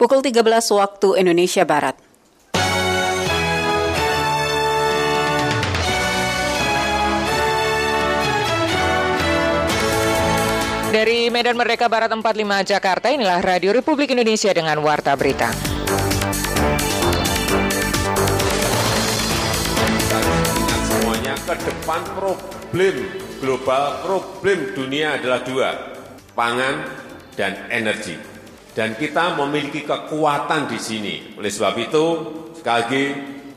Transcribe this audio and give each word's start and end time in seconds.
Pukul 0.00 0.24
13 0.24 0.40
waktu 0.80 1.20
Indonesia 1.20 1.60
Barat. 1.68 1.92
Dari 10.88 11.28
Medan 11.28 11.52
Merdeka 11.60 11.92
Barat 11.92 12.08
45 12.08 12.24
Jakarta, 12.64 13.12
inilah 13.12 13.44
Radio 13.44 13.76
Republik 13.76 14.16
Indonesia 14.16 14.48
dengan 14.56 14.80
Warta 14.80 15.12
Berita. 15.20 15.52
Semuanya, 20.88 21.36
ke 21.44 21.54
depan 21.60 22.00
problem 22.16 23.04
global, 23.44 24.00
problem 24.00 24.72
dunia 24.72 25.20
adalah 25.20 25.44
dua, 25.44 25.68
pangan 26.32 26.88
dan 27.36 27.68
energi. 27.68 28.29
Dan 28.80 28.96
kita 28.96 29.36
memiliki 29.36 29.84
kekuatan 29.84 30.64
di 30.64 30.80
sini. 30.80 31.36
Oleh 31.36 31.52
sebab 31.52 31.76
itu, 31.76 32.04
sekali 32.56 32.76
lagi, 32.80 33.04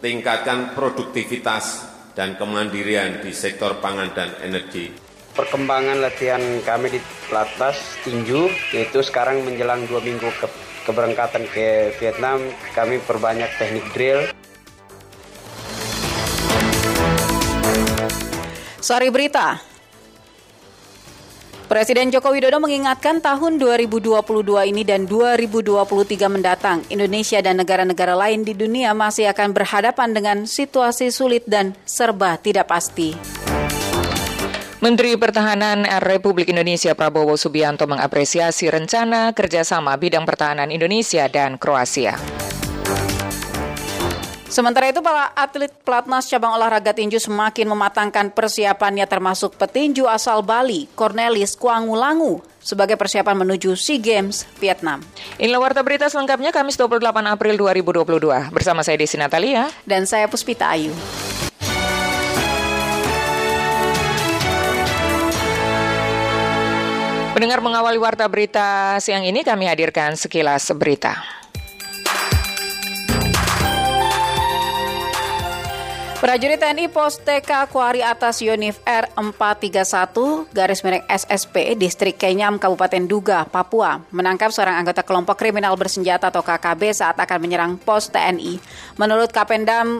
tingkatkan 0.03 0.75
produktivitas 0.75 1.87
dan 2.11 2.35
kemandirian 2.35 3.23
di 3.23 3.31
sektor 3.31 3.79
pangan 3.79 4.11
dan 4.11 4.35
energi 4.43 5.03
perkembangan 5.33 5.97
latihan 5.97 6.41
kami 6.61 6.93
di 6.93 6.99
Platnas 7.25 7.97
tinju 8.05 8.53
yaitu 8.69 9.01
sekarang 9.01 9.41
menjelang 9.41 9.81
dua 9.89 9.97
minggu 10.05 10.29
ke 10.37 10.45
keberangkatan 10.85 11.49
ke 11.49 11.97
Vietnam 11.97 12.37
kami 12.77 13.01
perbanyak 13.01 13.49
teknik 13.57 13.85
drill. 13.97 14.29
Sari 18.77 19.09
berita. 19.09 19.72
Presiden 21.73 22.13
Joko 22.13 22.29
Widodo 22.29 22.61
mengingatkan 22.61 23.17
tahun 23.17 23.57
2022 23.57 24.21
ini 24.69 24.85
dan 24.85 25.09
2023 25.09 25.81
mendatang, 26.29 26.85
Indonesia 26.93 27.41
dan 27.41 27.57
negara-negara 27.57 28.13
lain 28.13 28.45
di 28.45 28.53
dunia 28.53 28.93
masih 28.93 29.25
akan 29.33 29.57
berhadapan 29.57 30.13
dengan 30.13 30.37
situasi 30.45 31.09
sulit 31.09 31.49
dan 31.49 31.73
serba 31.81 32.37
tidak 32.37 32.69
pasti. 32.69 33.17
Menteri 34.85 35.17
Pertahanan 35.17 35.89
Republik 36.05 36.53
Indonesia 36.53 36.93
Prabowo 36.93 37.33
Subianto 37.41 37.89
mengapresiasi 37.89 38.69
rencana 38.69 39.33
kerjasama 39.33 39.97
bidang 39.97 40.29
pertahanan 40.29 40.69
Indonesia 40.69 41.25
dan 41.25 41.57
Kroasia. 41.57 42.21
Sementara 44.53 44.85
itu, 44.85 45.01
para 45.01 45.33
atlet 45.33 45.73
pelatnas 45.81 46.29
cabang 46.29 46.53
olahraga 46.53 46.93
tinju 46.93 47.17
semakin 47.17 47.73
mematangkan 47.73 48.29
persiapannya 48.29 49.09
termasuk 49.09 49.57
petinju 49.57 50.05
asal 50.05 50.45
Bali, 50.45 50.85
Cornelis 50.93 51.57
Kuangulangu, 51.57 52.45
sebagai 52.61 52.93
persiapan 52.93 53.33
menuju 53.33 53.73
SEA 53.73 53.97
Games 53.97 54.45
Vietnam. 54.61 55.01
Inilah 55.41 55.57
warta 55.57 55.81
berita 55.81 56.05
selengkapnya 56.05 56.53
Kamis 56.53 56.77
28 56.77 57.01
April 57.33 57.57
2022. 57.57 58.53
Bersama 58.53 58.85
saya 58.85 58.93
Desi 58.93 59.17
Natalia. 59.17 59.73
Dan 59.89 60.05
saya 60.05 60.29
Puspita 60.29 60.69
Ayu. 60.69 60.93
Mendengar 67.33 67.57
mengawali 67.65 67.97
warta 67.97 68.29
berita 68.29 69.01
siang 69.01 69.25
ini 69.25 69.41
kami 69.41 69.65
hadirkan 69.65 70.13
sekilas 70.13 70.69
berita. 70.77 71.42
Prajurit 76.23 76.55
TNI 76.55 76.87
Pos 76.87 77.19
TK 77.19 77.67
Kuari 77.67 77.99
Atas 77.99 78.39
Yonif 78.39 78.79
R431 78.87 80.47
garis 80.55 80.79
miring 80.79 81.03
SSP 81.03 81.75
Distrik 81.75 82.15
Kenyam 82.15 82.55
Kabupaten 82.55 83.03
Duga, 83.03 83.43
Papua 83.43 83.99
menangkap 84.07 84.47
seorang 84.55 84.79
anggota 84.79 85.03
kelompok 85.03 85.35
kriminal 85.35 85.75
bersenjata 85.75 86.31
atau 86.31 86.39
KKB 86.39 86.95
saat 86.95 87.19
akan 87.19 87.39
menyerang 87.43 87.75
pos 87.75 88.07
TNI. 88.07 88.55
Menurut 88.95 89.35
Kapendam 89.35 89.99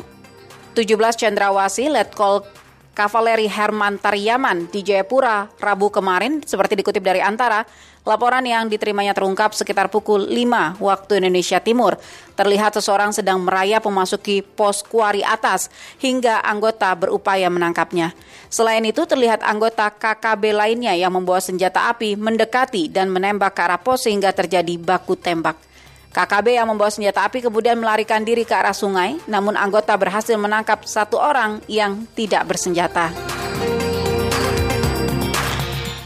17 0.71 0.95
Cendrawasi, 0.95 1.91
Letkol 1.91 2.47
Kavaleri 2.95 3.51
Herman 3.51 3.99
Tariyaman 3.99 4.71
di 4.71 4.79
Jayapura 4.79 5.51
Rabu 5.59 5.91
kemarin 5.91 6.39
seperti 6.39 6.79
dikutip 6.79 7.03
dari 7.03 7.19
Antara, 7.19 7.67
laporan 8.03 8.43
yang 8.43 8.67
diterimanya 8.67 9.15
terungkap 9.15 9.55
sekitar 9.55 9.87
pukul 9.87 10.27
5 10.27 10.79
waktu 10.79 11.23
Indonesia 11.23 11.59
Timur. 11.63 11.95
Terlihat 12.35 12.75
seseorang 12.75 13.15
sedang 13.15 13.39
merayap 13.43 13.87
memasuki 13.87 14.43
pos 14.43 14.83
kuari 14.83 15.23
atas 15.23 15.71
hingga 15.99 16.43
anggota 16.43 16.91
berupaya 16.95 17.47
menangkapnya. 17.47 18.11
Selain 18.51 18.83
itu 18.83 19.07
terlihat 19.07 19.41
anggota 19.41 19.89
KKB 19.89 20.53
lainnya 20.53 20.93
yang 20.93 21.15
membawa 21.15 21.39
senjata 21.39 21.89
api 21.89 22.19
mendekati 22.19 22.91
dan 22.91 23.09
menembak 23.09 23.55
ke 23.55 23.61
arah 23.65 23.79
pos 23.81 24.05
sehingga 24.05 24.29
terjadi 24.35 24.77
baku 24.77 25.15
tembak. 25.17 25.57
KKB 26.13 26.61
yang 26.61 26.69
membawa 26.69 26.93
senjata 26.93 27.25
api 27.25 27.41
kemudian 27.41 27.73
melarikan 27.81 28.21
diri 28.21 28.45
ke 28.45 28.53
arah 28.53 28.75
sungai, 28.77 29.17
namun 29.25 29.57
anggota 29.57 29.97
berhasil 29.97 30.37
menangkap 30.37 30.85
satu 30.85 31.17
orang 31.17 31.57
yang 31.65 32.05
tidak 32.13 32.45
bersenjata. 32.45 33.09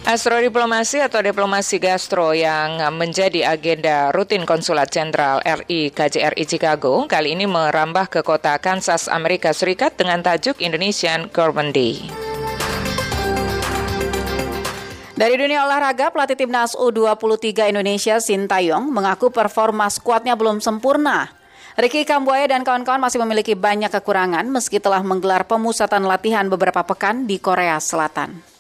Astrodiplomasi 0.08 1.04
atau 1.04 1.20
diplomasi 1.20 1.84
gastro 1.84 2.32
yang 2.32 2.80
menjadi 2.96 3.44
agenda 3.44 4.08
rutin 4.16 4.48
Konsulat 4.48 4.88
Jenderal 4.88 5.44
RI 5.44 5.92
KJRI 5.92 6.48
Chicago 6.48 7.04
kali 7.12 7.36
ini 7.36 7.44
merambah 7.44 8.08
ke 8.08 8.24
kota 8.24 8.56
Kansas, 8.56 9.12
Amerika 9.12 9.52
Serikat 9.52 10.00
dengan 10.00 10.24
tajuk 10.24 10.64
Indonesian 10.64 11.28
Gourmet 11.28 11.76
Day. 11.76 12.08
Dari 15.12 15.36
dunia 15.36 15.68
olahraga, 15.68 16.08
pelatih 16.08 16.40
timnas 16.40 16.72
U23 16.80 17.76
Indonesia 17.76 18.16
Sintayong 18.24 18.88
mengaku 18.88 19.28
performa 19.28 19.92
skuadnya 19.92 20.40
belum 20.40 20.64
sempurna. 20.64 21.36
Ricky 21.76 22.08
Kambuaya 22.08 22.48
dan 22.48 22.64
kawan-kawan 22.64 23.04
masih 23.04 23.20
memiliki 23.28 23.60
banyak 23.60 23.92
kekurangan 23.92 24.48
meski 24.48 24.80
telah 24.80 25.04
menggelar 25.04 25.44
pemusatan 25.44 26.08
latihan 26.08 26.48
beberapa 26.48 26.88
pekan 26.88 27.28
di 27.28 27.44
Korea 27.44 27.76
Selatan. 27.84 28.56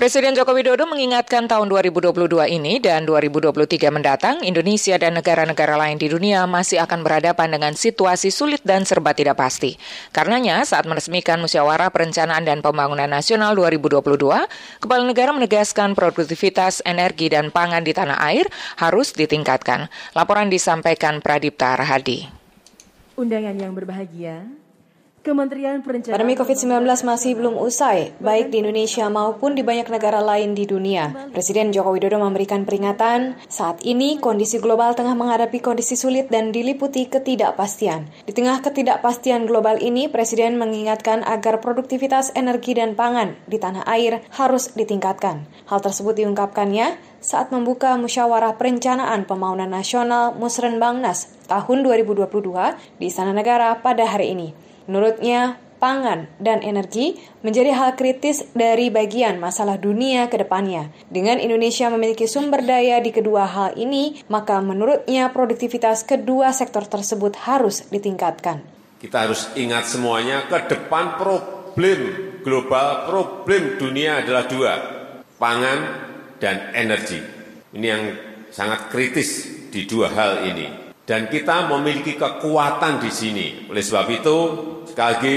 Presiden 0.00 0.32
Joko 0.32 0.56
Widodo 0.56 0.88
mengingatkan 0.88 1.44
tahun 1.44 1.68
2022 1.68 2.32
ini 2.56 2.80
dan 2.80 3.04
2023 3.04 3.52
mendatang, 3.92 4.40
Indonesia 4.40 4.96
dan 4.96 5.12
negara-negara 5.12 5.76
lain 5.76 6.00
di 6.00 6.08
dunia 6.08 6.48
masih 6.48 6.80
akan 6.80 7.04
berhadapan 7.04 7.52
dengan 7.52 7.76
situasi 7.76 8.32
sulit 8.32 8.64
dan 8.64 8.88
serba 8.88 9.12
tidak 9.12 9.36
pasti. 9.36 9.76
Karenanya, 10.08 10.64
saat 10.64 10.88
meresmikan 10.88 11.36
Musyawarah 11.44 11.92
Perencanaan 11.92 12.48
dan 12.48 12.64
Pembangunan 12.64 13.12
Nasional 13.12 13.52
2022, 13.52 14.80
Kepala 14.80 15.04
Negara 15.04 15.36
menegaskan 15.36 15.92
produktivitas 15.92 16.80
energi 16.88 17.28
dan 17.28 17.52
pangan 17.52 17.84
di 17.84 17.92
tanah 17.92 18.24
air 18.24 18.48
harus 18.80 19.12
ditingkatkan. 19.12 19.92
Laporan 20.16 20.48
disampaikan 20.48 21.20
Pradipta 21.20 21.76
Rahadi. 21.76 22.24
Undangan 23.20 23.52
yang 23.52 23.76
berbahagia, 23.76 24.48
Kementerian 25.20 25.84
Perencanaan 25.84 26.16
Pandemi 26.16 26.32
COVID-19 26.32 26.80
masih 27.04 27.36
belum 27.36 27.60
usai, 27.60 28.16
baik 28.24 28.48
di 28.48 28.64
Indonesia 28.64 29.04
maupun 29.12 29.52
di 29.52 29.60
banyak 29.60 29.92
negara 29.92 30.16
lain 30.24 30.56
di 30.56 30.64
dunia. 30.64 31.12
Presiden 31.28 31.76
Joko 31.76 31.92
Widodo 31.92 32.16
memberikan 32.16 32.64
peringatan, 32.64 33.36
saat 33.44 33.84
ini 33.84 34.16
kondisi 34.16 34.56
global 34.64 34.96
tengah 34.96 35.12
menghadapi 35.12 35.60
kondisi 35.60 35.92
sulit 35.92 36.32
dan 36.32 36.56
diliputi 36.56 37.04
ketidakpastian. 37.04 38.08
Di 38.24 38.32
tengah 38.32 38.64
ketidakpastian 38.64 39.44
global 39.44 39.76
ini, 39.84 40.08
Presiden 40.08 40.56
mengingatkan 40.56 41.20
agar 41.20 41.60
produktivitas 41.60 42.32
energi 42.32 42.80
dan 42.80 42.96
pangan 42.96 43.36
di 43.44 43.60
tanah 43.60 43.84
air 43.92 44.24
harus 44.40 44.72
ditingkatkan. 44.72 45.44
Hal 45.68 45.84
tersebut 45.84 46.16
diungkapkannya 46.16 46.96
saat 47.20 47.52
membuka 47.52 47.92
musyawarah 48.00 48.56
perencanaan 48.56 49.28
pembangunan 49.28 49.68
nasional 49.68 50.32
Musrenbangnas 50.32 51.28
tahun 51.44 51.84
2022 51.84 52.24
di 52.96 53.04
Istana 53.04 53.36
Negara 53.36 53.76
pada 53.84 54.08
hari 54.08 54.32
ini. 54.32 54.69
Menurutnya, 54.88 55.60
pangan 55.80 56.28
dan 56.36 56.60
energi 56.60 57.16
menjadi 57.40 57.72
hal 57.72 57.96
kritis 57.96 58.44
dari 58.52 58.92
bagian 58.92 59.40
masalah 59.40 59.80
dunia 59.80 60.28
ke 60.28 60.36
depannya. 60.36 60.92
Dengan 61.08 61.40
Indonesia 61.40 61.88
memiliki 61.88 62.28
sumber 62.28 62.60
daya 62.60 63.00
di 63.00 63.10
kedua 63.10 63.48
hal 63.48 63.74
ini, 63.80 64.20
maka 64.28 64.60
menurutnya 64.60 65.32
produktivitas 65.32 66.04
kedua 66.04 66.52
sektor 66.52 66.84
tersebut 66.84 67.34
harus 67.48 67.88
ditingkatkan. 67.88 68.60
Kita 69.00 69.24
harus 69.24 69.48
ingat 69.56 69.88
semuanya, 69.88 70.44
ke 70.44 70.68
depan 70.68 71.16
problem 71.16 72.00
global, 72.44 73.08
problem 73.08 73.80
dunia 73.80 74.20
adalah 74.20 74.44
dua, 74.44 74.72
pangan 75.40 75.78
dan 76.36 76.76
energi. 76.76 77.18
Ini 77.72 77.86
yang 77.88 78.04
sangat 78.52 78.92
kritis 78.92 79.48
di 79.72 79.88
dua 79.88 80.12
hal 80.12 80.44
ini 80.44 80.90
dan 81.10 81.26
kita 81.26 81.66
memiliki 81.66 82.14
kekuatan 82.14 83.02
di 83.02 83.10
sini. 83.10 83.46
Oleh 83.66 83.82
sebab 83.82 84.06
itu, 84.14 84.36
sekali 85.00 85.16
lagi 85.16 85.36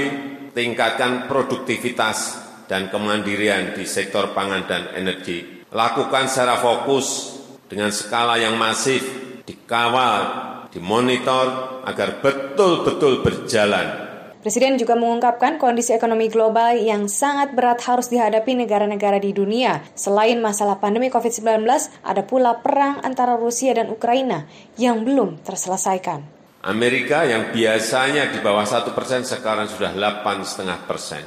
tingkatkan 0.52 1.24
produktivitas 1.24 2.36
dan 2.68 2.92
kemandirian 2.92 3.72
di 3.72 3.88
sektor 3.88 4.36
pangan 4.36 4.68
dan 4.68 4.92
energi. 4.92 5.64
Lakukan 5.72 6.28
secara 6.28 6.60
fokus 6.60 7.32
dengan 7.64 7.88
skala 7.88 8.36
yang 8.36 8.60
masif, 8.60 9.00
dikawal, 9.48 10.20
dimonitor 10.68 11.80
agar 11.80 12.20
betul-betul 12.20 13.24
berjalan 13.24 14.04
Presiden 14.44 14.76
juga 14.76 14.92
mengungkapkan 14.92 15.56
kondisi 15.56 15.96
ekonomi 15.96 16.28
global 16.28 16.76
yang 16.76 17.08
sangat 17.08 17.56
berat 17.56 17.80
harus 17.88 18.12
dihadapi 18.12 18.52
negara-negara 18.52 19.16
di 19.16 19.32
dunia. 19.32 19.80
Selain 19.96 20.36
masalah 20.36 20.76
pandemi 20.76 21.08
COVID-19, 21.08 21.64
ada 22.04 22.20
pula 22.28 22.60
perang 22.60 23.00
antara 23.00 23.40
Rusia 23.40 23.72
dan 23.72 23.88
Ukraina 23.88 24.44
yang 24.76 25.00
belum 25.08 25.40
terselesaikan. 25.40 26.33
Amerika 26.64 27.28
yang 27.28 27.52
biasanya 27.52 28.32
di 28.32 28.40
bawah 28.40 28.64
satu 28.64 28.96
persen 28.96 29.20
sekarang 29.20 29.68
sudah 29.68 29.92
8,5 29.92 30.88
persen. 30.88 31.20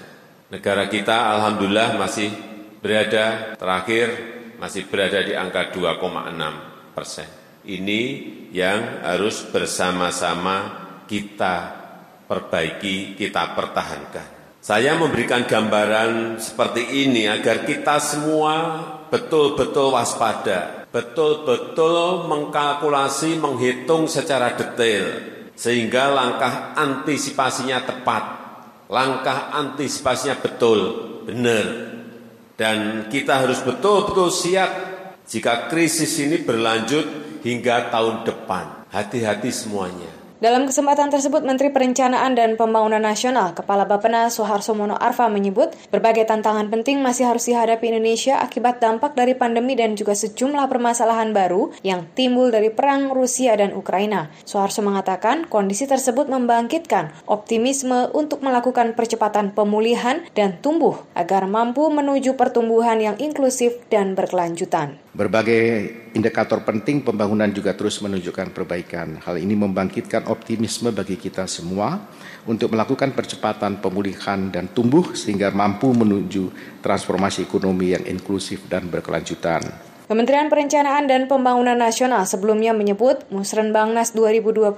Negara 0.50 0.90
kita 0.90 1.38
alhamdulillah 1.38 1.94
masih 2.00 2.34
berada 2.82 3.54
terakhir 3.54 4.38
masih 4.58 4.90
berada 4.90 5.22
di 5.22 5.38
angka 5.38 5.70
2,6 5.70 6.98
persen. 6.98 7.30
Ini 7.68 8.02
yang 8.50 9.06
harus 9.06 9.46
bersama-sama 9.54 10.88
kita 11.06 11.56
perbaiki, 12.26 13.14
kita 13.14 13.54
pertahankan. 13.54 14.28
Saya 14.58 14.98
memberikan 15.00 15.46
gambaran 15.48 16.42
seperti 16.42 17.08
ini 17.08 17.30
agar 17.30 17.64
kita 17.64 18.02
semua 18.04 18.54
betul-betul 19.08 19.96
waspada, 19.96 20.77
betul-betul 20.98 22.26
mengkalkulasi, 22.26 23.38
menghitung 23.38 24.10
secara 24.10 24.58
detail, 24.58 25.06
sehingga 25.54 26.10
langkah 26.10 26.74
antisipasinya 26.74 27.86
tepat, 27.86 28.24
langkah 28.90 29.54
antisipasinya 29.54 30.42
betul, 30.42 30.80
benar. 31.30 31.94
Dan 32.58 33.06
kita 33.14 33.46
harus 33.46 33.62
betul-betul 33.62 34.34
siap 34.34 34.72
jika 35.30 35.70
krisis 35.70 36.18
ini 36.18 36.42
berlanjut 36.42 37.06
hingga 37.46 37.94
tahun 37.94 38.26
depan. 38.26 38.90
Hati-hati 38.90 39.54
semuanya. 39.54 40.27
Dalam 40.38 40.70
kesempatan 40.70 41.10
tersebut, 41.10 41.42
Menteri 41.42 41.74
Perencanaan 41.74 42.38
dan 42.38 42.62
Pembangunan 42.62 43.02
Nasional, 43.02 43.58
Kepala 43.58 43.90
Bappenas 43.90 44.38
Soeharto 44.38 44.78
Mono 44.78 44.94
Arfa 44.94 45.26
menyebut 45.34 45.74
berbagai 45.90 46.30
tantangan 46.30 46.70
penting 46.70 47.02
masih 47.02 47.26
harus 47.26 47.50
dihadapi 47.50 47.90
Indonesia 47.90 48.38
akibat 48.38 48.78
dampak 48.78 49.18
dari 49.18 49.34
pandemi 49.34 49.74
dan 49.74 49.98
juga 49.98 50.14
sejumlah 50.14 50.70
permasalahan 50.70 51.34
baru 51.34 51.74
yang 51.82 52.06
timbul 52.14 52.54
dari 52.54 52.70
perang 52.70 53.10
Rusia 53.18 53.58
dan 53.58 53.74
Ukraina. 53.74 54.30
Soeharto 54.46 54.86
mengatakan 54.86 55.50
kondisi 55.50 55.90
tersebut 55.90 56.30
membangkitkan 56.30 57.18
optimisme 57.26 58.14
untuk 58.14 58.46
melakukan 58.46 58.94
percepatan 58.94 59.58
pemulihan 59.58 60.22
dan 60.38 60.62
tumbuh 60.62 61.02
agar 61.18 61.50
mampu 61.50 61.90
menuju 61.90 62.38
pertumbuhan 62.38 63.02
yang 63.02 63.18
inklusif 63.18 63.74
dan 63.90 64.14
berkelanjutan. 64.14 65.02
Berbagai 65.18 65.90
indikator 66.14 66.62
penting 66.62 67.02
pembangunan 67.02 67.50
juga 67.50 67.74
terus 67.74 67.98
menunjukkan 68.06 68.54
perbaikan. 68.54 69.18
Hal 69.18 69.42
ini 69.42 69.58
membangkitkan 69.58 70.27
optimisme 70.28 70.94
bagi 70.94 71.16
kita 71.16 71.48
semua 71.48 71.98
untuk 72.48 72.72
melakukan 72.72 73.12
percepatan 73.16 73.80
pemulihan 73.82 74.52
dan 74.52 74.72
tumbuh 74.72 75.16
sehingga 75.18 75.52
mampu 75.52 75.92
menuju 75.92 76.52
transformasi 76.84 77.48
ekonomi 77.48 77.96
yang 77.96 78.04
inklusif 78.06 78.68
dan 78.68 78.88
berkelanjutan. 78.88 79.88
Kementerian 80.08 80.48
Perencanaan 80.48 81.04
dan 81.12 81.28
Pembangunan 81.28 81.76
Nasional 81.76 82.24
sebelumnya 82.24 82.72
menyebut 82.72 83.28
Musrenbangnas 83.28 84.16
2022 84.16 84.72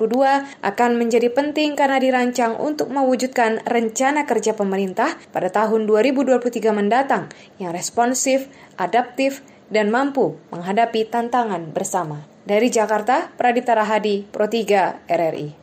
akan 0.66 0.92
menjadi 0.98 1.30
penting 1.30 1.78
karena 1.78 2.02
dirancang 2.02 2.58
untuk 2.58 2.90
mewujudkan 2.90 3.62
rencana 3.62 4.26
kerja 4.26 4.58
pemerintah 4.58 5.22
pada 5.30 5.54
tahun 5.54 5.86
2023 5.86 6.74
mendatang 6.74 7.30
yang 7.62 7.70
responsif, 7.70 8.50
adaptif, 8.74 9.46
dan 9.70 9.94
mampu 9.94 10.34
menghadapi 10.50 11.06
tantangan 11.06 11.78
bersama. 11.78 12.26
Dari 12.44 12.72
Jakarta, 12.72 13.28
Pradipta 13.36 13.76
Rahadi, 13.76 14.24
Pro 14.24 14.48
3 14.48 15.06
RRI. 15.10 15.60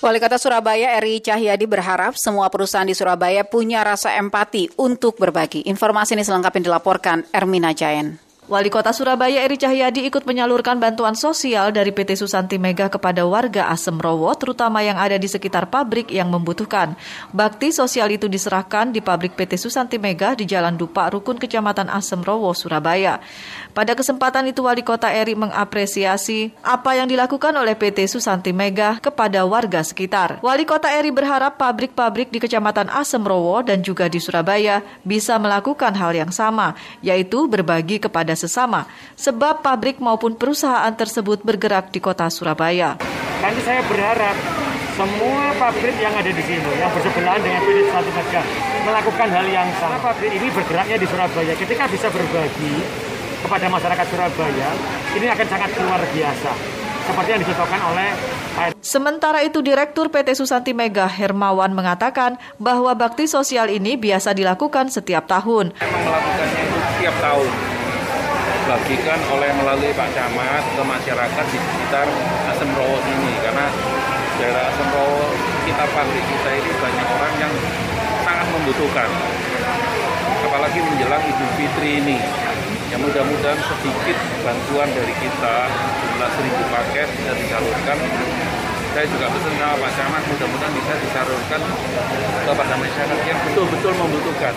Wali 0.00 0.16
Kota 0.16 0.40
Surabaya 0.40 0.96
Eri 0.96 1.20
Cahyadi 1.20 1.68
berharap 1.68 2.16
semua 2.16 2.48
perusahaan 2.48 2.88
di 2.88 2.96
Surabaya 2.96 3.44
punya 3.44 3.84
rasa 3.84 4.16
empati 4.16 4.72
untuk 4.80 5.20
berbagi. 5.20 5.68
Informasi 5.68 6.16
ini 6.16 6.24
selengkapnya 6.24 6.72
dilaporkan 6.72 7.28
Ermina 7.36 7.76
Jayan. 7.76 8.29
Wali 8.50 8.66
Kota 8.66 8.90
Surabaya 8.90 9.46
Eri 9.46 9.54
Cahyadi 9.54 10.10
ikut 10.10 10.26
menyalurkan 10.26 10.82
bantuan 10.82 11.14
sosial 11.14 11.70
dari 11.70 11.94
PT 11.94 12.18
Susanti 12.18 12.58
Mega 12.58 12.90
kepada 12.90 13.22
warga 13.22 13.70
Asem 13.70 13.94
Rowo, 13.94 14.26
terutama 14.34 14.82
yang 14.82 14.98
ada 14.98 15.14
di 15.22 15.30
sekitar 15.30 15.70
pabrik 15.70 16.10
yang 16.10 16.34
membutuhkan. 16.34 16.98
Bakti 17.30 17.70
sosial 17.70 18.10
itu 18.10 18.26
diserahkan 18.26 18.90
di 18.90 18.98
pabrik 18.98 19.38
PT 19.38 19.54
Susanti 19.54 20.02
Mega 20.02 20.34
di 20.34 20.50
Jalan 20.50 20.74
Dupa, 20.74 21.06
Rukun 21.14 21.38
Kecamatan 21.38 21.94
Asem 21.94 22.26
Rowo, 22.26 22.50
Surabaya. 22.50 23.22
Pada 23.70 23.94
kesempatan 23.94 24.50
itu 24.50 24.66
Wali 24.66 24.82
Kota 24.82 25.14
Eri 25.14 25.38
mengapresiasi 25.38 26.50
apa 26.58 26.98
yang 26.98 27.06
dilakukan 27.06 27.54
oleh 27.54 27.78
PT 27.78 28.10
Susanti 28.10 28.50
Mega 28.50 28.98
kepada 28.98 29.46
warga 29.46 29.86
sekitar. 29.86 30.42
Wali 30.42 30.66
Kota 30.66 30.90
Eri 30.90 31.14
berharap 31.14 31.54
pabrik-pabrik 31.54 32.34
di 32.34 32.42
Kecamatan 32.42 32.90
Asem 32.90 33.22
Rowo 33.22 33.62
dan 33.62 33.78
juga 33.86 34.10
di 34.10 34.18
Surabaya 34.18 34.82
bisa 35.06 35.38
melakukan 35.38 35.94
hal 35.94 36.10
yang 36.10 36.34
sama, 36.34 36.74
yaitu 36.98 37.46
berbagi 37.46 38.02
kepada 38.02 38.34
sesama, 38.34 38.90
sebab 39.14 39.62
pabrik 39.62 40.02
maupun 40.02 40.34
perusahaan 40.34 40.90
tersebut 40.90 41.46
bergerak 41.46 41.94
di 41.94 42.02
kota 42.02 42.26
Surabaya. 42.26 42.98
Nanti 43.40 43.60
saya 43.62 43.86
berharap 43.86 44.34
semua 44.98 45.54
pabrik 45.56 45.96
yang 46.02 46.12
ada 46.12 46.28
di 46.28 46.42
sini, 46.42 46.70
yang 46.76 46.90
bersebelahan 46.90 47.40
dengan 47.40 47.62
PT 47.62 47.78
Satu 47.88 48.10
Mega, 48.12 48.42
melakukan 48.82 49.28
hal 49.30 49.46
yang 49.46 49.68
sama. 49.78 49.96
Pabrik 50.02 50.34
ini 50.34 50.50
bergeraknya 50.50 50.96
di 50.98 51.06
Surabaya. 51.06 51.52
Ketika 51.54 51.84
bisa 51.86 52.10
berbagi 52.10 52.74
kepada 53.50 53.66
masyarakat 53.66 54.06
Surabaya, 54.14 54.70
ini 55.18 55.26
akan 55.26 55.46
sangat 55.50 55.74
luar 55.82 55.98
biasa. 56.14 56.50
Seperti 57.02 57.28
yang 57.34 57.42
dicontohkan 57.42 57.80
oleh 57.90 58.08
Sementara 58.78 59.42
itu 59.42 59.58
Direktur 59.58 60.06
PT 60.06 60.38
Susanti 60.38 60.70
Mega 60.70 61.10
Hermawan 61.10 61.74
mengatakan 61.74 62.38
bahwa 62.62 62.94
bakti 62.94 63.26
sosial 63.26 63.66
ini 63.66 63.98
biasa 63.98 64.38
dilakukan 64.38 64.86
setiap 64.86 65.26
tahun. 65.26 65.74
Memang 65.82 66.02
melakukannya 66.06 66.62
itu 66.62 66.78
setiap 66.94 67.16
tahun 67.18 67.50
dibagikan 68.70 69.18
oleh 69.34 69.50
melalui 69.58 69.90
Pak 69.98 70.08
Camat 70.14 70.62
ke 70.78 70.82
masyarakat 70.86 71.44
di 71.50 71.58
sekitar 71.58 72.06
Asem 72.54 72.70
Rowo 72.70 73.02
ini 73.02 73.32
karena 73.42 73.66
daerah 74.38 74.62
Asem 74.70 74.88
Rowo 74.94 75.26
kita 75.66 75.84
pabrik 75.90 76.22
kita 76.22 76.50
ini 76.54 76.70
banyak 76.78 77.06
orang 77.18 77.32
yang 77.42 77.52
sangat 78.22 78.46
membutuhkan 78.54 79.10
apalagi 80.46 80.78
menjelang 80.86 81.22
Idul 81.26 81.50
Fitri 81.58 81.90
ini 81.98 82.18
yang 82.90 83.00
mudah-mudahan 83.06 83.58
sedikit 83.62 84.16
bantuan 84.42 84.88
dari 84.90 85.14
kita 85.22 85.54
jumlah 86.02 86.30
seribu 86.34 86.62
paket 86.74 87.08
bisa 87.14 87.32
disalurkan 87.38 87.98
saya 88.90 89.06
juga 89.06 89.26
pesan 89.30 89.54
sama 89.54 89.74
Pak 89.78 89.90
Camat 89.94 90.22
mudah-mudahan 90.26 90.72
bisa 90.74 90.92
disalurkan 90.98 91.60
kepada 92.42 92.74
masyarakat 92.74 93.22
yang 93.22 93.38
betul-betul 93.46 93.92
membutuhkan. 93.94 94.52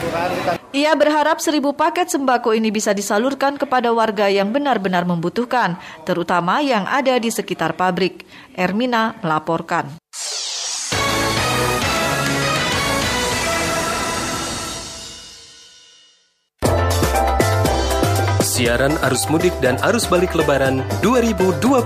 Ia 0.73 0.91
berharap 0.97 1.37
seribu 1.37 1.77
paket 1.77 2.09
sembako 2.09 2.57
ini 2.57 2.73
bisa 2.73 2.97
disalurkan 2.97 3.61
kepada 3.61 3.93
warga 3.93 4.25
yang 4.33 4.49
benar-benar 4.49 5.05
membutuhkan, 5.05 5.77
terutama 6.01 6.65
yang 6.65 6.89
ada 6.89 7.13
di 7.21 7.29
sekitar 7.29 7.77
pabrik. 7.77 8.25
Ermina 8.57 9.21
melaporkan. 9.21 10.02
Siaran 18.63 18.95
arus 19.03 19.27
mudik 19.27 19.51
dan 19.59 19.75
arus 19.83 20.07
balik 20.07 20.31
lebaran 20.39 20.87
2022. 21.03 21.83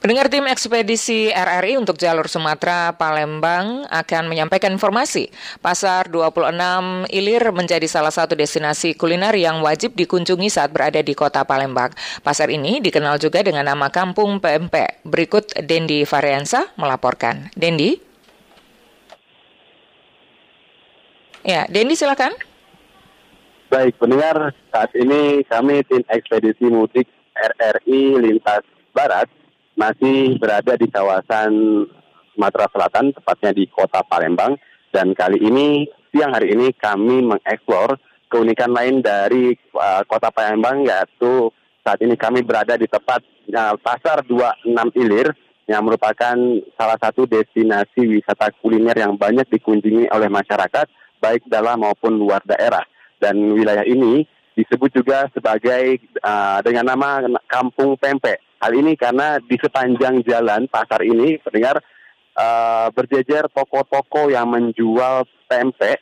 Pendengar 0.00 0.32
tim 0.32 0.48
ekspedisi 0.48 1.28
RRI 1.28 1.76
untuk 1.76 2.00
jalur 2.00 2.24
Sumatera 2.24 2.96
Palembang 2.96 3.84
akan 3.92 4.32
menyampaikan 4.32 4.72
informasi. 4.72 5.28
Pasar 5.60 6.08
26 6.08 7.12
Ilir 7.12 7.52
menjadi 7.52 7.84
salah 7.84 8.16
satu 8.16 8.32
destinasi 8.32 8.96
kuliner 8.96 9.36
yang 9.36 9.60
wajib 9.60 9.92
dikunjungi 9.92 10.48
saat 10.48 10.72
berada 10.72 11.04
di 11.04 11.12
kota 11.12 11.44
Palembang. 11.44 11.92
Pasar 12.24 12.48
ini 12.48 12.80
dikenal 12.80 13.20
juga 13.20 13.44
dengan 13.44 13.68
nama 13.68 13.92
Kampung 13.92 14.40
PMP. 14.40 15.04
Berikut 15.04 15.52
Dendi 15.68 16.08
Variansa 16.08 16.72
melaporkan. 16.80 17.52
Dendi? 17.52 18.11
Ya, 21.42 21.66
Dendi 21.66 21.98
silakan. 21.98 22.30
Baik, 23.66 23.98
pendengar, 23.98 24.54
saat 24.70 24.94
ini 24.94 25.42
kami 25.50 25.82
tim 25.90 26.06
ekspedisi 26.06 26.70
mudik 26.70 27.10
RRI 27.34 28.20
Lintas 28.22 28.62
Barat 28.94 29.26
masih 29.74 30.38
berada 30.38 30.78
di 30.78 30.86
kawasan 30.86 31.50
Sumatera 32.30 32.70
Selatan, 32.70 33.10
tepatnya 33.10 33.50
di 33.50 33.66
kota 33.66 34.06
Palembang. 34.06 34.54
Dan 34.94 35.18
kali 35.18 35.42
ini, 35.42 35.88
siang 36.14 36.30
hari 36.30 36.54
ini 36.54 36.70
kami 36.78 37.24
mengeksplor 37.26 37.98
keunikan 38.30 38.70
lain 38.70 39.02
dari 39.02 39.56
uh, 39.74 40.04
kota 40.06 40.30
Palembang, 40.30 40.86
yaitu 40.86 41.50
saat 41.82 41.98
ini 42.04 42.14
kami 42.14 42.46
berada 42.46 42.78
di 42.78 42.86
tempat 42.86 43.24
uh, 43.50 43.74
Pasar 43.82 44.22
26 44.30 44.94
Ilir, 44.94 45.34
yang 45.66 45.82
merupakan 45.86 46.36
salah 46.76 46.98
satu 47.00 47.26
destinasi 47.26 48.04
wisata 48.04 48.52
kuliner 48.60 48.94
yang 48.94 49.16
banyak 49.16 49.48
dikunjungi 49.48 50.10
oleh 50.12 50.28
masyarakat, 50.28 50.86
baik 51.22 51.46
dalam 51.46 51.86
maupun 51.86 52.18
luar 52.18 52.42
daerah. 52.42 52.82
Dan 53.22 53.54
wilayah 53.54 53.86
ini 53.86 54.26
disebut 54.58 54.90
juga 54.90 55.30
sebagai 55.30 56.02
uh, 56.26 56.58
dengan 56.66 56.90
nama 56.90 57.22
Kampung 57.46 57.94
Pempek. 57.94 58.42
Hal 58.58 58.74
ini 58.74 58.98
karena 58.98 59.38
di 59.38 59.58
sepanjang 59.58 60.22
jalan 60.26 60.66
pasar 60.66 61.02
ini, 61.02 61.38
pendengar, 61.42 61.82
uh, 62.34 62.90
berjejer 62.94 63.50
toko-toko 63.50 64.30
yang 64.30 64.50
menjual 64.50 65.26
pempek 65.50 65.98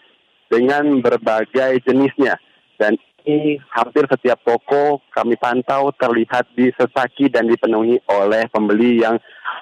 dengan 0.52 1.00
berbagai 1.00 1.80
jenisnya. 1.88 2.36
Dan 2.76 3.00
ini 3.24 3.60
hampir 3.72 4.08
setiap 4.08 4.40
toko 4.44 5.00
kami 5.12 5.36
pantau 5.36 5.92
terlihat 5.96 6.48
disesaki 6.56 7.28
dan 7.28 7.48
dipenuhi 7.48 8.00
oleh 8.08 8.48
pembeli 8.48 9.04
yang 9.04 9.20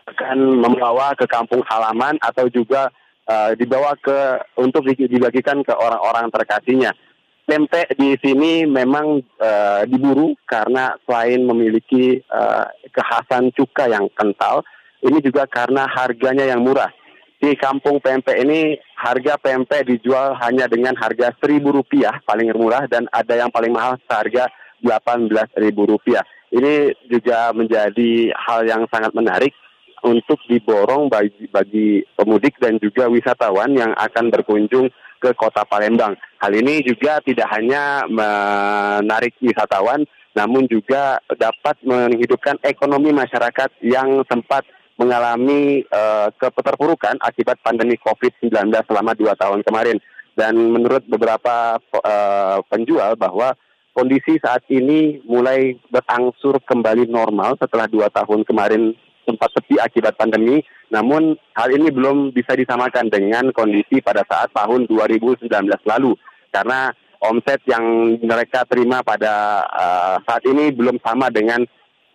akan 0.09 0.63
membawa 0.63 1.15
ke 1.19 1.27
kampung 1.27 1.63
halaman 1.67 2.17
atau 2.23 2.47
juga 2.51 2.91
uh, 3.29 3.53
dibawa 3.55 3.95
ke 4.01 4.43
untuk 4.57 4.89
dibagikan 4.89 5.61
ke 5.61 5.77
orang-orang 5.77 6.33
terkasihnya. 6.33 6.97
Tempe 7.49 7.89
di 7.97 8.13
sini 8.21 8.69
memang 8.69 9.25
uh, 9.41 9.81
diburu 9.89 10.37
karena 10.45 11.01
selain 11.09 11.45
memiliki 11.49 12.21
uh, 12.29 12.69
kekhasan 12.93 13.53
cuka 13.57 13.89
yang 13.89 14.05
kental, 14.13 14.61
ini 15.01 15.21
juga 15.25 15.49
karena 15.49 15.89
harganya 15.89 16.45
yang 16.45 16.61
murah 16.61 16.93
di 17.39 17.55
kampung 17.55 18.03
pempek 18.03 18.35
ini 18.35 18.75
harga 18.99 19.39
pempek 19.39 19.87
dijual 19.87 20.35
hanya 20.43 20.67
dengan 20.67 20.99
harga 20.99 21.31
seribu 21.39 21.71
rupiah 21.71 22.19
paling 22.27 22.51
murah 22.51 22.91
dan 22.91 23.07
ada 23.15 23.39
yang 23.39 23.51
paling 23.55 23.71
mahal 23.71 23.95
seharga 24.11 24.51
delapan 24.83 25.31
belas 25.31 25.47
ribu 25.55 25.87
rupiah. 25.87 26.23
Ini 26.51 26.97
juga 27.07 27.55
menjadi 27.55 28.35
hal 28.35 28.67
yang 28.67 28.83
sangat 28.91 29.15
menarik 29.15 29.55
untuk 30.03 30.39
diborong 30.47 31.11
bagi, 31.11 31.49
bagi 31.51 32.03
pemudik 32.15 32.59
dan 32.63 32.79
juga 32.79 33.11
wisatawan 33.11 33.75
yang 33.75 33.93
akan 33.95 34.31
berkunjung 34.31 34.91
ke 35.19 35.31
kota 35.35 35.67
Palembang. 35.67 36.15
Hal 36.39 36.55
ini 36.55 36.81
juga 36.87 37.19
tidak 37.27 37.51
hanya 37.51 38.07
menarik 38.07 39.35
wisatawan, 39.43 40.07
namun 40.39 40.71
juga 40.71 41.19
dapat 41.27 41.77
menghidupkan 41.83 42.63
ekonomi 42.63 43.11
masyarakat 43.11 43.83
yang 43.83 44.23
sempat 44.31 44.63
mengalami 44.99 45.87
uh, 45.95 46.31
keterpurukan 46.35 47.19
akibat 47.23 47.59
pandemi 47.63 47.95
COVID-19 48.03 48.51
selama 48.87 49.15
dua 49.15 49.35
tahun 49.39 49.63
kemarin. 49.63 49.99
Dan 50.39 50.55
menurut 50.71 51.03
beberapa 51.11 51.83
uh, 51.83 52.63
penjual 52.71 53.19
bahwa 53.19 53.59
kondisi 53.91 54.39
saat 54.39 54.63
ini 54.71 55.19
mulai 55.27 55.75
berangsur 55.91 56.63
kembali 56.63 57.11
normal 57.11 57.59
setelah 57.59 57.91
dua 57.91 58.07
tahun 58.15 58.47
kemarin 58.47 58.95
sempat 59.29 59.53
sepi 59.53 59.77
akibat 59.77 60.17
pandemi. 60.17 60.65
Namun 60.89 61.37
hal 61.53 61.69
ini 61.77 61.93
belum 61.93 62.33
bisa 62.33 62.57
disamakan 62.57 63.13
dengan 63.13 63.53
kondisi 63.53 64.01
pada 64.01 64.25
saat 64.25 64.49
tahun 64.57 64.89
2019 64.89 65.53
lalu. 65.85 66.17
Karena 66.49 66.89
omset 67.21 67.61
yang 67.69 68.17
mereka 68.25 68.65
terima 68.65 69.05
pada 69.05 69.67
uh, 69.69 70.17
saat 70.25 70.41
ini 70.49 70.73
belum 70.73 70.97
sama 71.05 71.29
dengan 71.29 71.61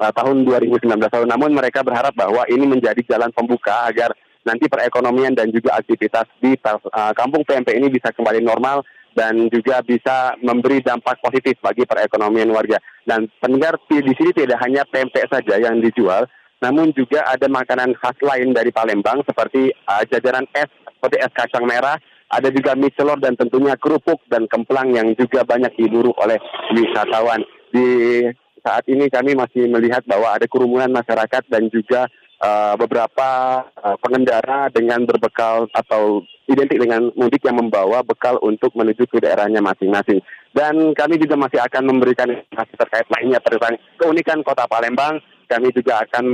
uh, 0.01 0.09
tahun 0.09 0.41
2019 0.41 0.89
lalu. 0.89 1.27
Namun 1.29 1.53
mereka 1.53 1.85
berharap 1.85 2.17
bahwa 2.17 2.41
ini 2.49 2.65
menjadi 2.65 2.99
jalan 3.05 3.29
pembuka 3.29 3.85
agar 3.85 4.09
nanti 4.43 4.65
perekonomian 4.67 5.37
dan 5.37 5.53
juga 5.53 5.77
aktivitas 5.77 6.25
di 6.41 6.57
uh, 6.57 7.13
kampung 7.13 7.45
PMP 7.45 7.77
ini 7.77 7.87
bisa 7.93 8.11
kembali 8.11 8.43
normal 8.43 8.83
dan 9.13 9.47
juga 9.53 9.79
bisa 9.85 10.33
memberi 10.41 10.81
dampak 10.81 11.21
positif 11.21 11.55
bagi 11.61 11.85
perekonomian 11.85 12.49
warga. 12.49 12.81
Dan 13.05 13.29
pendengar 13.37 13.77
di 13.87 14.01
sini 14.17 14.33
tidak 14.33 14.59
hanya 14.65 14.83
pempek 14.89 15.29
saja 15.29 15.61
yang 15.61 15.79
dijual, 15.79 16.25
namun 16.63 16.95
juga 16.95 17.27
ada 17.27 17.51
makanan 17.51 17.91
khas 17.99 18.15
lain 18.23 18.55
dari 18.55 18.71
Palembang 18.71 19.19
seperti 19.27 19.75
uh, 19.83 20.07
jajanan 20.07 20.47
es 20.55 20.71
seperti 20.95 21.19
es 21.19 21.35
kacang 21.35 21.67
merah, 21.67 21.99
ada 22.31 22.47
juga 22.47 22.79
mie 22.79 22.95
celor 22.95 23.19
dan 23.19 23.35
tentunya 23.35 23.75
kerupuk 23.75 24.23
dan 24.31 24.47
kemplang 24.47 24.95
yang 24.95 25.11
juga 25.19 25.43
banyak 25.43 25.75
diburu 25.75 26.15
oleh 26.15 26.39
wisatawan. 26.71 27.43
Di 27.75 28.23
saat 28.63 28.87
ini 28.87 29.11
kami 29.11 29.35
masih 29.35 29.67
melihat 29.67 30.07
bahwa 30.07 30.31
ada 30.31 30.47
kerumunan 30.47 30.87
masyarakat 30.87 31.43
dan 31.51 31.67
juga 31.67 32.07
uh, 32.39 32.79
beberapa 32.79 33.29
uh, 33.75 33.99
pengendara 33.99 34.71
dengan 34.71 35.03
berbekal 35.03 35.67
atau 35.75 36.23
identik 36.47 36.79
dengan 36.79 37.11
mudik 37.19 37.43
yang 37.43 37.59
membawa 37.59 37.99
bekal 38.03 38.39
untuk 38.39 38.71
menuju 38.75 39.03
ke 39.07 39.19
daerahnya 39.19 39.59
masing-masing. 39.59 40.23
Dan 40.55 40.95
kami 40.95 41.19
juga 41.19 41.35
masih 41.35 41.59
akan 41.59 41.83
memberikan 41.91 42.31
informasi 42.31 42.73
terkait 42.79 43.07
lainnya 43.11 43.43
tentang 43.43 43.75
keunikan 43.99 44.39
kota 44.39 44.63
Palembang. 44.71 45.19
Kami 45.53 45.69
juga 45.69 46.01
akan 46.01 46.25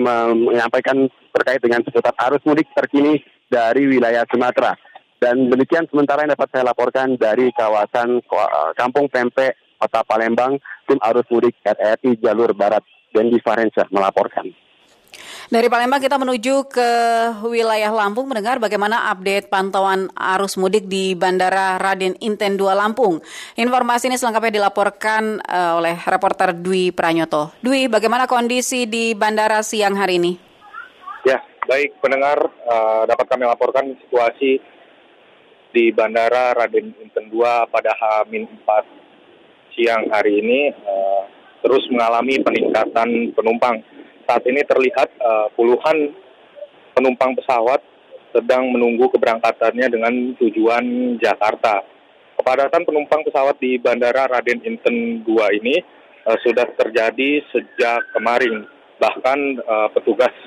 menyampaikan 0.47 1.11
terkait 1.35 1.59
dengan 1.59 1.83
seputar 1.83 2.15
arus 2.31 2.39
mudik 2.47 2.71
terkini 2.71 3.19
dari 3.51 3.83
wilayah 3.83 4.23
Sumatera. 4.31 4.79
Dan 5.19 5.51
demikian 5.51 5.83
sementara 5.91 6.23
yang 6.23 6.31
dapat 6.31 6.47
saya 6.55 6.71
laporkan 6.71 7.19
dari 7.19 7.51
kawasan 7.51 8.23
uh, 8.23 8.71
Kampung 8.79 9.11
Pempek 9.11 9.59
Kota 9.75 10.07
Palembang, 10.07 10.55
tim 10.88 10.95
arus 11.03 11.27
mudik 11.27 11.59
RRI 11.67 12.15
Jalur 12.23 12.55
Barat, 12.55 12.79
Dendi 13.11 13.43
Farensyah 13.43 13.91
melaporkan. 13.91 14.47
Dari 15.50 15.65
Palembang 15.65 15.98
kita 15.98 16.22
menuju 16.22 16.70
ke 16.70 16.91
wilayah 17.50 17.89
Lampung 17.89 18.29
mendengar 18.29 18.62
bagaimana 18.62 19.10
update 19.10 19.50
pantauan 19.50 20.06
arus 20.13 20.62
mudik 20.62 20.86
di 20.86 21.18
Bandara 21.18 21.82
Raden 21.82 22.13
Inten 22.22 22.53
2 22.53 22.70
Lampung. 22.77 23.18
Informasi 23.58 24.13
ini 24.13 24.22
selengkapnya 24.22 24.62
dilaporkan 24.62 25.41
uh, 25.41 25.82
oleh 25.82 25.98
reporter 26.06 26.53
Dwi 26.53 26.94
Pranyoto. 26.94 27.58
Dwi, 27.65 27.89
bagaimana 27.89 28.29
kondisi 28.29 28.86
di 28.86 29.18
bandara 29.18 29.65
siang 29.65 29.98
hari 29.98 30.22
ini? 30.22 30.38
Ya, 31.25 31.41
baik 31.65 31.98
pendengar 31.98 32.46
uh, 32.70 33.10
dapat 33.10 33.25
kami 33.25 33.50
laporkan 33.50 33.89
situasi 34.06 34.62
di 35.74 35.89
Bandara 35.89 36.53
Raden 36.53 36.94
Inten 37.01 37.25
2 37.34 37.74
pada 37.74 37.98
H-4 37.98 38.70
siang 39.74 40.13
hari 40.13 40.46
ini 40.46 40.70
uh, 40.77 41.25
terus 41.65 41.89
mengalami 41.89 42.38
peningkatan 42.38 43.34
penumpang. 43.34 43.82
Saat 44.29 44.45
ini 44.45 44.62
terlihat 44.62 45.09
uh, 45.17 45.50
puluhan 45.57 46.13
penumpang 46.93 47.33
pesawat 47.33 47.81
sedang 48.29 48.69
menunggu 48.69 49.09
keberangkatannya 49.09 49.89
dengan 49.89 50.13
tujuan 50.38 51.17
Jakarta. 51.17 51.81
Kepadatan 52.38 52.86
penumpang 52.86 53.25
pesawat 53.25 53.57
di 53.57 53.81
Bandara 53.81 54.29
Raden 54.29 54.62
Inten 54.62 55.25
2 55.25 55.57
ini 55.57 55.81
uh, 56.29 56.38
sudah 56.45 56.69
terjadi 56.77 57.41
sejak 57.50 58.05
kemarin. 58.13 58.69
Bahkan 59.01 59.39
uh, 59.65 59.89
petugas 59.98 60.38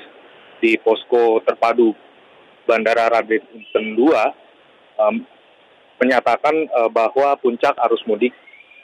di 0.63 0.79
posko 0.79 1.43
terpadu 1.43 1.91
Bandara 2.63 3.11
Raden 3.11 3.43
Inten 3.51 3.99
2 3.99 3.99
um, 5.03 5.27
menyatakan 5.99 6.55
uh, 6.71 6.87
bahwa 6.87 7.35
puncak 7.35 7.75
arus 7.91 8.07
mudik 8.07 8.31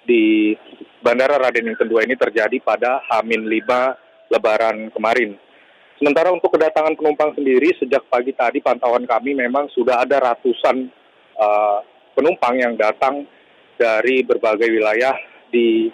di 0.02 0.59
Bandara 1.07 1.38
Raden 1.38 1.71
yang 1.71 1.78
kedua 1.78 2.02
ini 2.02 2.19
terjadi 2.19 2.59
pada 2.59 2.99
Hamin 3.07 3.47
5 3.47 4.08
Lebaran 4.28 4.92
kemarin. 4.92 5.37
Sementara 5.99 6.30
untuk 6.30 6.54
kedatangan 6.54 6.94
penumpang 6.94 7.35
sendiri 7.35 7.75
sejak 7.75 8.06
pagi 8.06 8.30
tadi 8.30 8.62
pantauan 8.62 9.02
kami 9.02 9.35
memang 9.35 9.66
sudah 9.75 9.99
ada 9.99 10.30
ratusan 10.30 10.87
uh, 11.35 11.82
penumpang 12.14 12.54
yang 12.54 12.78
datang 12.78 13.26
dari 13.75 14.23
berbagai 14.23 14.70
wilayah 14.70 15.18
di 15.50 15.90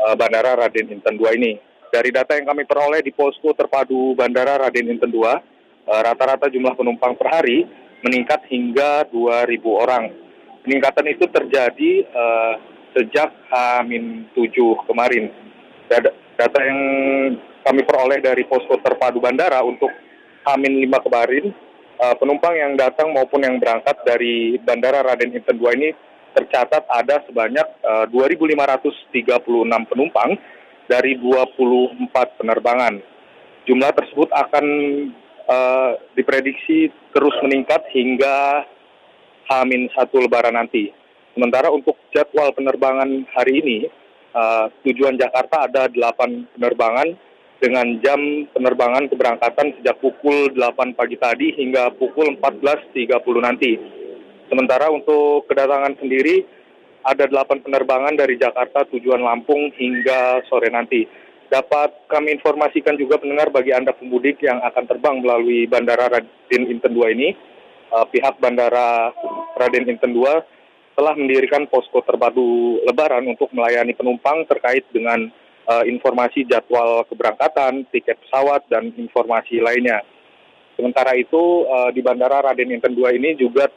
uh, 0.00 0.16
Bandara 0.16 0.56
Raden 0.56 0.88
Inten 0.88 1.20
2 1.20 1.36
ini. 1.36 1.52
Dari 1.92 2.08
data 2.12 2.32
yang 2.32 2.48
kami 2.48 2.64
peroleh 2.64 3.04
di 3.04 3.12
posko 3.12 3.52
terpadu 3.52 4.16
Bandara 4.16 4.56
Raden 4.56 4.88
Inten 4.88 5.12
2, 5.12 5.20
uh, 5.20 6.00
rata-rata 6.00 6.48
jumlah 6.48 6.72
penumpang 6.72 7.12
per 7.20 7.28
hari 7.28 7.68
meningkat 8.00 8.44
hingga 8.48 9.04
2.000 9.12 9.52
orang. 9.68 10.12
Peningkatan 10.64 11.06
itu 11.12 11.28
terjadi 11.28 11.92
uh, 12.08 12.52
sejak 12.96 13.28
H-7 13.52 14.56
kemarin. 14.88 15.28
Data 15.88 16.60
yang 16.64 16.80
kami 17.66 17.82
peroleh 17.82 18.22
dari 18.22 18.46
posko 18.46 18.78
terpadu 18.78 19.18
bandara 19.18 19.58
untuk 19.66 19.90
H-5 20.46 20.86
kemarin, 21.02 21.50
uh, 21.98 22.14
penumpang 22.14 22.54
yang 22.54 22.78
datang 22.78 23.10
maupun 23.10 23.42
yang 23.42 23.58
berangkat 23.58 23.98
dari 24.06 24.54
Bandara 24.62 25.02
Raden 25.02 25.34
Inten 25.34 25.58
2 25.58 25.74
ini 25.74 25.90
tercatat 26.38 26.86
ada 26.86 27.26
sebanyak 27.26 27.66
uh, 27.82 28.06
2.536 28.14 29.90
penumpang 29.90 30.38
dari 30.86 31.18
24 31.18 32.38
penerbangan. 32.38 33.02
Jumlah 33.66 33.90
tersebut 33.98 34.30
akan 34.30 34.66
uh, 35.50 35.98
diprediksi 36.14 36.94
terus 37.10 37.34
meningkat 37.42 37.82
hingga 37.90 38.62
H-1 39.50 40.10
lebaran 40.14 40.54
nanti. 40.54 40.94
Sementara 41.34 41.74
untuk 41.74 41.98
jadwal 42.14 42.54
penerbangan 42.56 43.28
hari 43.36 43.60
ini, 43.60 43.78
tujuan 44.84 45.20
Jakarta 45.20 45.68
ada 45.68 45.84
8 45.88 46.56
penerbangan 46.56 47.12
dengan 47.56 47.96
jam 48.04 48.20
penerbangan 48.52 49.08
keberangkatan 49.08 49.80
sejak 49.80 49.96
pukul 50.00 50.52
8 50.52 50.92
pagi 50.92 51.16
tadi 51.16 51.56
hingga 51.56 51.92
pukul 51.96 52.36
14.30 52.36 53.08
nanti. 53.40 53.72
Sementara 54.46 54.92
untuk 54.92 55.48
kedatangan 55.48 55.96
sendiri 55.98 56.44
ada 57.06 57.24
8 57.24 57.64
penerbangan 57.64 58.14
dari 58.18 58.36
Jakarta 58.36 58.84
tujuan 58.92 59.22
Lampung 59.22 59.72
hingga 59.72 60.44
sore 60.50 60.68
nanti. 60.68 61.06
Dapat 61.46 62.10
kami 62.10 62.34
informasikan 62.34 62.98
juga 62.98 63.22
pendengar 63.22 63.54
bagi 63.54 63.70
Anda 63.70 63.94
pemudik 63.94 64.42
yang 64.42 64.58
akan 64.66 64.84
terbang 64.90 65.22
melalui 65.22 65.70
Bandara 65.70 66.10
Raden 66.10 66.62
Inten 66.66 66.90
2 66.90 67.14
ini, 67.14 67.38
uh, 67.94 68.02
pihak 68.10 68.42
Bandara 68.42 69.14
Raden 69.54 69.86
Inten 69.86 70.10
2 70.10 70.98
telah 70.98 71.14
mendirikan 71.14 71.70
posko 71.70 72.02
terpadu 72.02 72.82
Lebaran 72.82 73.22
untuk 73.30 73.52
melayani 73.54 73.94
penumpang 73.94 74.42
terkait 74.50 74.82
dengan 74.90 75.30
uh, 75.66 75.84
informasi 75.84 76.46
jadwal 76.46 77.02
keberangkatan, 77.10 77.84
tiket 77.90 78.16
pesawat, 78.26 78.64
dan 78.70 78.94
informasi 78.94 79.60
lainnya. 79.60 80.02
Sementara 80.78 81.16
itu 81.16 81.66
uh, 81.66 81.90
di 81.90 82.00
Bandara 82.04 82.42
Raden 82.44 82.72
Inten 82.72 82.94
II 82.94 83.08
ini 83.16 83.34
juga 83.36 83.68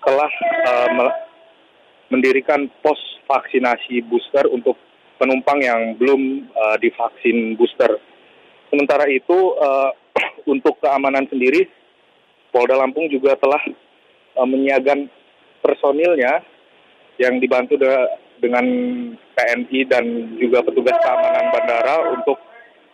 telah 0.00 0.32
uh, 0.66 1.10
mendirikan 2.10 2.66
pos 2.80 2.98
vaksinasi 3.28 4.02
booster 4.10 4.48
untuk 4.50 4.74
penumpang 5.20 5.60
yang 5.62 5.94
belum 6.00 6.50
uh, 6.50 6.76
divaksin 6.80 7.54
booster. 7.54 8.00
Sementara 8.72 9.06
itu 9.10 9.54
uh, 9.58 9.90
untuk 10.52 10.80
keamanan 10.80 11.28
sendiri, 11.28 11.68
Polda 12.50 12.78
Lampung 12.78 13.06
juga 13.12 13.36
telah 13.36 13.60
uh, 14.38 14.46
menyiagakan 14.48 15.06
personilnya 15.60 16.40
yang 17.20 17.36
dibantu 17.36 17.76
de 17.76 17.92
dengan 18.40 18.66
TNI 19.36 19.80
dan 19.86 20.04
juga 20.40 20.64
petugas 20.64 20.96
keamanan 20.98 21.46
bandara 21.52 21.96
untuk 22.16 22.40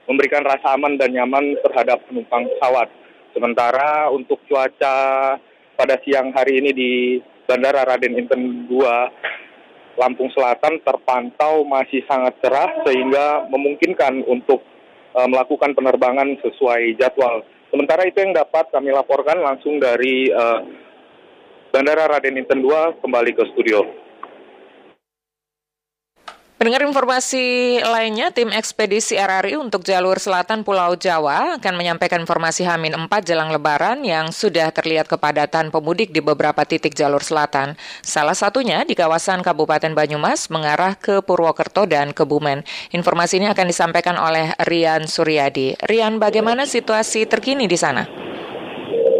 memberikan 0.07 0.43
rasa 0.47 0.75
aman 0.79 0.99
dan 0.99 1.11
nyaman 1.15 1.59
terhadap 1.62 2.03
penumpang 2.07 2.47
pesawat. 2.50 2.91
Sementara 3.35 4.11
untuk 4.11 4.43
cuaca 4.47 4.97
pada 5.76 5.95
siang 6.03 6.33
hari 6.33 6.62
ini 6.62 6.71
di 6.73 6.93
Bandara 7.47 7.87
Raden 7.87 8.17
Inten 8.17 8.67
II 8.67 8.83
Lampung 9.97 10.29
Selatan 10.33 10.81
terpantau 10.85 11.65
masih 11.65 12.05
sangat 12.05 12.37
cerah 12.45 12.85
sehingga 12.85 13.49
memungkinkan 13.49 14.29
untuk 14.29 14.61
uh, 15.17 15.25
melakukan 15.25 15.73
penerbangan 15.73 16.37
sesuai 16.45 17.00
jadwal. 17.00 17.41
Sementara 17.73 18.05
itu 18.05 18.21
yang 18.21 18.37
dapat 18.37 18.69
kami 18.71 18.93
laporkan 18.93 19.41
langsung 19.41 19.81
dari 19.81 20.29
uh, 20.31 20.61
Bandara 21.73 22.09
Raden 22.09 22.41
Inten 22.41 22.65
II 22.65 23.00
kembali 23.00 23.33
ke 23.37 23.45
studio. 23.53 24.06
Pendengar 26.57 26.89
informasi 26.89 27.77
lainnya, 27.85 28.33
tim 28.33 28.49
ekspedisi 28.49 29.13
RRI 29.13 29.61
untuk 29.61 29.85
jalur 29.85 30.17
selatan 30.17 30.65
Pulau 30.65 30.97
Jawa 30.97 31.61
akan 31.61 31.75
menyampaikan 31.77 32.17
informasi 32.25 32.65
Hamin 32.65 32.97
4 32.97 33.13
jelang 33.29 33.53
lebaran 33.53 34.01
yang 34.01 34.33
sudah 34.33 34.73
terlihat 34.73 35.05
kepadatan 35.05 35.69
pemudik 35.69 36.17
di 36.17 36.25
beberapa 36.25 36.65
titik 36.65 36.97
jalur 36.97 37.21
selatan. 37.21 37.77
Salah 38.01 38.33
satunya 38.33 38.89
di 38.89 38.97
kawasan 38.97 39.45
Kabupaten 39.45 39.93
Banyumas 39.93 40.49
mengarah 40.49 40.97
ke 40.97 41.21
Purwokerto 41.21 41.85
dan 41.85 42.17
Kebumen. 42.17 42.65
Informasi 42.89 43.37
ini 43.37 43.53
akan 43.53 43.67
disampaikan 43.69 44.17
oleh 44.17 44.57
Rian 44.65 45.05
Suryadi. 45.05 45.77
Rian, 45.85 46.17
bagaimana 46.17 46.65
situasi 46.65 47.29
terkini 47.29 47.69
di 47.69 47.77
sana? 47.77 48.09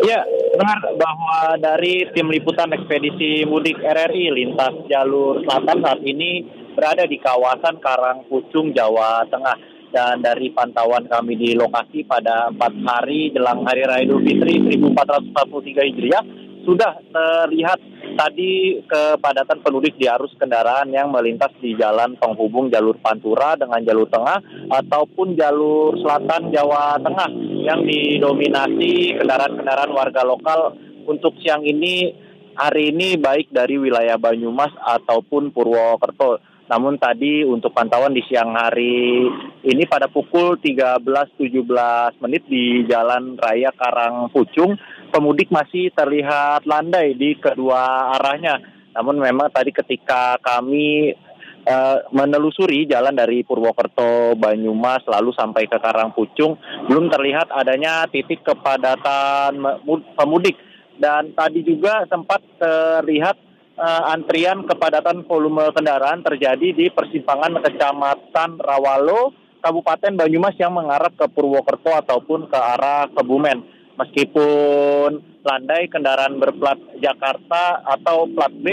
Ya, 0.09 0.25
benar 0.57 0.81
bahwa 0.97 1.61
dari 1.61 2.09
tim 2.17 2.33
liputan 2.33 2.73
ekspedisi 2.73 3.45
mudik 3.45 3.77
RRI 3.77 4.33
lintas 4.33 4.73
jalur 4.89 5.45
selatan 5.45 5.85
saat 5.85 6.01
ini 6.01 6.65
berada 6.77 7.09
di 7.09 7.17
kawasan 7.17 7.81
Karangpucung, 7.81 8.77
Jawa 8.77 9.25
Tengah. 9.33 9.75
Dan 9.87 10.21
dari 10.21 10.53
pantauan 10.53 11.09
kami 11.09 11.41
di 11.41 11.57
lokasi 11.57 12.05
pada 12.05 12.53
empat 12.53 12.75
hari 12.85 13.33
jelang 13.33 13.65
Hari 13.65 13.83
Raya 13.87 14.05
Idul 14.05 14.21
Fitri 14.21 14.61
1443 14.61 15.89
Hijriah, 15.89 16.25
sudah 16.67 17.01
terlihat 17.15 17.79
tadi 18.19 18.83
kepadatan 18.85 19.63
penduduk 19.63 19.95
di 19.95 20.11
arus 20.11 20.35
kendaraan 20.35 20.91
yang 20.91 21.15
melintas 21.15 21.55
di 21.63 21.79
jalan 21.79 22.19
penghubung 22.19 22.69
jalur 22.69 22.99
Pantura 22.99 23.55
dengan 23.55 23.79
jalur 23.87 24.11
tengah 24.11 24.43
ataupun 24.75 25.39
jalur 25.39 25.95
selatan 26.03 26.51
Jawa 26.51 26.99
Tengah 27.01 27.31
yang 27.65 27.87
didominasi 27.87 29.17
kendaraan-kendaraan 29.23 29.95
warga 29.95 30.27
lokal 30.27 30.75
untuk 31.07 31.39
siang 31.39 31.63
ini 31.63 32.11
hari 32.59 32.91
ini 32.91 33.15
baik 33.15 33.55
dari 33.55 33.79
wilayah 33.79 34.19
Banyumas 34.19 34.75
ataupun 34.75 35.55
Purwokerto. 35.55 36.43
Namun 36.67 36.99
tadi 36.99 37.47
untuk 37.47 37.71
pantauan 37.71 38.11
di 38.11 38.27
siang 38.27 38.51
hari 38.59 39.23
ini 39.63 39.87
pada 39.87 40.11
pukul 40.11 40.59
13.17 40.59 41.63
menit 42.19 42.43
di 42.51 42.83
Jalan 42.91 43.39
Raya 43.39 43.71
Karangpucung 43.71 44.75
pemudik 45.15 45.47
masih 45.55 45.95
terlihat 45.95 46.67
landai 46.67 47.15
di 47.15 47.39
kedua 47.39 48.11
arahnya. 48.19 48.59
Namun 48.99 49.23
memang 49.23 49.53
tadi 49.55 49.71
ketika 49.71 50.43
kami 50.43 51.15
uh, 51.69 51.99
menelusuri 52.11 52.89
jalan 52.91 53.15
dari 53.15 53.47
Purwokerto, 53.47 54.35
Banyumas, 54.35 55.07
lalu 55.07 55.31
sampai 55.39 55.71
ke 55.71 55.79
Karangpucung, 55.79 56.59
belum 56.91 57.13
terlihat 57.13 57.53
adanya 57.55 58.11
titik 58.11 58.43
kepadatan 58.43 59.55
pemudik. 60.19 60.59
Dan 60.97 61.37
tadi 61.37 61.61
juga 61.61 62.09
sempat 62.09 62.41
terlihat 62.57 63.37
uh, 63.77 64.03
antrian 64.13 64.65
kepadatan 64.65 65.25
volume 65.29 65.71
kendaraan 65.73 66.25
terjadi 66.25 66.73
di 66.73 66.87
persimpangan 66.89 67.61
Kecamatan 67.63 68.61
Rawalo, 68.61 69.33
Kabupaten 69.61 70.17
Banyumas 70.17 70.57
yang 70.57 70.75
mengarah 70.75 71.13
ke 71.13 71.29
Purwokerto 71.31 71.93
ataupun 71.93 72.49
ke 72.49 72.59
arah 72.59 73.09
Kebumen. 73.13 73.77
Meskipun 73.97 75.41
landai 75.41 75.89
kendaraan 75.89 76.37
berplat 76.37 76.77
Jakarta 77.01 77.81
atau 77.81 78.29
plat 78.29 78.53
B 78.53 78.69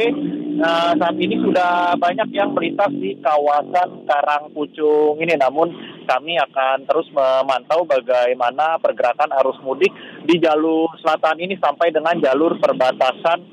nah, 0.59 0.91
saat 0.99 1.15
ini 1.15 1.39
sudah 1.39 1.95
banyak 1.95 2.27
yang 2.35 2.51
melintas 2.51 2.91
di 2.91 3.15
kawasan 3.23 4.03
Karangpucung 4.03 5.15
ini. 5.23 5.39
Namun 5.39 5.71
kami 6.03 6.35
akan 6.35 6.83
terus 6.83 7.07
memantau 7.15 7.87
bagaimana 7.87 8.83
pergerakan 8.83 9.31
arus 9.39 9.55
mudik 9.63 9.95
di 10.27 10.43
jalur 10.43 10.91
selatan 10.99 11.39
ini 11.39 11.55
sampai 11.55 11.95
dengan 11.95 12.19
jalur 12.19 12.59
perbatasan 12.59 13.52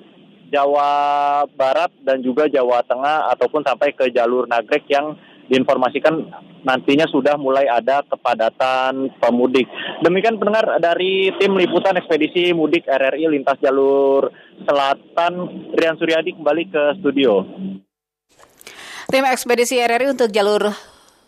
Jawa 0.51 0.91
Barat 1.55 1.95
dan 2.03 2.21
juga 2.21 2.51
Jawa 2.51 2.83
Tengah 2.85 3.31
ataupun 3.33 3.63
sampai 3.63 3.95
ke 3.95 4.11
jalur 4.11 4.51
Nagrek 4.51 4.85
yang 4.91 5.15
diinformasikan 5.51 6.31
nantinya 6.63 7.11
sudah 7.11 7.35
mulai 7.35 7.67
ada 7.67 8.07
kepadatan 8.07 9.11
pemudik. 9.19 9.67
Demikian 10.05 10.39
pendengar 10.39 10.79
dari 10.79 11.35
tim 11.41 11.59
liputan 11.59 11.99
ekspedisi 11.99 12.55
mudik 12.55 12.87
RRI 12.87 13.27
lintas 13.27 13.59
jalur 13.59 14.31
selatan 14.63 15.33
Rian 15.75 15.99
Suryadi 15.99 16.39
kembali 16.39 16.63
ke 16.71 16.83
studio. 17.03 17.43
Tim 19.11 19.27
ekspedisi 19.27 19.83
RRI 19.83 20.15
untuk 20.15 20.31
jalur 20.31 20.71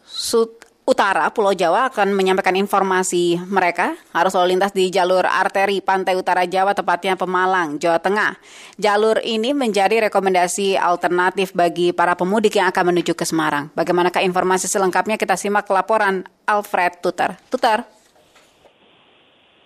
Sud 0.06 0.71
Utara 0.92 1.24
Pulau 1.33 1.57
Jawa 1.57 1.88
akan 1.88 2.12
menyampaikan 2.12 2.52
informasi 2.52 3.40
mereka 3.48 3.96
harus 4.12 4.37
lalu 4.37 4.52
lintas 4.52 4.76
di 4.76 4.92
jalur 4.92 5.24
arteri 5.24 5.81
Pantai 5.81 6.12
Utara 6.20 6.44
Jawa 6.44 6.76
tepatnya 6.76 7.16
Pemalang, 7.16 7.81
Jawa 7.81 7.96
Tengah. 7.96 8.37
Jalur 8.76 9.16
ini 9.24 9.57
menjadi 9.57 10.05
rekomendasi 10.12 10.76
alternatif 10.76 11.57
bagi 11.57 11.96
para 11.96 12.12
pemudik 12.12 12.61
yang 12.61 12.68
akan 12.68 12.92
menuju 12.92 13.16
ke 13.16 13.24
Semarang. 13.24 13.72
Bagaimanakah 13.72 14.20
informasi 14.20 14.68
selengkapnya 14.68 15.16
kita 15.16 15.33
simak 15.33 15.64
laporan 15.72 16.28
Alfred 16.44 17.00
Tuter. 17.00 17.40
Tuter. 17.48 17.88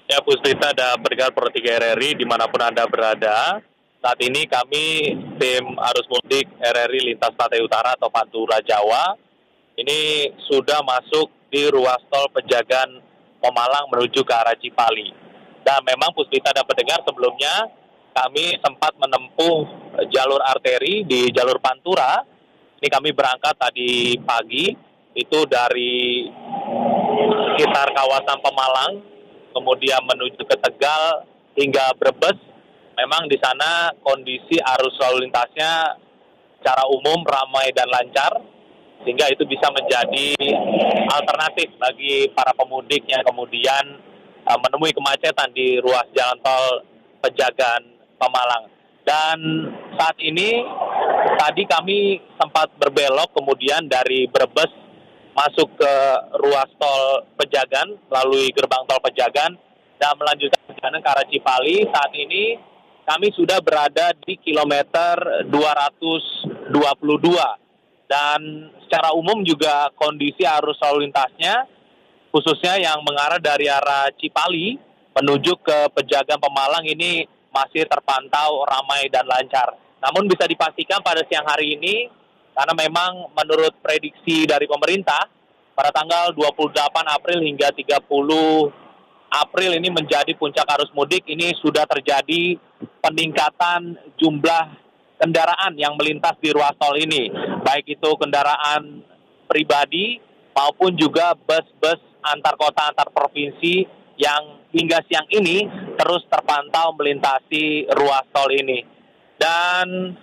Ya, 0.07 0.23
Puspita 0.23 0.71
ada 0.71 0.95
pendengar 0.95 1.35
Pro 1.35 1.51
3 1.51 1.59
RRI 1.59 2.23
di 2.23 2.23
mana 2.23 2.47
pun 2.47 2.63
Anda 2.63 2.87
berada. 2.87 3.59
Saat 3.99 4.23
ini 4.23 4.47
kami 4.47 5.11
tim 5.43 5.75
arus 5.75 6.07
mudik 6.07 6.47
RRI 6.63 7.11
lintas 7.11 7.35
Pantai 7.35 7.59
Utara 7.59 7.99
atau 7.99 8.07
Pantura 8.15 8.63
Jawa 8.63 9.26
ini 9.77 10.33
sudah 10.49 10.81
masuk 10.81 11.29
di 11.53 11.69
ruas 11.69 12.01
tol 12.09 12.33
Pejagan 12.33 12.97
Pemalang 13.37 13.93
menuju 13.93 14.25
ke 14.25 14.33
arah 14.33 14.57
Cipali. 14.57 15.13
Dan 15.61 15.85
memang 15.85 16.17
Puspita 16.17 16.51
dan 16.57 16.65
pendengar 16.65 17.05
sebelumnya 17.05 17.69
kami 18.17 18.57
sempat 18.65 18.97
menempuh 18.97 19.69
jalur 20.09 20.41
arteri 20.41 21.05
di 21.05 21.29
jalur 21.29 21.61
Pantura. 21.61 22.25
Ini 22.81 22.89
kami 22.89 23.13
berangkat 23.13 23.55
tadi 23.61 24.17
pagi 24.25 24.73
itu 25.13 25.39
dari 25.45 26.25
sekitar 27.53 27.93
kawasan 27.93 28.41
Pemalang, 28.41 28.93
kemudian 29.53 30.01
menuju 30.09 30.41
ke 30.41 30.57
Tegal 30.57 31.29
hingga 31.57 31.93
Brebes. 32.01 32.41
Memang 32.97 33.29
di 33.29 33.37
sana 33.37 33.93
kondisi 34.01 34.57
arus 34.57 34.97
lalu 35.05 35.29
lintasnya 35.29 36.01
secara 36.57 36.89
umum 36.89 37.21
ramai 37.29 37.69
dan 37.77 37.93
lancar 37.93 38.56
sehingga 39.03 39.31
itu 39.31 39.45
bisa 39.47 39.69
menjadi 39.71 40.35
alternatif 41.13 41.69
bagi 41.79 42.31
para 42.33 42.51
pemudik 42.57 43.05
yang 43.07 43.23
kemudian 43.23 43.85
uh, 44.47 44.59
menemui 44.63 44.95
kemacetan 44.95 45.51
di 45.53 45.83
ruas 45.83 46.07
jalan 46.15 46.39
tol 46.41 46.87
Pejagan 47.21 47.83
Pemalang. 48.17 48.71
Dan 49.07 49.39
saat 49.95 50.19
ini 50.19 50.67
tadi 51.39 51.63
kami 51.67 52.19
sempat 52.39 52.71
berbelok 52.79 53.31
kemudian 53.35 53.87
dari 53.87 54.27
Brebes 54.27 54.73
masuk 55.37 55.69
ke 55.79 55.95
ruas 56.43 56.67
tol 56.81 57.23
Pejagan 57.39 57.95
melalui 58.11 58.51
gerbang 58.51 58.83
tol 58.89 58.99
Pejagan 59.05 59.55
dan 59.97 60.13
melanjutkan 60.19 60.61
perjalanan 60.67 61.05
ke 61.05 61.09
arah 61.09 61.27
Cipali. 61.31 61.77
Saat 61.89 62.13
ini 62.19 62.59
kami 63.07 63.31
sudah 63.39 63.63
berada 63.63 64.11
di 64.27 64.35
kilometer 64.43 65.47
222 65.47 67.66
dan 68.07 68.71
secara 68.87 69.11
umum 69.15 69.43
juga 69.43 69.91
kondisi 69.99 70.47
arus 70.47 70.79
lalu 70.83 71.11
lintasnya 71.11 71.67
khususnya 72.31 72.77
yang 72.77 73.01
mengarah 73.03 73.41
dari 73.41 73.67
arah 73.67 74.13
Cipali 74.15 74.77
menuju 75.17 75.57
ke 75.65 75.79
Pejagan 75.97 76.37
Pemalang 76.37 76.85
ini 76.85 77.25
masih 77.49 77.89
terpantau 77.89 78.69
ramai 78.69 79.09
dan 79.09 79.25
lancar. 79.25 79.73
Namun 80.05 80.29
bisa 80.29 80.45
dipastikan 80.45 81.01
pada 81.01 81.25
siang 81.25 81.49
hari 81.49 81.81
ini, 81.81 82.13
karena 82.53 82.77
memang 82.77 83.33
menurut 83.33 83.73
prediksi 83.81 84.45
dari 84.45 84.69
pemerintah, 84.69 85.25
pada 85.73 85.89
tanggal 85.89 86.37
28 86.37 86.77
April 87.09 87.41
hingga 87.41 87.73
30 87.73 88.05
April 89.33 89.71
ini 89.73 89.89
menjadi 89.89 90.33
puncak 90.37 90.69
arus 90.77 90.93
mudik, 90.93 91.25
ini 91.25 91.57
sudah 91.65 91.89
terjadi 91.89 92.61
peningkatan 93.01 93.97
jumlah 94.21 94.65
kendaraan 95.17 95.73
yang 95.81 95.97
melintas 95.97 96.37
di 96.45 96.53
ruas 96.53 96.77
tol 96.77 96.93
ini. 97.01 97.33
Baik 97.67 97.99
itu 97.99 98.11
kendaraan 98.15 99.03
pribadi 99.51 100.23
maupun 100.55 100.95
juga 100.95 101.35
bus-bus 101.35 101.99
antar 102.23 102.55
kota, 102.55 102.95
antar 102.95 103.11
provinsi 103.11 103.83
yang 104.15 104.63
hingga 104.71 105.03
siang 105.11 105.27
ini 105.35 105.67
terus 105.99 106.23
terpantau 106.31 106.95
melintasi 106.95 107.91
ruas 107.91 108.23
tol 108.31 108.55
ini. 108.55 108.87
Dan 109.35 110.15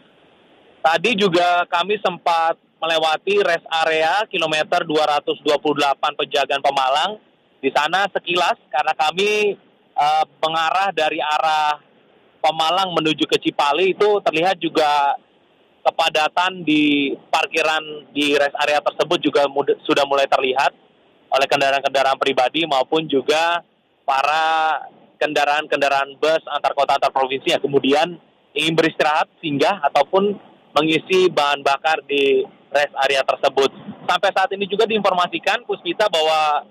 tadi 0.80 1.20
juga 1.20 1.68
kami 1.68 2.00
sempat 2.00 2.56
melewati 2.80 3.44
rest 3.44 3.68
area 3.86 4.24
kilometer 4.32 4.84
228 4.88 6.20
Pejagan 6.20 6.64
Pemalang 6.64 7.20
di 7.64 7.72
sana 7.72 8.08
sekilas 8.12 8.60
karena 8.68 8.92
kami 8.96 9.56
uh, 9.96 10.26
mengarah 10.44 10.92
dari 10.92 11.24
arah 11.24 11.80
Pemalang 12.44 12.92
menuju 12.92 13.24
ke 13.24 13.40
Cipali 13.40 13.96
itu 13.96 14.20
terlihat 14.20 14.60
juga 14.60 15.16
kepadatan 15.84 16.64
di 16.64 17.12
parkiran 17.28 18.08
di 18.16 18.40
rest 18.40 18.56
area 18.64 18.80
tersebut 18.80 19.20
juga 19.20 19.46
mud- 19.52 19.78
sudah 19.84 20.08
mulai 20.08 20.26
terlihat 20.32 20.72
oleh 21.34 21.48
kendaraan-kendaraan 21.50 22.16
pribadi 22.16 22.64
maupun 22.64 23.04
juga 23.06 23.60
para 24.08 24.80
kendaraan-kendaraan 25.20 26.16
bus 26.20 26.44
antar 26.52 26.72
kota 26.76 26.96
antar 26.96 27.12
provinsi 27.12 27.52
yang 27.52 27.64
kemudian 27.64 28.16
ingin 28.56 28.74
beristirahat 28.76 29.28
singgah 29.44 29.82
ataupun 29.92 30.36
mengisi 30.74 31.28
bahan 31.30 31.62
bakar 31.62 32.02
di 32.08 32.46
rest 32.74 32.94
area 33.06 33.22
tersebut. 33.22 33.70
Sampai 34.10 34.30
saat 34.34 34.50
ini 34.52 34.66
juga 34.66 34.84
diinformasikan 34.90 35.64
Puspita 35.64 36.10
bahwa 36.10 36.66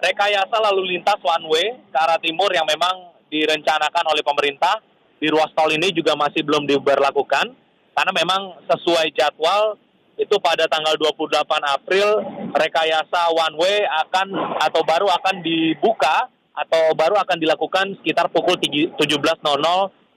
rekayasa 0.00 0.56
lalu 0.70 0.96
lintas 0.96 1.20
one 1.20 1.46
way 1.50 1.66
ke 1.92 1.98
arah 1.98 2.18
timur 2.22 2.48
yang 2.50 2.64
memang 2.64 3.12
direncanakan 3.28 4.04
oleh 4.10 4.24
pemerintah 4.24 4.80
di 5.20 5.28
ruas 5.28 5.52
tol 5.52 5.68
ini 5.70 5.92
juga 5.92 6.16
masih 6.16 6.40
belum 6.40 6.64
diberlakukan 6.64 7.52
karena 8.00 8.16
memang 8.16 8.64
sesuai 8.64 9.12
jadwal 9.12 9.76
itu 10.16 10.32
pada 10.40 10.64
tanggal 10.72 10.96
28 10.96 11.36
April 11.68 12.08
rekayasa 12.56 13.28
one 13.28 13.60
way 13.60 13.84
akan 14.08 14.56
atau 14.56 14.80
baru 14.88 15.04
akan 15.20 15.44
dibuka 15.44 16.32
atau 16.56 16.96
baru 16.96 17.20
akan 17.20 17.36
dilakukan 17.36 18.00
sekitar 18.00 18.32
pukul 18.32 18.56
17.00 18.56 18.96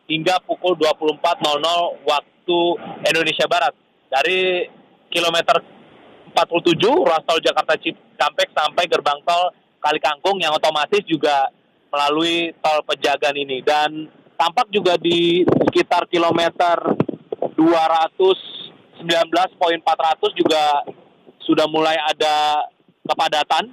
hingga 0.08 0.36
pukul 0.48 0.80
24.00 0.80 2.08
waktu 2.08 2.60
Indonesia 3.04 3.52
Barat. 3.52 3.76
Dari 4.08 4.64
kilometer 5.12 5.60
47 6.32 6.88
ruas 6.88 7.20
tol 7.28 7.44
Jakarta 7.44 7.76
Cikampek 7.84 8.56
sampai 8.56 8.88
gerbang 8.88 9.20
tol 9.28 9.52
Kali 9.84 10.00
Kangkung 10.00 10.40
yang 10.40 10.56
otomatis 10.56 11.04
juga 11.04 11.52
melalui 11.92 12.56
tol 12.64 12.80
Pejagan 12.88 13.36
ini. 13.36 13.60
Dan 13.60 14.08
tampak 14.40 14.72
juga 14.72 14.96
di 14.96 15.44
sekitar 15.44 16.08
kilometer 16.08 17.04
219.400 17.64 20.40
juga 20.40 20.84
sudah 21.44 21.68
mulai 21.68 21.96
ada 21.96 22.68
kepadatan 23.04 23.68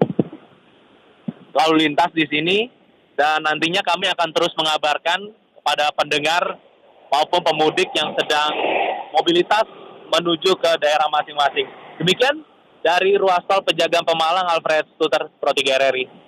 lalu 1.54 1.86
lintas 1.86 2.10
di 2.14 2.26
sini 2.30 2.70
dan 3.18 3.42
nantinya 3.42 3.82
kami 3.82 4.06
akan 4.10 4.32
terus 4.32 4.54
mengabarkan 4.54 5.34
kepada 5.60 5.92
pendengar 5.94 6.58
maupun 7.10 7.42
pemudik 7.42 7.90
yang 7.92 8.14
sedang 8.16 8.54
mobilitas 9.12 9.66
menuju 10.10 10.56
ke 10.58 10.70
daerah 10.82 11.06
masing-masing. 11.10 11.66
Demikian 12.00 12.42
dari 12.80 13.14
ruas 13.20 13.44
tol 13.44 13.62
Pejagaan 13.62 14.06
Pemalang 14.06 14.48
Alfred 14.50 14.88
Stuter 14.96 15.28
Pro 15.36 15.52
3 15.52 15.60
RRI. 15.60 16.19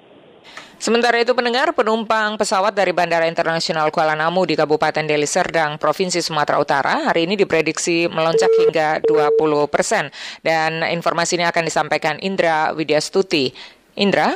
Sementara 0.82 1.14
itu 1.22 1.30
pendengar 1.30 1.70
penumpang 1.78 2.34
pesawat 2.34 2.74
dari 2.74 2.90
Bandara 2.90 3.30
Internasional 3.30 3.86
Kuala 3.94 4.18
Namu 4.18 4.42
di 4.42 4.58
Kabupaten 4.58 5.06
Deli 5.06 5.30
Serdang, 5.30 5.78
Provinsi 5.78 6.18
Sumatera 6.18 6.58
Utara 6.58 7.06
hari 7.06 7.30
ini 7.30 7.38
diprediksi 7.38 8.10
melonjak 8.10 8.50
hingga 8.58 8.98
20 9.06 9.38
persen. 9.70 10.10
Dan 10.42 10.82
informasi 10.82 11.38
ini 11.38 11.46
akan 11.46 11.62
disampaikan 11.62 12.18
Indra 12.18 12.74
Widyastuti. 12.74 13.54
Indra? 13.94 14.34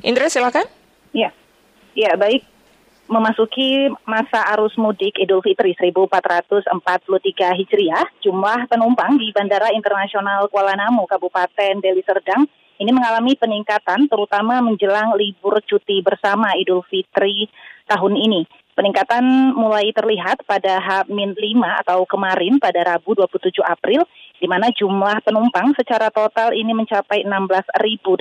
Indra 0.00 0.32
silakan. 0.32 0.64
Ya, 1.12 1.28
ya 1.92 2.16
baik 2.16 2.54
memasuki 3.04 3.92
masa 4.08 4.48
arus 4.56 4.72
mudik 4.80 5.20
Idul 5.20 5.44
Fitri 5.44 5.76
1443 5.76 7.60
Hijriah, 7.60 8.06
jumlah 8.24 8.64
penumpang 8.64 9.20
di 9.20 9.28
Bandara 9.28 9.68
Internasional 9.76 10.48
Kuala 10.48 10.72
Namu, 10.72 11.04
Kabupaten 11.04 11.84
Deli 11.84 12.00
Serdang, 12.00 12.48
ini 12.78 12.90
mengalami 12.90 13.38
peningkatan 13.38 14.10
terutama 14.10 14.58
menjelang 14.58 15.14
libur 15.14 15.62
cuti 15.62 16.02
bersama 16.02 16.54
Idul 16.58 16.82
Fitri 16.86 17.46
tahun 17.86 18.14
ini. 18.18 18.42
Peningkatan 18.74 19.54
mulai 19.54 19.94
terlihat 19.94 20.42
pada 20.50 20.82
H-5 20.82 21.62
atau 21.86 22.02
kemarin 22.10 22.58
pada 22.58 22.82
Rabu 22.82 23.14
27 23.14 23.62
April, 23.62 24.02
di 24.42 24.50
mana 24.50 24.74
jumlah 24.74 25.22
penumpang 25.22 25.78
secara 25.78 26.10
total 26.10 26.50
ini 26.50 26.74
mencapai 26.74 27.22
16.890 27.22 28.18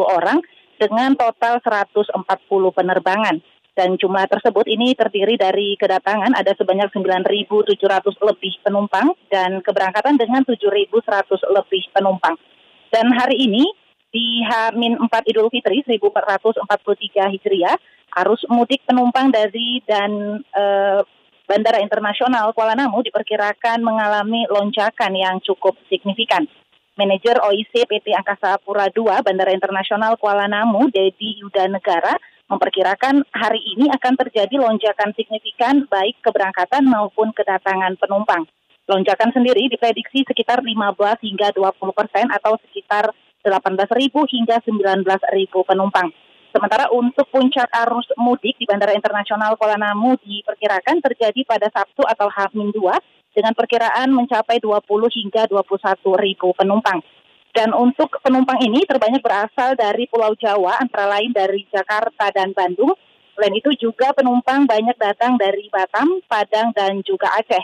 orang 0.00 0.40
dengan 0.80 1.12
total 1.12 1.60
140 1.60 2.16
penerbangan 2.72 3.36
dan 3.74 3.98
jumlah 3.98 4.30
tersebut 4.30 4.70
ini 4.70 4.94
terdiri 4.94 5.34
dari 5.34 5.74
kedatangan 5.74 6.32
ada 6.38 6.54
sebanyak 6.54 6.94
9.700 6.94 7.74
lebih 8.22 8.54
penumpang 8.62 9.12
dan 9.28 9.58
keberangkatan 9.60 10.14
dengan 10.14 10.46
7.100 10.46 10.94
lebih 11.50 11.82
penumpang. 11.90 12.38
Dan 12.94 13.10
hari 13.10 13.50
ini 13.50 13.66
di 14.14 14.46
H-4 14.46 15.14
Idul 15.26 15.50
Fitri 15.50 15.82
1443 15.82 17.34
Hijriah, 17.34 17.74
arus 18.22 18.46
mudik 18.46 18.86
penumpang 18.86 19.34
dari 19.34 19.82
dan 19.82 20.38
e, 20.38 20.64
Bandara 21.42 21.82
Internasional 21.82 22.54
Kuala 22.54 22.78
Namu 22.78 23.02
diperkirakan 23.02 23.82
mengalami 23.82 24.46
lonjakan 24.46 25.10
yang 25.18 25.42
cukup 25.42 25.74
signifikan. 25.90 26.46
Manajer 26.94 27.42
OIC 27.42 27.82
PT 27.90 28.14
Angkasa 28.14 28.62
Pura 28.62 28.86
II 28.94 29.10
Bandara 29.26 29.50
Internasional 29.50 30.14
Kuala 30.14 30.46
Namu, 30.46 30.86
Dedi 30.86 31.42
Yuda 31.42 31.66
Negara, 31.66 32.14
memperkirakan 32.46 33.26
hari 33.34 33.58
ini 33.74 33.90
akan 33.90 34.14
terjadi 34.22 34.54
lonjakan 34.62 35.10
signifikan 35.18 35.82
baik 35.90 36.22
keberangkatan 36.22 36.86
maupun 36.86 37.34
kedatangan 37.34 37.98
penumpang. 37.98 38.46
Lonjakan 38.84 39.32
sendiri 39.32 39.64
diprediksi 39.72 40.28
sekitar 40.28 40.60
15 40.60 41.24
hingga 41.24 41.56
20 41.56 41.72
persen 41.96 42.28
atau 42.28 42.60
sekitar 42.68 43.08
18.000 43.40 43.88
hingga 44.12 44.56
19.000 44.60 45.04
penumpang. 45.64 46.08
Sementara 46.54 46.86
untuk 46.92 47.26
puncak 47.32 47.66
arus 47.82 48.06
mudik 48.14 48.54
di 48.60 48.68
Bandara 48.68 48.94
Internasional 48.94 49.58
Kuala 49.58 49.80
Namu 49.80 50.14
diperkirakan 50.22 51.02
terjadi 51.02 51.42
pada 51.42 51.66
Sabtu 51.72 52.06
atau 52.06 52.30
H-2 52.30 52.78
dengan 53.34 53.52
perkiraan 53.52 54.14
mencapai 54.14 54.62
20 54.62 54.86
hingga 55.18 55.50
21 55.50 56.22
ribu 56.22 56.54
penumpang. 56.54 57.02
Dan 57.50 57.74
untuk 57.74 58.22
penumpang 58.22 58.62
ini 58.62 58.86
terbanyak 58.86 59.22
berasal 59.22 59.74
dari 59.74 60.06
Pulau 60.06 60.34
Jawa, 60.38 60.78
antara 60.78 61.18
lain 61.18 61.34
dari 61.34 61.66
Jakarta 61.70 62.30
dan 62.30 62.54
Bandung. 62.54 62.94
Selain 63.34 63.54
itu 63.54 63.74
juga 63.74 64.14
penumpang 64.14 64.66
banyak 64.66 64.94
datang 64.94 65.34
dari 65.34 65.66
Batam, 65.70 66.22
Padang, 66.30 66.70
dan 66.70 67.02
juga 67.02 67.34
Aceh. 67.34 67.62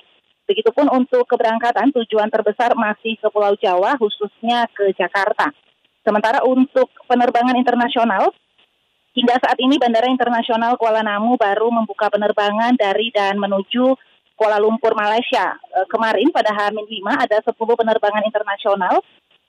Begitupun 0.50 0.90
untuk 0.90 1.30
keberangkatan 1.30 1.94
tujuan 1.94 2.26
terbesar 2.26 2.74
masih 2.74 3.14
ke 3.22 3.30
Pulau 3.30 3.54
Jawa, 3.54 3.94
khususnya 3.94 4.66
ke 4.74 4.90
Jakarta. 4.98 5.54
Sementara 6.02 6.42
untuk 6.42 6.90
penerbangan 7.06 7.54
internasional, 7.54 8.34
hingga 9.14 9.38
saat 9.38 9.54
ini 9.62 9.78
Bandara 9.78 10.10
Internasional 10.10 10.74
Kuala 10.74 11.06
Namu 11.06 11.38
baru 11.38 11.70
membuka 11.70 12.10
penerbangan 12.10 12.74
dari 12.74 13.14
dan 13.14 13.38
menuju 13.38 13.94
Kuala 14.34 14.58
Lumpur, 14.58 14.90
Malaysia. 14.98 15.54
E, 15.70 15.86
kemarin 15.86 16.34
pada 16.34 16.50
H-5 16.50 16.82
ada 17.06 17.38
10 17.46 17.54
penerbangan 17.54 18.26
internasional 18.26 18.98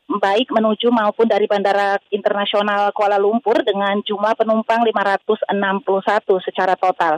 baik 0.05 0.53
menuju 0.53 0.91
maupun 0.93 1.25
dari 1.25 1.49
Bandara 1.49 1.97
Internasional 2.13 2.93
Kuala 2.93 3.17
Lumpur 3.17 3.57
dengan 3.65 3.97
jumlah 4.05 4.37
penumpang 4.37 4.85
561 4.85 6.45
secara 6.45 6.77
total. 6.77 7.17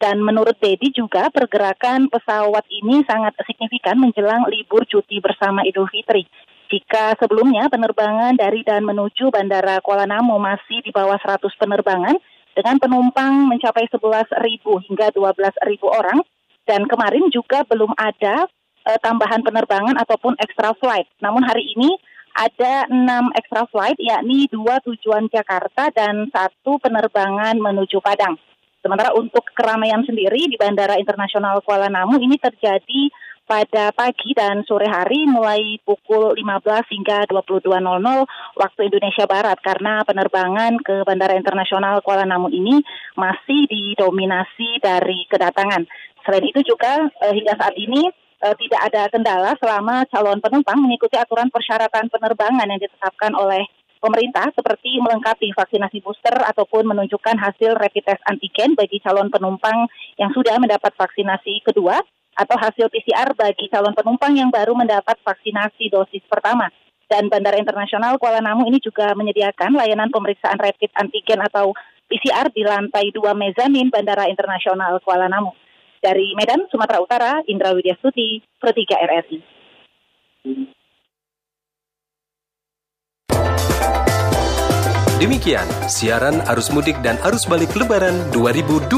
Dan 0.00 0.24
menurut 0.24 0.56
Dedi 0.56 0.96
juga 0.96 1.28
pergerakan 1.28 2.08
pesawat 2.08 2.64
ini 2.72 3.04
sangat 3.04 3.36
signifikan 3.44 4.00
menjelang 4.00 4.48
libur 4.48 4.88
cuti 4.88 5.20
bersama 5.20 5.60
Idul 5.68 5.92
Fitri. 5.92 6.24
Jika 6.72 7.20
sebelumnya 7.20 7.68
penerbangan 7.68 8.32
dari 8.40 8.64
dan 8.64 8.88
menuju 8.88 9.28
Bandara 9.28 9.84
Kuala 9.84 10.08
Namu 10.08 10.40
masih 10.40 10.80
di 10.80 10.88
bawah 10.88 11.20
100 11.20 11.44
penerbangan 11.60 12.16
dengan 12.56 12.80
penumpang 12.80 13.44
mencapai 13.44 13.92
11.000 13.92 14.40
hingga 14.88 15.12
12.000 15.12 15.60
orang 15.84 16.24
dan 16.64 16.88
kemarin 16.88 17.28
juga 17.28 17.66
belum 17.68 17.92
ada 18.00 18.48
uh, 18.88 18.98
tambahan 19.04 19.44
penerbangan 19.44 20.00
ataupun 20.00 20.38
extra 20.40 20.72
flight. 20.80 21.10
Namun 21.20 21.44
hari 21.44 21.66
ini 21.76 21.92
ada 22.38 22.86
enam 22.88 23.34
extra 23.34 23.66
flight, 23.68 23.98
yakni 23.98 24.46
dua 24.48 24.78
tujuan 24.86 25.26
Jakarta 25.28 25.90
dan 25.90 26.30
satu 26.30 26.78
penerbangan 26.78 27.58
menuju 27.58 27.98
Padang. 27.98 28.38
Sementara 28.80 29.12
untuk 29.12 29.44
keramaian 29.52 30.00
sendiri 30.08 30.48
di 30.48 30.56
Bandara 30.56 30.96
Internasional 30.96 31.60
Kuala 31.60 31.92
Namu 31.92 32.16
ini 32.16 32.40
terjadi 32.40 33.12
pada 33.44 33.90
pagi 33.90 34.30
dan 34.32 34.62
sore 34.62 34.86
hari 34.86 35.26
mulai 35.26 35.76
pukul 35.82 36.32
15 36.38 36.86
hingga 36.94 37.26
22.00 37.28 37.66
waktu 38.56 38.80
Indonesia 38.86 39.26
Barat 39.26 39.58
karena 39.60 40.06
penerbangan 40.06 40.78
ke 40.80 41.02
Bandara 41.02 41.36
Internasional 41.36 41.98
Kuala 42.00 42.24
Namu 42.24 42.46
ini 42.48 42.78
masih 43.18 43.66
didominasi 43.66 44.78
dari 44.78 45.26
kedatangan. 45.26 45.84
Selain 46.24 46.46
itu 46.46 46.62
juga 46.62 47.04
eh, 47.26 47.34
hingga 47.36 47.58
saat 47.58 47.74
ini 47.74 48.08
eh, 48.40 48.54
tidak 48.54 48.80
ada 48.86 49.02
kendala 49.12 49.52
selama 49.58 50.06
calon 50.08 50.38
penumpang 50.38 50.78
mengikuti 50.78 51.18
aturan 51.18 51.50
persyaratan 51.50 52.06
penerbangan 52.06 52.70
yang 52.70 52.80
ditetapkan 52.80 53.34
oleh 53.34 53.66
pemerintah 54.00 54.48
seperti 54.56 54.98
melengkapi 54.98 55.52
vaksinasi 55.52 56.00
booster 56.00 56.32
ataupun 56.32 56.88
menunjukkan 56.88 57.36
hasil 57.36 57.76
rapid 57.76 58.02
test 58.08 58.24
antigen 58.26 58.72
bagi 58.74 58.98
calon 59.04 59.28
penumpang 59.28 59.86
yang 60.16 60.32
sudah 60.32 60.56
mendapat 60.56 60.90
vaksinasi 60.96 61.60
kedua 61.62 62.00
atau 62.34 62.56
hasil 62.56 62.88
PCR 62.88 63.36
bagi 63.36 63.68
calon 63.68 63.92
penumpang 63.92 64.32
yang 64.34 64.48
baru 64.48 64.72
mendapat 64.72 65.20
vaksinasi 65.20 65.92
dosis 65.92 66.24
pertama. 66.26 66.72
Dan 67.10 67.26
Bandara 67.26 67.58
Internasional 67.58 68.16
Kuala 68.22 68.38
Namu 68.38 68.70
ini 68.70 68.78
juga 68.78 69.12
menyediakan 69.18 69.74
layanan 69.74 70.14
pemeriksaan 70.14 70.56
rapid 70.62 70.94
antigen 70.94 71.42
atau 71.42 71.74
PCR 72.06 72.46
di 72.54 72.62
lantai 72.62 73.10
2 73.10 73.22
mezanin 73.34 73.90
Bandara 73.90 74.30
Internasional 74.30 75.02
Kuala 75.02 75.26
Namu. 75.26 75.50
Dari 76.00 76.32
Medan, 76.32 76.64
Sumatera 76.72 77.02
Utara, 77.02 77.32
Indra 77.50 77.76
Widyastuti, 77.76 78.40
Pro 78.56 78.72
3 78.72 79.04
RRI. 79.04 79.38
Demikian 85.20 85.68
siaran 85.84 86.40
arus 86.48 86.72
mudik 86.72 86.96
dan 87.04 87.20
arus 87.28 87.44
balik 87.44 87.76
lebaran 87.76 88.32
2022. 88.32 88.88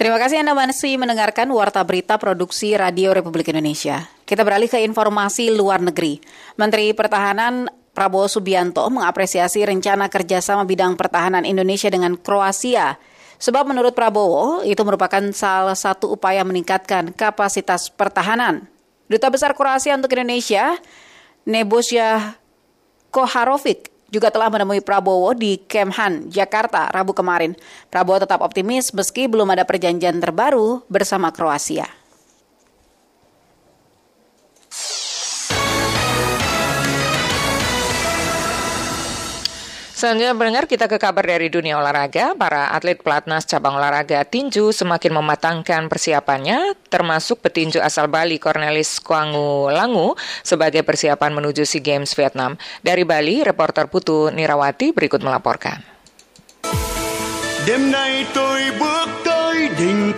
Terima 0.00 0.16
kasih 0.16 0.40
Anda 0.40 0.56
masih 0.56 0.96
mendengarkan 0.96 1.52
Warta 1.52 1.84
Berita 1.84 2.16
Produksi 2.16 2.72
Radio 2.72 3.12
Republik 3.12 3.52
Indonesia. 3.52 4.08
Kita 4.24 4.48
beralih 4.48 4.72
ke 4.72 4.80
informasi 4.80 5.52
luar 5.52 5.84
negeri. 5.84 6.24
Menteri 6.56 6.96
Pertahanan 6.96 7.68
Prabowo 7.94 8.26
Subianto 8.26 8.82
mengapresiasi 8.90 9.62
rencana 9.62 10.10
kerjasama 10.10 10.66
bidang 10.66 10.98
pertahanan 10.98 11.46
Indonesia 11.46 11.86
dengan 11.86 12.18
Kroasia. 12.18 12.98
Sebab 13.38 13.70
menurut 13.70 13.94
Prabowo, 13.94 14.66
itu 14.66 14.82
merupakan 14.82 15.22
salah 15.30 15.78
satu 15.78 16.10
upaya 16.10 16.42
meningkatkan 16.42 17.14
kapasitas 17.14 17.88
pertahanan. 17.94 18.66
Duta 19.06 19.30
Besar 19.30 19.54
Kroasia 19.54 19.94
untuk 19.94 20.10
Indonesia, 20.10 20.74
Nebosya 21.46 22.34
Koharovic, 23.14 23.94
juga 24.10 24.30
telah 24.30 24.50
menemui 24.50 24.82
Prabowo 24.82 25.34
di 25.34 25.58
Kemhan, 25.58 26.30
Jakarta, 26.30 26.90
Rabu 26.90 27.14
kemarin. 27.14 27.58
Prabowo 27.90 28.22
tetap 28.22 28.42
optimis 28.42 28.94
meski 28.94 29.26
belum 29.26 29.50
ada 29.54 29.66
perjanjian 29.66 30.22
terbaru 30.22 30.86
bersama 30.86 31.34
Kroasia. 31.34 31.86
Selanjutnya 39.94 40.34
mendengar 40.34 40.66
kita 40.66 40.90
ke 40.90 40.98
kabar 40.98 41.22
dari 41.22 41.46
dunia 41.46 41.78
olahraga. 41.78 42.34
Para 42.34 42.74
atlet 42.74 42.98
pelatnas 42.98 43.46
cabang 43.46 43.78
olahraga 43.78 44.26
tinju 44.26 44.74
semakin 44.74 45.22
mematangkan 45.22 45.86
persiapannya, 45.86 46.74
termasuk 46.90 47.38
petinju 47.38 47.78
asal 47.78 48.10
Bali 48.10 48.42
Cornelis 48.42 48.98
Kuangu 48.98 49.70
Langu 49.70 50.18
sebagai 50.42 50.82
persiapan 50.82 51.38
menuju 51.38 51.62
SEA 51.62 51.78
Games 51.78 52.10
Vietnam. 52.18 52.58
Dari 52.82 53.06
Bali, 53.06 53.46
reporter 53.46 53.86
Putu 53.86 54.34
Nirawati 54.34 54.90
berikut 54.90 55.22
melaporkan. 55.22 55.78
Đêm 57.64 57.90
nay 57.90 58.26
tôi 58.34 58.70
bước 58.78 59.08
tới 59.24 59.68
đỉnh 59.78 60.12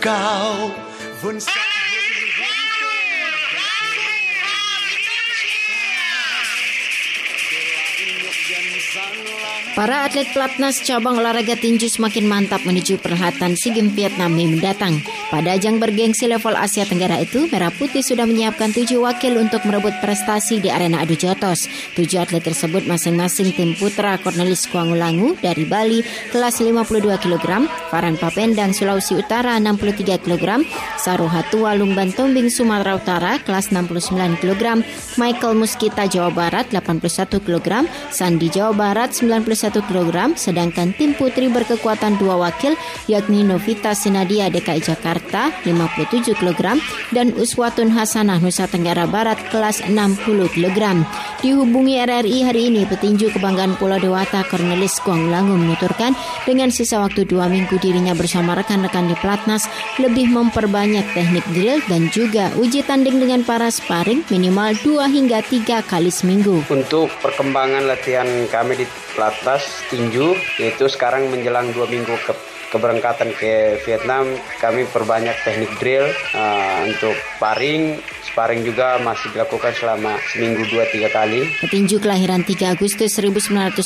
Para 9.76 10.08
atlet 10.08 10.24
pelatnas 10.32 10.80
cabang 10.80 11.20
olahraga 11.20 11.52
tinju 11.52 11.92
semakin 11.92 12.24
mantap 12.24 12.64
menuju 12.64 12.96
perhelatan 12.96 13.60
SEA 13.60 13.76
Games 13.76 13.92
Vietnam 13.92 14.32
Mei 14.32 14.48
mendatang. 14.48 15.04
Pada 15.28 15.52
ajang 15.52 15.76
bergengsi 15.76 16.24
level 16.24 16.56
Asia 16.56 16.88
Tenggara 16.88 17.20
itu, 17.20 17.44
Merah 17.52 17.68
Putih 17.68 18.00
sudah 18.00 18.24
menyiapkan 18.24 18.72
tujuh 18.72 19.04
wakil 19.04 19.36
untuk 19.36 19.68
merebut 19.68 19.92
prestasi 20.00 20.64
di 20.64 20.72
arena 20.72 21.04
adu 21.04 21.12
jotos. 21.12 21.68
Tujuh 21.92 22.24
atlet 22.24 22.40
tersebut 22.40 22.88
masing-masing 22.88 23.52
tim 23.52 23.76
putra 23.76 24.16
Cornelis 24.16 24.64
Kuangulangu 24.64 25.36
dari 25.44 25.68
Bali 25.68 26.00
kelas 26.32 26.64
52 26.64 27.12
kg, 27.20 27.68
Farhan 27.92 28.16
Papendang 28.16 28.72
Sulawesi 28.72 29.12
Utara 29.20 29.60
63 29.60 30.24
kg, 30.24 30.64
Saruhatu 30.96 31.68
Walung 31.68 31.92
Bantombing 31.92 32.48
Sumatera 32.48 32.96
Utara 32.96 33.36
kelas 33.44 33.68
69 33.68 34.40
kg, 34.40 34.80
Michael 35.20 35.52
Muskita 35.52 36.08
Jawa 36.08 36.32
Barat 36.32 36.72
81 36.72 37.44
kg, 37.44 37.84
Sandi 38.08 38.48
Jawa 38.48 38.72
Barat 38.72 39.12
91 39.12 39.65
1 39.66 39.82
kg, 39.82 40.38
sedangkan 40.38 40.94
tim 40.94 41.18
putri 41.18 41.50
berkekuatan 41.50 42.22
dua 42.22 42.38
wakil 42.38 42.78
yakni 43.10 43.42
Novita 43.42 43.98
Sinadia 43.98 44.46
DKI 44.46 44.78
Jakarta 44.78 45.50
57 45.66 46.38
kg 46.38 46.78
dan 47.10 47.34
Uswatun 47.34 47.90
Hasanah 47.90 48.38
Nusa 48.38 48.70
Tenggara 48.70 49.10
Barat 49.10 49.42
kelas 49.50 49.82
60 49.82 50.22
kg. 50.54 51.02
Dihubungi 51.42 51.98
RRI 51.98 52.38
hari 52.46 52.70
ini, 52.70 52.86
petinju 52.86 53.34
kebanggaan 53.34 53.74
Pulau 53.74 53.98
Dewata 53.98 54.46
Cornelis 54.46 55.02
Kuanglangu 55.02 55.58
menuturkan 55.58 56.14
dengan 56.46 56.70
sisa 56.70 57.02
waktu 57.02 57.26
dua 57.26 57.50
minggu 57.50 57.76
dirinya 57.82 58.14
bersama 58.14 58.54
rekan-rekan 58.54 59.10
di 59.10 59.16
Platnas 59.18 59.66
lebih 59.98 60.30
memperbanyak 60.30 61.04
teknik 61.12 61.46
drill 61.50 61.82
dan 61.90 62.08
juga 62.14 62.54
uji 62.54 62.86
tanding 62.86 63.18
dengan 63.18 63.42
para 63.42 63.68
sparring 63.68 64.22
minimal 64.30 64.72
dua 64.86 65.10
hingga 65.10 65.42
tiga 65.44 65.82
kali 65.82 66.12
seminggu. 66.12 66.62
Untuk 66.70 67.10
perkembangan 67.20 67.84
latihan 67.88 68.28
kami 68.46 68.84
di 68.84 68.86
Platnas 69.16 69.64
tinju 69.88 70.36
yaitu 70.60 70.86
sekarang 70.86 71.32
menjelang 71.32 71.72
dua 71.72 71.88
minggu 71.88 72.14
ke 72.22 72.36
keberangkatan 72.70 73.32
ke 73.32 73.80
Vietnam 73.88 74.28
kami 74.60 74.84
perbanyak 74.92 75.34
teknik 75.46 75.72
drill 75.80 76.06
uh, 76.34 76.84
untuk 76.84 77.16
sparring 77.38 77.98
sparring 78.36 78.68
juga 78.68 79.00
masih 79.00 79.32
dilakukan 79.32 79.72
selama 79.72 80.20
seminggu 80.28 80.68
dua 80.68 80.84
tiga 80.92 81.08
kali. 81.08 81.48
Petinju 81.56 82.04
kelahiran 82.04 82.44
3 82.44 82.76
Agustus 82.76 83.16
1990 83.16 83.80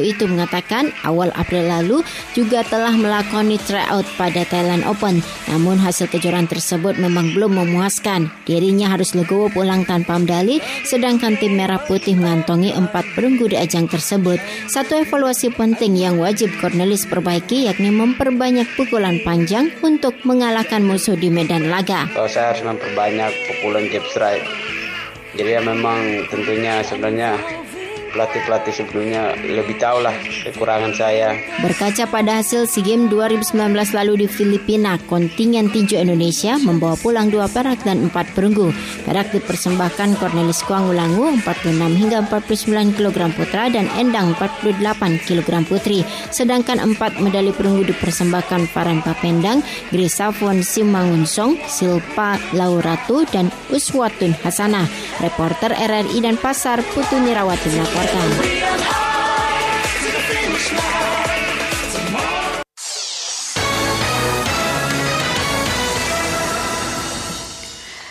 itu 0.00 0.24
mengatakan 0.24 0.88
awal 1.04 1.28
April 1.36 1.68
lalu 1.68 2.00
juga 2.32 2.64
telah 2.64 2.96
melakoni 2.96 3.60
tryout 3.60 4.08
pada 4.16 4.48
Thailand 4.48 4.88
Open. 4.88 5.20
Namun 5.52 5.76
hasil 5.76 6.08
kejuaraan 6.08 6.48
tersebut 6.48 6.96
memang 6.96 7.36
belum 7.36 7.60
memuaskan. 7.60 8.32
Dirinya 8.48 8.88
harus 8.88 9.12
legowo 9.12 9.52
pulang 9.52 9.84
tanpa 9.84 10.16
medali, 10.16 10.64
sedangkan 10.88 11.36
tim 11.36 11.60
Merah 11.60 11.84
Putih 11.84 12.16
mengantongi 12.16 12.72
empat 12.72 13.04
perunggu 13.12 13.52
di 13.52 13.60
ajang 13.60 13.84
tersebut. 13.84 14.40
Satu 14.72 14.96
evaluasi 14.96 15.52
penting 15.52 16.00
yang 16.00 16.16
wajib 16.16 16.48
Cornelis 16.56 17.04
perbaiki 17.04 17.68
yakni 17.68 17.92
memperbanyak 17.92 18.64
pukulan 18.80 19.20
panjang 19.28 19.68
untuk 19.84 20.16
mengalahkan 20.24 20.80
musuh 20.80 21.20
di 21.20 21.28
medan 21.28 21.68
laga. 21.68 22.08
Saya 22.30 22.56
harus 22.56 22.64
memperbanyak 22.64 23.28
pukulan 23.44 23.89
gap 23.90 24.06
strike. 24.08 24.46
Jadi 25.34 25.50
ya 25.58 25.62
memang 25.62 26.26
tentunya 26.26 26.82
sebenarnya 26.82 27.38
pelatih-pelatih 28.10 28.74
sebelumnya 28.74 29.38
lebih 29.38 29.78
tahu 29.78 30.02
lah 30.02 30.14
kekurangan 30.44 30.92
saya. 30.98 31.38
Berkaca 31.62 32.10
pada 32.10 32.42
hasil 32.42 32.66
SEA 32.66 32.82
Games 32.82 33.06
2019 33.14 33.54
lalu 33.94 34.26
di 34.26 34.26
Filipina, 34.26 34.98
kontingen 35.06 35.70
tinju 35.70 35.94
Indonesia 35.94 36.58
membawa 36.58 36.98
pulang 36.98 37.30
dua 37.30 37.46
perak 37.46 37.86
dan 37.86 38.10
empat 38.10 38.34
perunggu. 38.34 38.74
Perak 39.06 39.30
dipersembahkan 39.30 40.18
Cornelis 40.18 40.66
Kuangulangu 40.66 41.38
46 41.46 42.00
hingga 42.00 42.18
49 42.26 42.98
kg 42.98 43.18
putra 43.30 43.70
dan 43.70 43.86
Endang 43.94 44.34
48 44.34 44.82
kg 45.22 45.48
putri. 45.64 46.02
Sedangkan 46.34 46.82
empat 46.82 47.22
medali 47.22 47.54
perunggu 47.54 47.86
dipersembahkan 47.94 48.66
Farhan 48.74 49.00
Papendang, 49.06 49.62
Grisavon 49.94 50.66
Simangunsong, 50.66 51.62
Silpa 51.70 52.40
Lauratu, 52.56 53.22
dan 53.30 53.54
Uswatun 53.70 54.34
Hasanah. 54.42 54.88
Reporter 55.20 55.76
RRI 55.76 56.24
dan 56.24 56.40
Pasar 56.40 56.80
Putu 56.96 57.20
Nirawati 57.20 57.68
melaporkan 57.76 57.99
melaporkan. 58.00 59.09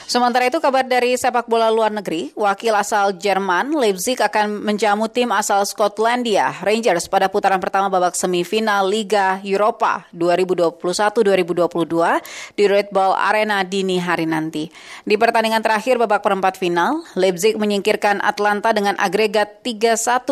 Sementara 0.09 0.49
itu 0.49 0.57
kabar 0.57 0.81
dari 0.89 1.13
sepak 1.13 1.45
bola 1.45 1.69
luar 1.69 1.93
negeri, 1.93 2.33
wakil 2.33 2.73
asal 2.73 3.13
Jerman 3.13 3.77
Leipzig 3.77 4.17
akan 4.17 4.57
menjamu 4.57 5.05
tim 5.05 5.29
asal 5.29 5.61
Skotlandia 5.69 6.49
Rangers 6.65 7.05
pada 7.05 7.29
putaran 7.29 7.61
pertama 7.61 7.93
babak 7.93 8.17
semifinal 8.17 8.89
Liga 8.89 9.37
Eropa 9.45 10.09
2021-2022 10.17 12.57
di 12.57 12.63
Red 12.65 12.89
Bull 12.89 13.13
Arena 13.13 13.61
dini 13.61 14.01
hari 14.01 14.25
nanti. 14.25 14.65
Di 15.05 15.13
pertandingan 15.13 15.61
terakhir 15.61 16.01
babak 16.01 16.25
perempat 16.25 16.57
final, 16.57 17.05
Leipzig 17.13 17.61
menyingkirkan 17.61 18.17
Atlanta 18.25 18.73
dengan 18.73 18.97
agregat 18.97 19.61
3-1. 19.61 20.25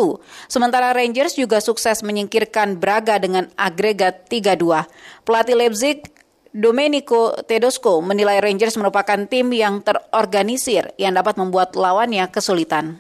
Sementara 0.50 0.90
Rangers 0.90 1.38
juga 1.38 1.62
sukses 1.62 2.02
menyingkirkan 2.02 2.82
Braga 2.82 3.22
dengan 3.22 3.46
agregat 3.54 4.26
3-2. 4.26 4.90
Pelatih 5.22 5.54
Leipzig 5.54 6.17
Domenico 6.58 7.38
Tedesco 7.46 8.02
menilai 8.02 8.42
Rangers 8.42 8.82
merupakan 8.82 9.30
tim 9.30 9.54
yang 9.54 9.78
terorganisir 9.86 10.90
yang 10.98 11.14
dapat 11.14 11.38
membuat 11.38 11.78
lawannya 11.78 12.26
kesulitan. 12.34 12.98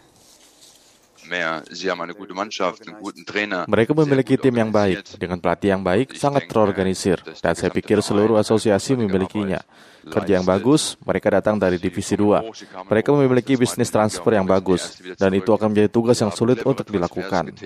Mereka 3.66 3.92
memiliki 3.98 4.38
tim 4.38 4.54
yang 4.54 4.70
baik, 4.70 5.18
dengan 5.18 5.42
pelatih 5.42 5.74
yang 5.74 5.82
baik, 5.82 6.14
sangat 6.14 6.46
terorganisir, 6.46 7.18
dan 7.42 7.58
saya 7.58 7.74
pikir 7.74 7.98
seluruh 8.06 8.38
asosiasi 8.38 8.94
memilikinya. 8.94 9.66
Kerja 10.06 10.38
yang 10.38 10.46
bagus, 10.46 10.94
mereka 11.02 11.34
datang 11.34 11.58
dari 11.58 11.82
Divisi 11.82 12.14
2. 12.14 12.86
Mereka 12.86 13.10
memiliki 13.10 13.58
bisnis 13.58 13.90
transfer 13.90 14.38
yang 14.38 14.46
bagus, 14.46 15.02
dan 15.18 15.34
itu 15.34 15.50
akan 15.50 15.74
menjadi 15.74 15.90
tugas 15.90 16.22
yang 16.22 16.30
sulit 16.30 16.62
untuk 16.62 16.86
dilakukan. 16.94 17.58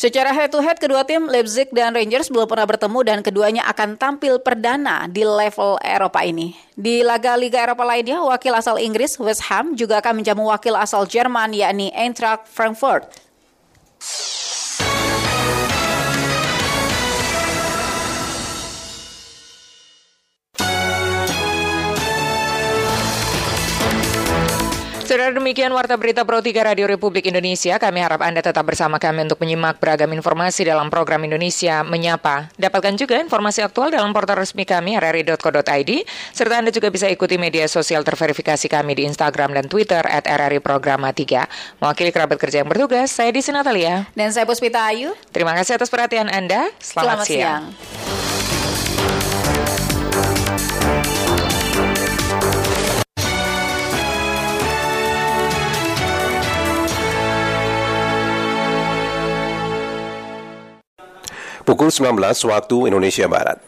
Secara 0.00 0.32
head 0.32 0.48
to 0.48 0.64
head 0.64 0.80
kedua 0.80 1.04
tim 1.04 1.28
Leipzig 1.28 1.68
dan 1.76 1.92
Rangers 1.92 2.32
belum 2.32 2.48
pernah 2.48 2.64
bertemu 2.64 3.04
dan 3.04 3.18
keduanya 3.20 3.68
akan 3.68 4.00
tampil 4.00 4.40
perdana 4.40 5.04
di 5.04 5.28
level 5.28 5.76
Eropa 5.84 6.24
ini. 6.24 6.56
Di 6.72 7.04
laga 7.04 7.36
Liga 7.36 7.60
Eropa 7.60 7.84
lainnya, 7.84 8.16
wakil 8.24 8.56
asal 8.56 8.80
Inggris 8.80 9.20
West 9.20 9.44
Ham 9.52 9.76
juga 9.76 10.00
akan 10.00 10.24
menjamu 10.24 10.48
wakil 10.48 10.72
asal 10.72 11.04
Jerman 11.04 11.52
yakni 11.52 11.92
Eintracht 11.92 12.48
Frankfurt. 12.48 13.12
Saudara 25.10 25.34
demikian 25.34 25.74
Warta 25.74 25.98
Berita 25.98 26.22
Pro 26.22 26.38
3 26.38 26.70
Radio 26.70 26.86
Republik 26.86 27.26
Indonesia. 27.26 27.82
Kami 27.82 27.98
harap 27.98 28.22
Anda 28.22 28.46
tetap 28.46 28.62
bersama 28.62 29.02
kami 29.02 29.26
untuk 29.26 29.42
menyimak 29.42 29.82
beragam 29.82 30.06
informasi 30.14 30.62
dalam 30.62 30.86
program 30.86 31.26
Indonesia 31.26 31.82
Menyapa. 31.82 32.46
Dapatkan 32.54 32.94
juga 32.94 33.18
informasi 33.18 33.66
aktual 33.66 33.90
dalam 33.90 34.14
portal 34.14 34.38
resmi 34.38 34.62
kami 34.62 34.94
rri.co.id. 34.94 36.06
Serta 36.30 36.62
Anda 36.62 36.70
juga 36.70 36.94
bisa 36.94 37.10
ikuti 37.10 37.42
media 37.42 37.66
sosial 37.66 38.06
terverifikasi 38.06 38.70
kami 38.70 38.94
di 38.94 39.02
Instagram 39.10 39.50
dan 39.58 39.66
Twitter 39.66 40.06
at 40.06 40.30
RRI 40.30 40.62
Programa 40.62 41.10
3. 41.10 41.82
Mewakili 41.82 42.14
kerabat 42.14 42.38
kerja 42.38 42.62
yang 42.62 42.70
bertugas, 42.70 43.10
saya 43.10 43.34
Disi 43.34 43.50
Natalia. 43.50 44.06
Dan 44.14 44.30
saya 44.30 44.46
Puspita 44.46 44.94
Ayu. 44.94 45.10
Terima 45.34 45.58
kasih 45.58 45.74
atas 45.74 45.90
perhatian 45.90 46.30
Anda. 46.30 46.70
Selamat, 46.78 47.26
Selamat 47.26 47.26
siang. 47.26 47.64
siang. 47.74 48.29
Pukul 61.70 61.86
19 61.86 62.18
waktu 62.50 62.76
Indonesia 62.90 63.30
Barat. 63.30 63.62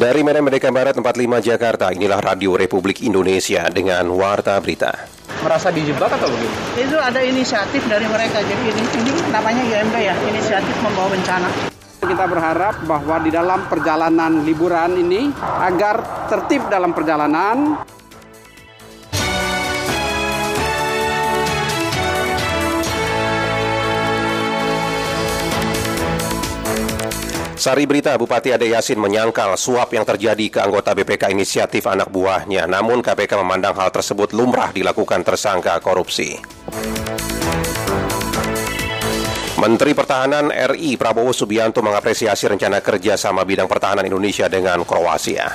Dari 0.00 0.24
Medan 0.24 0.48
Merdeka 0.48 0.72
Barat 0.72 0.96
45 0.96 1.44
Jakarta, 1.44 1.92
inilah 1.92 2.24
Radio 2.24 2.56
Republik 2.56 3.04
Indonesia 3.04 3.68
dengan 3.68 4.08
Warta 4.08 4.56
Berita. 4.56 5.04
Merasa 5.44 5.68
dijebak 5.68 6.16
atau 6.16 6.32
begini? 6.32 6.56
Itu 6.80 6.96
ada 6.96 7.20
inisiatif 7.20 7.84
dari 7.92 8.08
mereka, 8.08 8.40
jadi 8.40 8.72
ini, 8.72 8.82
ini 9.04 9.12
namanya 9.28 9.60
IMB 9.68 9.94
ya, 10.00 10.16
inisiatif 10.32 10.74
membawa 10.80 11.12
bencana. 11.12 11.71
Kita 12.02 12.26
berharap 12.26 12.82
bahwa 12.82 13.16
di 13.22 13.30
dalam 13.30 13.70
perjalanan 13.70 14.42
liburan 14.42 14.98
ini 14.98 15.30
agar 15.38 16.26
tertib 16.26 16.66
dalam 16.66 16.90
perjalanan. 16.90 17.78
Sari 27.62 27.86
berita 27.86 28.18
Bupati 28.18 28.50
Ade 28.50 28.66
Yasin 28.66 28.98
menyangkal 28.98 29.54
suap 29.54 29.94
yang 29.94 30.02
terjadi 30.02 30.50
ke 30.50 30.58
anggota 30.58 30.98
BPK 30.98 31.30
inisiatif 31.30 31.86
anak 31.86 32.10
buahnya. 32.10 32.66
Namun 32.66 33.06
KPK 33.06 33.38
memandang 33.38 33.78
hal 33.78 33.94
tersebut 33.94 34.34
lumrah 34.34 34.74
dilakukan 34.74 35.22
tersangka 35.22 35.78
korupsi. 35.78 36.42
Menteri 39.62 39.94
Pertahanan 39.94 40.50
RI 40.50 40.98
Prabowo 40.98 41.30
Subianto 41.30 41.86
mengapresiasi 41.86 42.50
rencana 42.50 42.82
kerja 42.82 43.14
sama 43.14 43.46
bidang 43.46 43.70
pertahanan 43.70 44.02
Indonesia 44.02 44.50
dengan 44.50 44.82
Kroasia. 44.82 45.46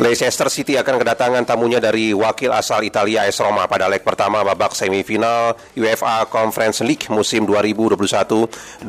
Leicester 0.00 0.48
City 0.48 0.80
akan 0.80 0.96
kedatangan 0.96 1.44
tamunya 1.44 1.84
dari 1.84 2.16
wakil 2.16 2.48
asal 2.56 2.80
Italia 2.80 3.28
AS 3.28 3.36
Roma 3.44 3.68
pada 3.68 3.92
leg 3.92 4.00
pertama 4.00 4.40
babak 4.40 4.72
semifinal 4.72 5.52
UEFA 5.76 6.24
Conference 6.32 6.80
League 6.80 7.12
musim 7.12 7.44
2021-2022 7.44 8.88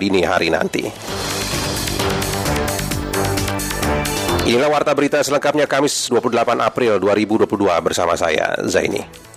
dini 0.00 0.24
hari 0.24 0.48
nanti. 0.48 0.88
Inilah 4.48 4.72
warta 4.72 4.96
berita 4.96 5.20
selengkapnya 5.20 5.68
Kamis 5.68 6.08
28 6.08 6.56
April 6.56 6.96
2022 6.96 7.44
bersama 7.84 8.16
saya 8.16 8.56
Zaini. 8.64 9.29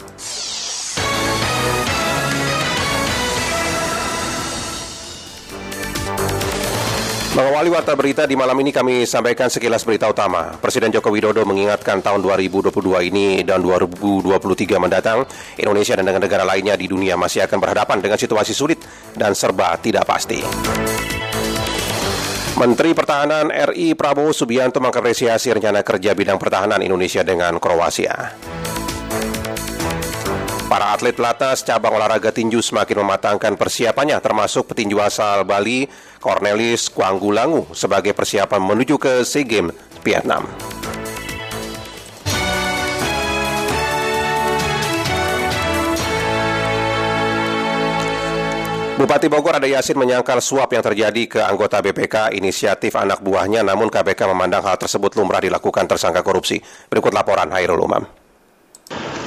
Mengawali 7.34 7.74
warta 7.74 7.98
berita 7.98 8.30
di 8.30 8.38
malam 8.38 8.54
ini 8.62 8.70
kami 8.70 9.10
sampaikan 9.10 9.50
sekilas 9.50 9.82
berita 9.82 10.06
utama. 10.06 10.54
Presiden 10.62 10.94
Joko 10.94 11.10
Widodo 11.10 11.42
mengingatkan 11.50 11.98
tahun 11.98 12.22
2022 12.22 13.10
ini 13.10 13.42
dan 13.42 13.58
2023 13.66 14.78
mendatang, 14.78 15.26
Indonesia 15.58 15.98
dan 15.98 16.06
negara-negara 16.06 16.46
lainnya 16.46 16.78
di 16.78 16.86
dunia 16.86 17.18
masih 17.18 17.42
akan 17.50 17.58
berhadapan 17.58 18.06
dengan 18.06 18.22
situasi 18.22 18.54
sulit 18.54 18.78
dan 19.18 19.34
serba 19.34 19.74
tidak 19.82 20.06
pasti. 20.06 20.46
Menteri 22.54 22.94
Pertahanan 22.94 23.50
RI 23.50 23.98
Prabowo 23.98 24.30
Subianto 24.30 24.78
mengapresiasi 24.78 25.58
rencana 25.58 25.82
kerja 25.82 26.14
bidang 26.14 26.38
pertahanan 26.38 26.86
Indonesia 26.86 27.26
dengan 27.26 27.58
Kroasia. 27.58 28.38
Para 30.74 30.90
atlet 30.90 31.14
pelatnas 31.14 31.62
cabang 31.62 32.02
olahraga 32.02 32.34
tinju 32.34 32.58
semakin 32.58 33.06
mematangkan 33.06 33.54
persiapannya 33.62 34.18
termasuk 34.18 34.74
petinju 34.74 34.98
asal 34.98 35.46
Bali 35.46 35.86
Cornelis 36.18 36.90
Kuanggulangu 36.90 37.70
sebagai 37.78 38.18
persiapan 38.18 38.58
menuju 38.58 38.98
ke 38.98 39.22
SEA 39.22 39.46
Games 39.46 39.70
Vietnam. 40.02 40.50
Bupati 48.98 49.30
Bogor 49.30 49.62
ada 49.62 49.70
Yasin 49.70 49.94
menyangkal 49.94 50.42
suap 50.42 50.74
yang 50.74 50.82
terjadi 50.82 51.30
ke 51.30 51.38
anggota 51.38 51.86
BPK 51.86 52.34
inisiatif 52.34 52.98
anak 52.98 53.22
buahnya 53.22 53.62
namun 53.62 53.94
KPK 53.94 54.26
memandang 54.26 54.66
hal 54.66 54.82
tersebut 54.82 55.22
lumrah 55.22 55.38
dilakukan 55.38 55.86
tersangka 55.86 56.26
korupsi. 56.26 56.58
Berikut 56.90 57.14
laporan 57.14 57.54
Hairul 57.54 57.78
Umam. 57.78 58.23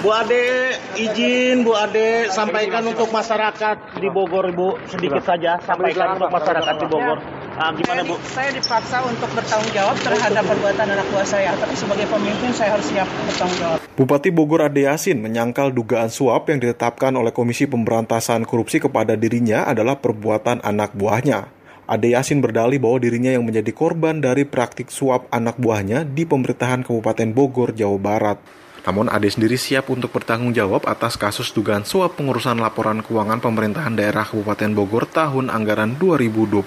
Bu 0.04 0.14
Ade, 0.14 0.76
izin 0.94 1.64
Bu 1.64 1.72
Ade 1.74 2.30
sampaikan 2.30 2.84
untuk 2.86 3.08
masyarakat 3.10 3.98
di 3.98 4.06
Bogor, 4.12 4.52
Bu, 4.54 4.76
sedikit 4.86 5.24
saja 5.24 5.58
sampaikan 5.64 6.14
untuk 6.14 6.30
masyarakat 6.30 6.74
di 6.78 6.86
Bogor. 6.86 7.18
Nah, 7.56 7.72
gimana 7.72 8.04
Bu? 8.04 8.20
Saya 8.28 8.52
dipaksa 8.52 9.00
untuk 9.08 9.32
bertanggung 9.32 9.72
jawab 9.72 9.96
terhadap 10.04 10.44
perbuatan 10.44 10.86
anak 10.92 11.08
buah 11.08 11.24
saya, 11.24 11.56
tapi 11.56 11.72
sebagai 11.72 12.04
pemimpin 12.12 12.52
saya 12.52 12.76
harus 12.76 12.86
siap 12.86 13.08
bertanggung 13.08 13.58
jawab. 13.58 13.78
Bupati 13.96 14.28
Bogor 14.28 14.68
Ade 14.68 14.84
Yasin 14.84 15.24
menyangkal 15.24 15.72
dugaan 15.72 16.12
suap 16.12 16.52
yang 16.52 16.60
ditetapkan 16.60 17.16
oleh 17.16 17.32
Komisi 17.32 17.64
Pemberantasan 17.64 18.44
Korupsi 18.44 18.76
kepada 18.76 19.16
dirinya 19.16 19.64
adalah 19.64 19.96
perbuatan 19.96 20.60
anak 20.60 20.92
buahnya. 20.92 21.48
Ade 21.88 22.12
Yasin 22.12 22.44
berdalih 22.44 22.76
bahwa 22.76 23.00
dirinya 23.00 23.32
yang 23.32 23.48
menjadi 23.48 23.72
korban 23.72 24.20
dari 24.20 24.44
praktik 24.44 24.92
suap 24.92 25.24
anak 25.32 25.56
buahnya 25.56 26.04
di 26.04 26.28
pemerintahan 26.28 26.84
Kabupaten 26.84 27.32
Bogor, 27.32 27.72
Jawa 27.72 27.96
Barat. 27.96 28.38
Namun 28.86 29.10
Ade 29.10 29.26
sendiri 29.26 29.58
siap 29.58 29.90
untuk 29.90 30.14
bertanggung 30.14 30.54
jawab 30.54 30.86
atas 30.86 31.18
kasus 31.18 31.50
dugaan 31.50 31.82
suap 31.82 32.14
pengurusan 32.14 32.54
laporan 32.62 33.02
keuangan 33.02 33.42
pemerintahan 33.42 33.98
daerah 33.98 34.22
Kabupaten 34.22 34.70
Bogor 34.78 35.10
tahun 35.10 35.50
anggaran 35.50 35.98
2021. 35.98 36.62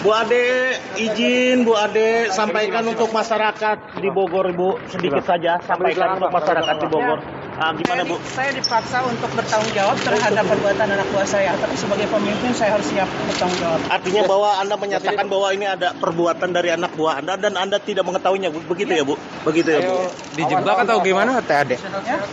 Bu 0.00 0.10
Ade, 0.14 0.80
izin 0.96 1.68
Bu 1.68 1.76
Ade 1.76 2.32
sampaikan 2.32 2.88
untuk 2.88 3.12
masyarakat 3.12 4.00
di 4.00 4.08
Bogor, 4.08 4.48
Bu, 4.56 4.80
sedikit 4.88 5.20
saja 5.28 5.60
sampaikan 5.68 6.16
untuk 6.16 6.32
masyarakat 6.32 6.74
di 6.80 6.86
Bogor. 6.88 7.20
Nah, 7.58 7.74
gimana 7.74 8.06
Bu? 8.06 8.14
Saya 8.22 8.54
dipaksa 8.54 9.02
untuk 9.02 9.34
bertanggung 9.34 9.74
jawab 9.74 9.98
terhadap 9.98 10.46
perbuatan 10.46 10.94
anak 10.94 11.10
buah 11.10 11.26
saya, 11.26 11.58
tapi 11.58 11.74
sebagai 11.74 12.06
pemimpin 12.06 12.54
saya 12.54 12.78
harus 12.78 12.86
siap 12.86 13.10
bertanggung 13.10 13.58
jawab. 13.58 13.82
Artinya 13.90 14.22
bahwa 14.30 14.50
Anda 14.62 14.74
menyatakan 14.78 15.26
bahwa 15.26 15.50
ini 15.50 15.66
ada 15.66 15.90
perbuatan 15.98 16.54
dari 16.54 16.70
anak 16.70 16.94
buah 16.94 17.18
Anda 17.18 17.34
dan 17.34 17.58
Anda 17.58 17.82
tidak 17.82 18.06
mengetahuinya, 18.06 18.54
begitu 18.54 18.94
ya 18.94 19.02
Bu? 19.02 19.18
Begitu 19.42 19.74
ya 19.74 19.90
Bu? 19.90 20.06
Dijebak 20.38 20.86
atau 20.86 21.02
gimana 21.02 21.42
Teh 21.42 21.58
Ade? 21.58 21.76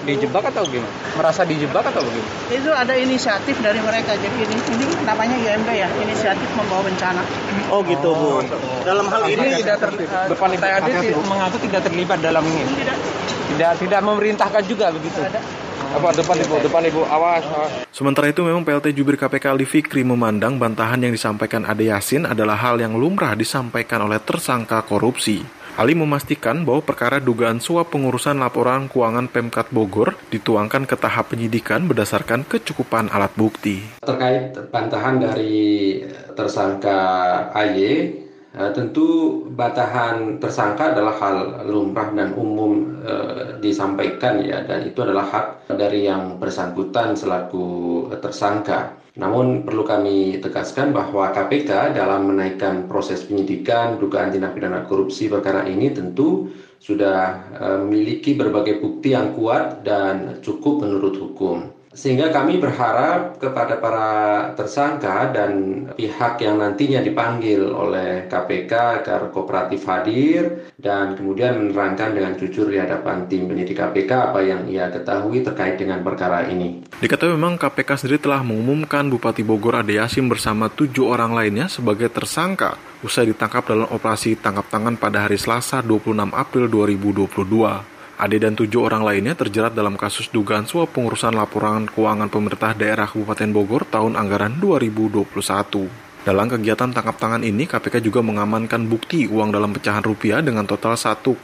Dijebak 0.06 0.46
atau 0.54 0.62
gimana? 0.70 0.94
Merasa 1.18 1.42
dijebak 1.42 1.90
atau 1.90 2.06
begini? 2.06 2.28
Itu 2.62 2.70
ada 2.70 2.94
inisiatif 2.94 3.58
dari 3.66 3.82
mereka, 3.82 4.14
jadi 4.14 4.38
ini, 4.46 4.62
ini 4.62 4.86
namanya 5.10 5.42
IMB 5.42 5.70
ya, 5.74 5.90
inisiatif 6.06 6.54
membawa 6.54 6.86
bencana. 6.86 7.26
Oh 7.74 7.82
gitu 7.82 8.14
Bu. 8.14 8.46
Dalam 8.86 9.10
hal 9.10 9.26
ini 9.26 9.58
tidak 9.58 9.90
terlibat. 9.90 10.30
Teh 10.38 10.70
Ade 10.70 11.18
mengaku 11.18 11.58
tidak 11.66 11.82
terlibat 11.90 12.22
dalam 12.22 12.46
ini. 12.46 12.62
Tidak 12.62 12.98
tidak 13.56 14.02
memerintahkan 14.04 14.64
juga 14.68 14.92
begitu. 14.92 15.20
Apa 15.96 16.12
depan 16.12 16.36
ibu, 16.44 16.56
depan 16.60 16.84
ibu, 16.92 17.02
awas, 17.08 17.44
awas. 17.48 17.72
Sementara 17.88 18.28
itu 18.28 18.44
memang 18.44 18.68
PLT 18.68 18.92
Jubir 18.92 19.16
KPK 19.16 19.56
Ali 19.56 19.64
Fikri 19.64 20.04
memandang 20.04 20.60
bantahan 20.60 21.00
yang 21.00 21.16
disampaikan 21.16 21.64
Ade 21.64 21.88
Yasin 21.88 22.28
adalah 22.28 22.60
hal 22.60 22.84
yang 22.84 23.00
lumrah 23.00 23.32
disampaikan 23.32 24.04
oleh 24.04 24.20
tersangka 24.20 24.84
korupsi. 24.84 25.40
Ali 25.76 25.92
memastikan 25.92 26.64
bahwa 26.64 26.80
perkara 26.80 27.20
dugaan 27.20 27.60
suap 27.60 27.92
pengurusan 27.92 28.40
laporan 28.40 28.88
keuangan 28.88 29.28
Pemkat 29.28 29.76
Bogor 29.76 30.16
dituangkan 30.32 30.88
ke 30.88 30.96
tahap 30.96 31.36
penyidikan 31.36 31.84
berdasarkan 31.92 32.48
kecukupan 32.48 33.12
alat 33.12 33.36
bukti. 33.36 33.84
Terkait 34.00 34.56
bantahan 34.72 35.20
dari 35.20 36.00
tersangka 36.32 37.00
AY, 37.52 38.24
Uh, 38.56 38.72
tentu 38.72 39.44
batahan 39.52 40.40
tersangka 40.40 40.96
adalah 40.96 41.20
hal 41.20 41.68
lumrah 41.68 42.08
dan 42.16 42.32
umum 42.40 43.04
uh, 43.04 43.60
disampaikan 43.60 44.40
ya 44.48 44.64
dan 44.64 44.88
itu 44.88 44.96
adalah 45.04 45.28
hak 45.28 45.76
dari 45.76 46.08
yang 46.08 46.40
bersangkutan 46.40 47.20
selaku 47.20 48.08
tersangka. 48.24 48.96
Namun 49.20 49.68
perlu 49.68 49.84
kami 49.84 50.40
tegaskan 50.40 50.96
bahwa 50.96 51.36
KPK 51.36 52.00
dalam 52.00 52.32
menaikkan 52.32 52.88
proses 52.88 53.28
penyidikan 53.28 54.00
dugaan 54.00 54.32
tindak 54.32 54.56
pidana 54.56 54.88
korupsi 54.88 55.28
perkara 55.28 55.68
ini 55.68 55.92
tentu 55.92 56.48
sudah 56.80 57.52
uh, 57.60 57.78
memiliki 57.84 58.40
berbagai 58.40 58.80
bukti 58.80 59.12
yang 59.12 59.36
kuat 59.36 59.84
dan 59.84 60.40
cukup 60.40 60.80
menurut 60.80 61.20
hukum. 61.20 61.75
Sehingga 61.96 62.28
kami 62.28 62.60
berharap 62.60 63.40
kepada 63.40 63.80
para 63.80 64.10
tersangka 64.60 65.32
dan 65.32 65.52
pihak 65.96 66.44
yang 66.44 66.60
nantinya 66.60 67.00
dipanggil 67.00 67.72
oleh 67.72 68.28
KPK 68.28 69.02
agar 69.02 69.32
kooperatif 69.32 69.88
hadir 69.88 70.76
dan 70.76 71.16
kemudian 71.16 71.56
menerangkan 71.56 72.12
dengan 72.12 72.36
jujur 72.36 72.68
di 72.68 72.76
hadapan 72.76 73.32
tim 73.32 73.48
penyidik 73.48 73.80
KPK 73.80 74.12
apa 74.12 74.44
yang 74.44 74.68
ia 74.68 74.92
ketahui 74.92 75.40
terkait 75.40 75.80
dengan 75.80 76.04
perkara 76.04 76.52
ini. 76.52 76.84
Diketahui 77.00 77.40
memang 77.40 77.56
KPK 77.56 78.04
sendiri 78.04 78.20
telah 78.20 78.44
mengumumkan 78.44 79.08
Bupati 79.08 79.48
Bogor 79.48 79.80
Ade 79.80 79.96
Yasin 79.96 80.28
bersama 80.28 80.68
tujuh 80.68 81.08
orang 81.08 81.32
lainnya 81.32 81.72
sebagai 81.72 82.12
tersangka 82.12 82.76
usai 83.08 83.32
ditangkap 83.32 83.72
dalam 83.72 83.88
operasi 83.88 84.36
tangkap 84.36 84.68
tangan 84.68 85.00
pada 85.00 85.24
hari 85.24 85.40
Selasa 85.40 85.80
26 85.80 86.12
April 86.36 86.68
2022. 86.68 87.95
Ade 88.16 88.40
dan 88.40 88.56
tujuh 88.56 88.80
orang 88.80 89.04
lainnya 89.04 89.36
terjerat 89.36 89.76
dalam 89.76 90.00
kasus 90.00 90.32
dugaan 90.32 90.64
suap 90.64 90.96
pengurusan 90.96 91.36
laporan 91.36 91.84
keuangan 91.92 92.32
pemerintah 92.32 92.72
daerah 92.72 93.12
Kabupaten 93.12 93.52
Bogor 93.52 93.84
tahun 93.92 94.16
anggaran 94.16 94.56
2021. 94.64 96.06
Dalam 96.26 96.50
kegiatan 96.50 96.90
tangkap 96.90 97.22
tangan 97.22 97.46
ini, 97.46 97.70
KPK 97.70 98.02
juga 98.02 98.26
mengamankan 98.26 98.90
bukti 98.90 99.30
uang 99.30 99.54
dalam 99.54 99.76
pecahan 99.76 100.02
rupiah 100.02 100.42
dengan 100.42 100.66
total 100.66 100.98
1,24 100.98 101.38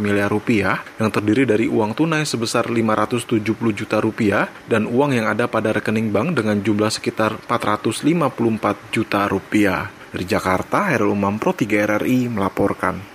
miliar 0.00 0.32
rupiah 0.32 0.80
yang 0.96 1.12
terdiri 1.12 1.44
dari 1.44 1.68
uang 1.68 1.92
tunai 1.92 2.24
sebesar 2.24 2.72
570 2.72 3.44
juta 3.76 4.00
rupiah 4.00 4.48
dan 4.64 4.88
uang 4.88 5.12
yang 5.12 5.28
ada 5.28 5.50
pada 5.50 5.74
rekening 5.76 6.08
bank 6.08 6.38
dengan 6.38 6.64
jumlah 6.64 6.88
sekitar 6.88 7.36
454 7.44 8.94
juta 8.94 9.28
rupiah. 9.28 9.92
Dari 9.92 10.24
Jakarta, 10.24 10.88
Herul 10.88 11.12
Umam 11.12 11.36
Pro 11.36 11.52
3 11.52 11.98
RRI 11.98 12.32
melaporkan. 12.32 13.13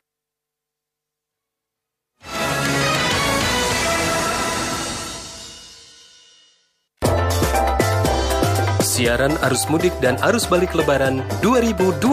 Siaran 9.00 9.32
arus 9.48 9.64
mudik 9.72 9.96
dan 10.04 10.20
arus 10.28 10.44
balik 10.44 10.76
lebaran 10.76 11.24
2022. 11.40 12.04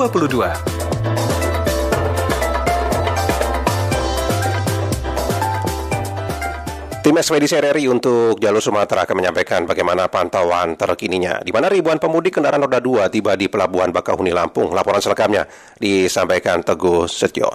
Tim 7.02 7.14
Ekspedisi 7.18 7.58
RRI 7.58 7.90
untuk 7.90 8.38
jalur 8.38 8.62
Sumatera 8.62 9.02
akan 9.02 9.18
menyampaikan 9.18 9.66
bagaimana 9.66 10.06
pantauan 10.06 10.78
terkininya. 10.78 11.42
Di 11.42 11.50
mana 11.50 11.66
ribuan 11.66 11.98
pemudik 11.98 12.38
kendaraan 12.38 12.62
roda 12.62 12.78
2 12.78 13.10
tiba 13.10 13.34
di 13.34 13.50
Pelabuhan 13.50 13.90
Bakahuni, 13.90 14.30
Lampung. 14.30 14.70
Laporan 14.70 15.02
selengkapnya 15.02 15.42
disampaikan 15.82 16.62
Teguh 16.62 17.10
Setio. 17.10 17.50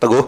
Teguh. 0.00 0.24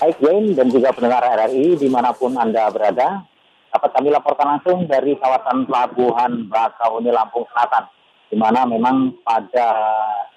Baik, 0.00 0.16
Jain 0.24 0.56
dan 0.56 0.72
juga 0.72 0.96
pendengar 0.96 1.20
RRI 1.36 1.76
di 1.76 1.88
mana 1.92 2.16
pun 2.16 2.32
Anda 2.32 2.72
berada, 2.72 3.28
dapat 3.68 3.90
kami 3.94 4.08
laporkan 4.08 4.58
langsung 4.58 4.88
dari 4.88 5.16
kawasan 5.20 5.68
Pelabuhan 5.68 6.48
Bakahuni 6.48 7.12
Lampung 7.12 7.44
Selatan, 7.52 7.84
di 8.32 8.36
mana 8.36 8.64
memang 8.64 9.12
pada 9.24 9.68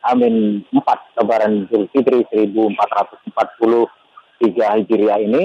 Amin 0.07 0.65
4 0.73 1.17
Lebaran 1.21 1.69
Zulfitri 1.69 2.25
1443 2.34 3.32
Hijriah 4.82 5.19
ini 5.21 5.43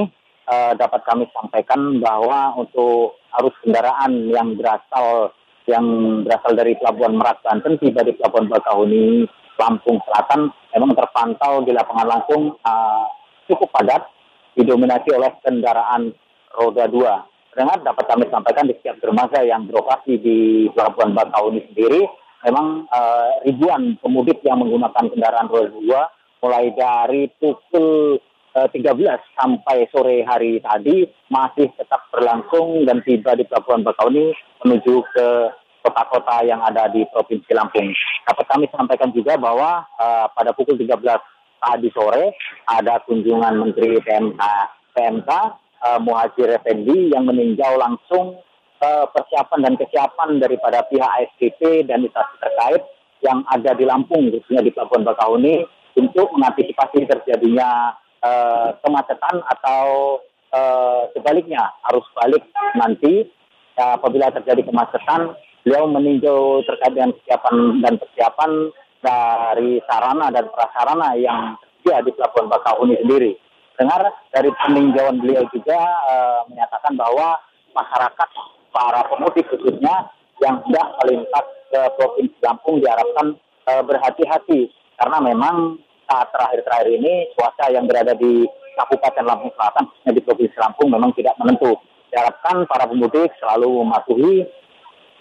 eh, 0.49 0.73
dapat 0.75 1.05
kami 1.05 1.29
sampaikan 1.31 2.01
bahwa 2.01 2.57
untuk 2.57 3.21
arus 3.39 3.55
kendaraan 3.63 4.33
yang 4.33 4.57
berasal 4.57 5.35
yang 5.67 5.85
berasal 6.23 6.55
dari 6.55 6.79
Pelabuhan 6.79 7.19
Merak 7.19 7.43
Banten 7.43 7.77
tiba 7.83 8.07
di 8.07 8.15
Pelabuhan 8.17 8.49
Bakahuni 8.49 9.27
Lampung 9.59 9.99
Selatan 10.07 10.49
memang 10.73 10.95
terpantau 10.95 11.65
di 11.65 11.73
lapangan 11.75 12.07
langsung 12.07 12.55
uh, 12.61 13.07
cukup 13.51 13.73
padat 13.73 14.05
didominasi 14.57 15.13
oleh 15.13 15.33
kendaraan 15.45 16.13
roda 16.57 16.89
dua 16.89 17.36
Dengan 17.57 17.81
dapat 17.81 18.05
kami 18.05 18.29
sampaikan 18.29 18.69
di 18.69 18.77
setiap 18.77 19.01
dermaga 19.01 19.41
yang 19.41 19.65
beroperasi 19.65 20.21
di 20.21 20.69
Pelabuhan 20.77 21.17
Bakauni 21.17 21.65
sendiri, 21.73 22.05
memang 22.45 22.85
uh, 22.93 23.41
ribuan 23.49 23.97
pemudik 24.05 24.45
yang 24.45 24.61
menggunakan 24.61 25.09
kendaraan 25.09 25.49
roda 25.49 25.73
dua 25.73 26.03
mulai 26.45 26.69
dari 26.77 27.33
pukul 27.41 28.21
uh, 28.53 28.69
13 28.69 28.77
sampai 29.41 29.89
sore 29.89 30.21
hari 30.29 30.61
tadi 30.61 31.09
masih 31.33 31.73
tetap 31.81 32.05
berlangsung 32.13 32.85
dan 32.85 33.01
tiba 33.01 33.33
di 33.33 33.49
Pelabuhan 33.49 33.89
Bakauni 33.89 34.37
menuju 34.61 35.01
ke 35.17 35.29
kota-kota 35.81 36.45
yang 36.45 36.61
ada 36.61 36.93
di 36.93 37.09
Provinsi 37.09 37.57
Lampung. 37.57 37.89
Dapat 38.29 38.47
kami 38.53 38.69
sampaikan 38.69 39.17
juga 39.17 39.41
bahwa 39.41 39.81
uh, 39.97 40.29
pada 40.29 40.53
pukul 40.53 40.77
13 40.77 40.93
tadi 41.57 41.89
sore 41.89 42.37
ada 42.69 43.01
kunjungan 43.09 43.65
Menteri 43.65 43.97
PMK, 44.05 44.43
PMK 44.93 45.31
uh, 45.87 45.99
Muhajir 46.03 46.51
Effendi 46.51 47.15
yang 47.15 47.31
meninjau 47.31 47.79
langsung 47.79 48.43
uh, 48.83 49.07
persiapan 49.15 49.71
dan 49.71 49.75
kesiapan 49.79 50.43
daripada 50.43 50.83
pihak 50.91 51.07
ASDP 51.07 51.87
dan 51.87 52.03
instansi 52.03 52.37
terkait 52.43 52.83
yang 53.25 53.47
ada 53.49 53.73
di 53.73 53.85
Lampung, 53.87 54.29
khususnya 54.29 54.61
di 54.61 54.75
Pelabuhan 54.75 55.07
Bakahuni, 55.07 55.65
untuk 55.97 56.29
mengantisipasi 56.37 57.09
terjadinya 57.09 57.97
uh, 58.21 58.77
kemacetan 58.85 59.41
atau 59.41 60.21
uh, 60.53 61.09
sebaliknya 61.17 61.73
arus 61.93 62.07
balik 62.19 62.45
nanti. 62.77 63.31
Uh, 63.77 64.01
apabila 64.01 64.33
terjadi 64.33 64.65
kemacetan, 64.65 65.37
beliau 65.61 65.85
meninjau 65.85 66.65
terkait 66.65 66.97
dengan 66.97 67.13
kesiapan 67.13 67.85
dan 67.85 67.95
persiapan 68.01 68.51
dari 69.05 69.85
sarana 69.85 70.33
dan 70.33 70.49
prasarana 70.49 71.13
yang 71.21 71.61
tersedia 71.61 72.01
di 72.09 72.11
Pelabuhan 72.17 72.49
Bakahuni 72.49 72.97
sendiri 73.05 73.37
dengar 73.77 74.01
dari 74.33 74.51
peninjauan 74.53 75.21
beliau 75.21 75.45
juga 75.53 75.79
uh, 76.09 76.41
menyatakan 76.49 76.97
bahwa 76.97 77.41
masyarakat 77.77 78.29
para 78.73 79.01
pemudik 79.09 79.45
khususnya 79.53 80.11
yang 80.41 80.61
hendak 80.65 80.89
melintas 81.05 81.47
ke 81.73 81.81
provinsi 81.97 82.37
Lampung 82.45 82.81
diharapkan 82.81 83.37
uh, 83.69 83.83
berhati-hati 83.85 84.73
karena 84.97 85.19
memang 85.21 85.81
saat 86.09 86.29
terakhir-terakhir 86.33 86.89
ini 86.97 87.15
cuaca 87.37 87.67
yang 87.73 87.85
berada 87.85 88.17
di 88.17 88.49
Kabupaten 88.77 89.25
Lampung 89.25 89.53
Selatan 89.57 89.89
khususnya 89.89 90.13
di 90.17 90.23
provinsi 90.25 90.57
Lampung 90.61 90.89
memang 90.93 91.13
tidak 91.17 91.37
menentu. 91.41 91.77
Diharapkan 92.13 92.65
para 92.69 92.89
pemudik 92.89 93.33
selalu 93.41 93.85
mematuhi 93.85 94.47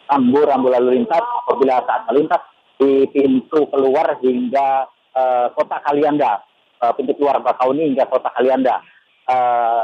rambu-rambu 0.05 0.69
lalu 0.69 1.01
lintas 1.01 1.23
apabila 1.43 1.81
saat 1.83 2.05
melintas 2.07 2.41
di 2.77 3.07
pintu 3.09 3.65
keluar 3.71 4.19
hingga 4.21 4.85
uh, 5.15 5.47
kota 5.55 5.81
Kalianda 5.81 6.43
pintu 6.93 7.17
keluar 7.17 7.41
Bakauni 7.41 7.89
hingga 7.89 8.05
kota 8.05 8.29
Kalianda. 8.37 8.83
Uh, 9.25 9.81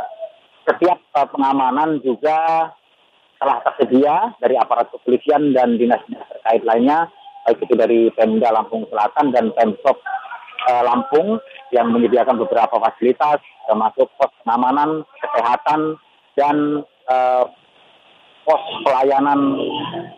setiap 0.69 1.01
uh, 1.17 1.25
pengamanan 1.25 1.97
juga 2.05 2.69
telah 3.41 3.57
tersedia 3.65 4.37
dari 4.37 4.53
aparat 4.53 4.93
kepolisian 4.93 5.49
dan 5.57 5.81
dinas-dinas 5.81 6.29
terkait 6.29 6.61
lainnya, 6.61 7.09
baik 7.49 7.57
itu 7.65 7.73
dari 7.73 8.13
Pemda 8.13 8.53
Lampung 8.53 8.85
Selatan 8.85 9.33
dan 9.33 9.49
Pemprov 9.57 9.97
Lampung 10.85 11.41
yang 11.73 11.89
menyediakan 11.89 12.37
beberapa 12.37 12.77
fasilitas, 12.77 13.41
termasuk 13.65 14.13
pos 14.13 14.29
pengamanan, 14.45 15.01
kesehatan, 15.17 15.97
dan 16.37 16.85
uh, 17.09 17.49
pos 18.45 18.61
pelayanan 18.85 19.57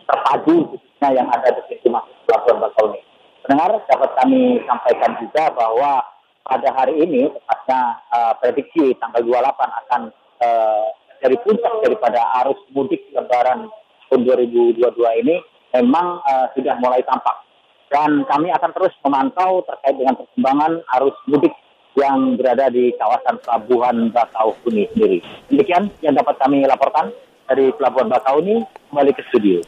terpadu 0.04 0.76
yang 1.00 1.28
ada 1.32 1.48
di 1.48 1.62
sisi 1.68 1.88
masuk 1.88 2.12
pelabuhan 2.28 2.64
Bakauheni. 2.64 3.00
Pendengar 3.44 3.76
dapat 3.88 4.10
kami 4.20 4.60
sampaikan 4.64 5.12
juga 5.20 5.44
bahwa 5.52 6.00
pada 6.44 6.68
hari 6.76 7.00
ini, 7.00 7.32
tepatnya 7.32 7.80
uh, 8.12 8.32
prediksi 8.36 8.92
tanggal 9.00 9.24
28 9.24 9.80
akan 9.80 10.02
uh, 10.44 10.86
dari 11.24 11.36
puncak 11.40 11.74
daripada 11.80 12.20
arus 12.44 12.60
mudik 12.76 13.00
lebaran 13.16 13.72
tahun 14.12 14.20
2022 14.28 14.76
ini 15.24 15.40
memang 15.72 16.20
uh, 16.20 16.46
sudah 16.52 16.76
mulai 16.78 17.00
tampak. 17.08 17.42
Dan 17.88 18.28
kami 18.28 18.52
akan 18.52 18.70
terus 18.76 18.92
memantau 19.06 19.64
terkait 19.64 19.96
dengan 19.96 20.20
perkembangan 20.20 20.72
arus 21.00 21.16
mudik 21.26 21.54
yang 21.94 22.34
berada 22.36 22.68
di 22.68 22.90
kawasan 22.98 23.38
Pelabuhan 23.40 24.10
Bakauheni 24.10 24.90
sendiri. 24.92 25.18
Demikian 25.48 25.88
yang 26.02 26.18
dapat 26.18 26.36
kami 26.42 26.66
laporkan 26.66 27.14
dari 27.46 27.70
Pelabuhan 27.72 28.10
Bakauheni 28.10 28.66
kembali 28.90 29.12
ke 29.14 29.22
studio. 29.30 29.62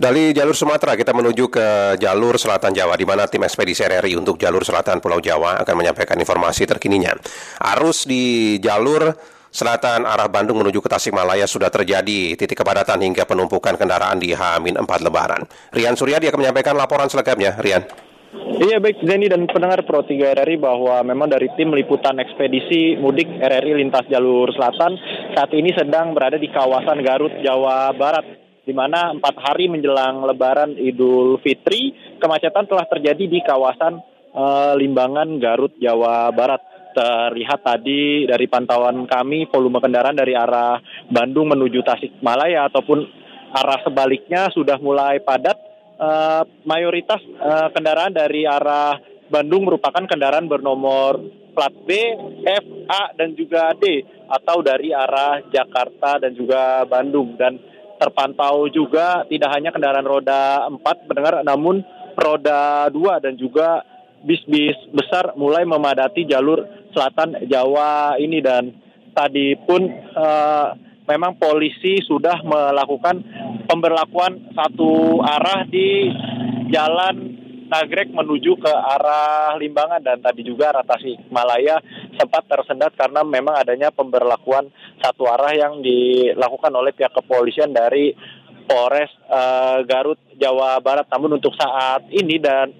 Dari 0.00 0.32
jalur 0.32 0.56
Sumatera 0.56 0.96
kita 0.96 1.12
menuju 1.12 1.52
ke 1.52 1.68
jalur 2.00 2.40
selatan 2.40 2.72
Jawa 2.72 2.96
di 2.96 3.04
mana 3.04 3.28
tim 3.28 3.44
ekspedisi 3.44 3.84
RRI 3.84 4.16
untuk 4.16 4.40
jalur 4.40 4.64
selatan 4.64 4.96
Pulau 4.96 5.20
Jawa 5.20 5.60
akan 5.60 5.74
menyampaikan 5.76 6.16
informasi 6.16 6.64
terkininya. 6.64 7.12
Arus 7.76 8.08
di 8.08 8.56
jalur 8.64 9.12
selatan 9.52 10.08
arah 10.08 10.24
Bandung 10.32 10.64
menuju 10.64 10.80
ke 10.80 10.88
Tasikmalaya 10.88 11.44
sudah 11.44 11.68
terjadi 11.68 12.32
titik 12.32 12.64
kepadatan 12.64 12.96
hingga 12.96 13.28
penumpukan 13.28 13.76
kendaraan 13.76 14.16
di 14.16 14.32
H-4 14.32 14.88
Lebaran. 15.04 15.44
Rian 15.76 15.92
Suryadi 15.92 16.32
akan 16.32 16.48
menyampaikan 16.48 16.80
laporan 16.80 17.12
selengkapnya. 17.12 17.60
Rian. 17.60 17.84
Iya 18.56 18.80
baik 18.80 19.04
Zeni 19.04 19.28
dan 19.28 19.44
pendengar 19.52 19.84
Pro 19.84 20.00
3 20.00 20.16
RRI 20.16 20.56
bahwa 20.56 21.04
memang 21.04 21.28
dari 21.28 21.52
tim 21.60 21.76
liputan 21.76 22.16
ekspedisi 22.16 22.96
mudik 22.96 23.28
RRI 23.36 23.76
lintas 23.76 24.08
jalur 24.08 24.48
selatan 24.56 24.96
saat 25.36 25.52
ini 25.52 25.76
sedang 25.76 26.16
berada 26.16 26.40
di 26.40 26.48
kawasan 26.48 27.04
Garut, 27.04 27.36
Jawa 27.44 27.92
Barat 27.92 28.39
di 28.70 28.74
mana 28.78 29.10
empat 29.10 29.34
hari 29.34 29.66
menjelang 29.66 30.22
Lebaran 30.22 30.78
Idul 30.78 31.42
Fitri, 31.42 31.90
kemacetan 32.22 32.70
telah 32.70 32.86
terjadi 32.86 33.26
di 33.26 33.42
kawasan 33.42 33.98
uh, 34.30 34.78
Limbangan, 34.78 35.42
Garut, 35.42 35.74
Jawa 35.82 36.30
Barat. 36.30 36.62
Terlihat 36.90 37.66
tadi 37.66 38.30
dari 38.30 38.46
pantauan 38.46 39.10
kami 39.10 39.50
volume 39.50 39.82
kendaraan 39.82 40.14
dari 40.14 40.38
arah 40.38 40.78
Bandung 41.10 41.50
menuju 41.50 41.82
Tasikmalaya 41.82 42.70
ataupun 42.70 42.98
arah 43.58 43.82
sebaliknya 43.82 44.46
sudah 44.54 44.78
mulai 44.78 45.18
padat. 45.18 45.58
Uh, 45.98 46.46
mayoritas 46.62 47.18
uh, 47.42 47.74
kendaraan 47.74 48.14
dari 48.14 48.46
arah 48.46 49.02
Bandung 49.26 49.66
merupakan 49.66 50.06
kendaraan 50.06 50.46
bernomor 50.46 51.18
plat 51.54 51.74
B, 51.86 51.90
F, 52.46 52.64
A, 52.86 53.14
dan 53.18 53.34
juga 53.34 53.74
D 53.74 54.02
atau 54.30 54.62
dari 54.62 54.94
arah 54.94 55.42
Jakarta 55.50 56.22
dan 56.22 56.38
juga 56.38 56.86
Bandung 56.86 57.34
dan 57.34 57.69
terpantau 58.00 58.64
juga 58.72 59.28
tidak 59.28 59.52
hanya 59.52 59.68
kendaraan 59.68 60.08
roda 60.08 60.64
4 60.72 60.80
mendengar 61.04 61.44
namun 61.44 61.84
roda 62.16 62.88
2 62.88 63.24
dan 63.24 63.36
juga 63.36 63.84
bis-bis 64.24 64.76
besar 64.92 65.32
mulai 65.36 65.64
memadati 65.64 66.28
jalur 66.28 66.64
selatan 66.92 67.48
Jawa 67.48 68.16
ini. 68.20 68.40
Dan 68.40 68.72
tadi 69.12 69.56
pun 69.56 69.84
uh, 70.16 70.76
memang 71.08 71.36
polisi 71.40 72.00
sudah 72.04 72.40
melakukan 72.44 73.20
pemberlakuan 73.66 74.52
satu 74.54 75.20
arah 75.24 75.66
di 75.66 76.08
jalan 76.70 77.16
Nagrek 77.70 78.10
menuju 78.10 78.58
ke 78.58 78.72
arah 78.72 79.54
Limbangan 79.54 80.02
dan 80.02 80.18
tadi 80.18 80.42
juga 80.42 80.74
Tasikmalaya 80.82 81.78
sempat 82.18 82.42
tersendat 82.50 82.98
karena 82.98 83.22
memang 83.22 83.54
adanya 83.62 83.94
pemberlakuan 83.94 84.66
satu 84.98 85.30
arah 85.30 85.54
yang 85.54 85.78
dilakukan 85.78 86.74
oleh 86.74 86.90
pihak 86.90 87.14
kepolisian 87.14 87.70
dari 87.70 88.10
Polres 88.66 89.10
uh, 89.30 89.86
Garut 89.86 90.18
Jawa 90.34 90.82
Barat. 90.82 91.06
Namun 91.14 91.38
untuk 91.38 91.54
saat 91.54 92.10
ini 92.10 92.42
dan 92.42 92.74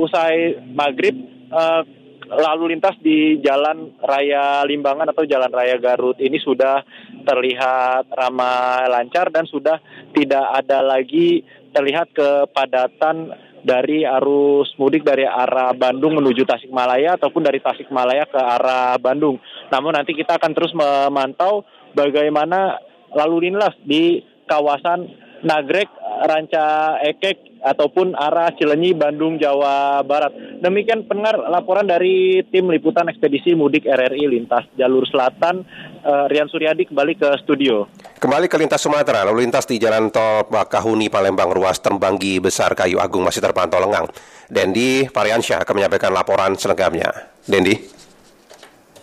usai 0.00 0.60
maghrib 0.72 1.14
uh, 1.52 1.84
lalu 2.28 2.76
lintas 2.76 2.96
di 3.04 3.38
Jalan 3.44 4.00
Raya 4.00 4.64
Limbangan 4.64 5.12
atau 5.12 5.28
Jalan 5.28 5.52
Raya 5.52 5.76
Garut 5.76 6.16
ini 6.20 6.40
sudah 6.40 6.80
terlihat 7.24 8.08
ramai 8.12 8.88
lancar 8.88 9.28
dan 9.28 9.44
sudah 9.44 9.76
tidak 10.16 10.44
ada 10.64 10.80
lagi 10.80 11.44
terlihat 11.74 12.14
kepadatan 12.14 13.34
dari 13.64 14.04
arus 14.04 14.76
mudik 14.76 15.02
dari 15.02 15.24
arah 15.24 15.72
Bandung 15.72 16.20
menuju 16.20 16.44
Tasikmalaya 16.44 17.16
ataupun 17.16 17.40
dari 17.40 17.58
Tasikmalaya 17.64 18.28
ke 18.28 18.36
arah 18.36 19.00
Bandung. 19.00 19.40
Namun 19.72 19.96
nanti 19.96 20.12
kita 20.12 20.36
akan 20.36 20.52
terus 20.52 20.76
memantau 20.76 21.64
bagaimana 21.96 22.76
lalu 23.16 23.48
lintas 23.48 23.72
di 23.80 24.20
kawasan 24.44 25.08
Nagrek, 25.44 25.92
Ranca 26.24 26.96
Ekek 27.04 27.60
ataupun 27.60 28.16
arah 28.16 28.48
Cilenyi, 28.56 28.96
Bandung, 28.96 29.36
Jawa 29.36 30.00
Barat. 30.00 30.32
Demikian 30.64 31.04
pendengar 31.04 31.36
laporan 31.52 31.84
dari 31.84 32.40
tim 32.48 32.72
liputan 32.72 33.08
ekspedisi 33.12 33.52
mudik 33.52 33.84
RRI 33.84 34.24
lintas 34.24 34.64
jalur 34.76 35.04
selatan. 35.04 35.64
Uh, 36.04 36.28
Rian 36.28 36.48
Suryadi 36.48 36.88
kembali 36.88 37.16
ke 37.16 37.28
studio. 37.40 37.88
Kembali 38.20 38.48
ke 38.48 38.56
lintas 38.56 38.80
Sumatera, 38.80 39.24
lalu 39.24 39.44
lintas 39.44 39.64
di 39.68 39.76
Jalan 39.76 40.08
Tol 40.08 40.48
Bakahuni, 40.48 41.12
Palembang, 41.12 41.52
ruas 41.52 41.80
Tembanggi 41.80 42.40
Besar 42.40 42.72
Kayu 42.72 43.00
Agung 43.00 43.24
masih 43.24 43.40
terpantau 43.40 43.80
lengang. 43.80 44.08
Dendi 44.48 45.08
Variansyah 45.08 45.64
akan 45.64 45.74
menyampaikan 45.76 46.12
laporan 46.12 46.56
selengkapnya. 46.56 47.08
Dendi. 47.44 47.76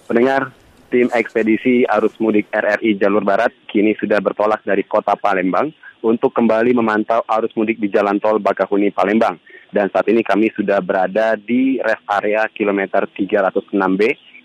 Pendengar, 0.05 0.53
tim 0.93 1.09
ekspedisi 1.09 1.85
arus 1.85 2.17
mudik 2.21 2.49
RRI 2.53 2.97
Jalur 2.97 3.25
Barat 3.25 3.53
kini 3.69 3.93
sudah 3.97 4.21
bertolak 4.21 4.61
dari 4.65 4.85
kota 4.85 5.13
Palembang 5.17 5.73
untuk 6.01 6.33
kembali 6.33 6.73
memantau 6.73 7.21
arus 7.25 7.53
mudik 7.53 7.77
di 7.77 7.89
Jalan 7.89 8.17
Tol 8.17 8.41
Bakahuni 8.41 8.89
Palembang. 8.89 9.37
Dan 9.71 9.87
saat 9.87 10.09
ini 10.11 10.25
kami 10.25 10.51
sudah 10.51 10.83
berada 10.83 11.39
di 11.39 11.79
rest 11.79 12.03
area 12.09 12.43
kilometer 12.51 13.07
306B 13.07 14.01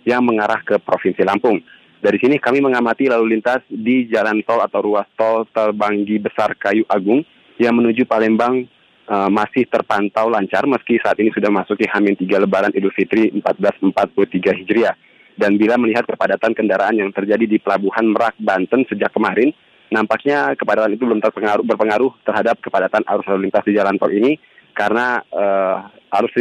yang 0.06 0.22
mengarah 0.22 0.62
ke 0.62 0.78
Provinsi 0.78 1.26
Lampung. 1.26 1.58
Dari 1.98 2.22
sini 2.22 2.38
kami 2.38 2.62
mengamati 2.62 3.10
lalu 3.10 3.34
lintas 3.34 3.64
di 3.66 4.06
jalan 4.06 4.44
tol 4.46 4.62
atau 4.62 4.78
ruas 4.84 5.08
tol 5.18 5.48
Terbanggi 5.50 6.22
Besar 6.22 6.54
Kayu 6.54 6.86
Agung 6.86 7.26
yang 7.58 7.74
menuju 7.74 8.06
Palembang 8.06 8.68
uh, 9.10 9.26
masih 9.32 9.66
terpantau 9.66 10.30
lancar 10.30 10.68
meski 10.70 11.00
saat 11.02 11.18
ini 11.18 11.34
sudah 11.34 11.50
masuki 11.50 11.88
Hamin 11.88 12.14
3 12.14 12.46
Lebaran 12.46 12.70
Idul 12.76 12.94
Fitri 12.94 13.32
1443 13.42 14.60
Hijriah. 14.62 14.94
Dan 15.36 15.60
bila 15.60 15.76
melihat 15.76 16.08
kepadatan 16.08 16.56
kendaraan 16.56 16.96
yang 16.96 17.10
terjadi 17.12 17.44
di 17.44 17.60
Pelabuhan 17.60 18.08
Merak, 18.08 18.40
Banten 18.40 18.88
sejak 18.88 19.12
kemarin, 19.12 19.52
nampaknya 19.90 20.54
kepadatan 20.58 20.94
itu 20.94 21.04
belum 21.06 21.22
terpengaruh, 21.22 21.64
berpengaruh 21.64 22.12
terhadap 22.26 22.58
kepadatan 22.58 23.06
arus 23.06 23.26
lalu 23.30 23.48
lintas 23.48 23.64
di 23.66 23.76
jalan 23.76 23.96
tol 23.96 24.10
ini 24.10 24.38
karena 24.76 25.22
uh, 25.32 25.88
arus, 26.20 26.32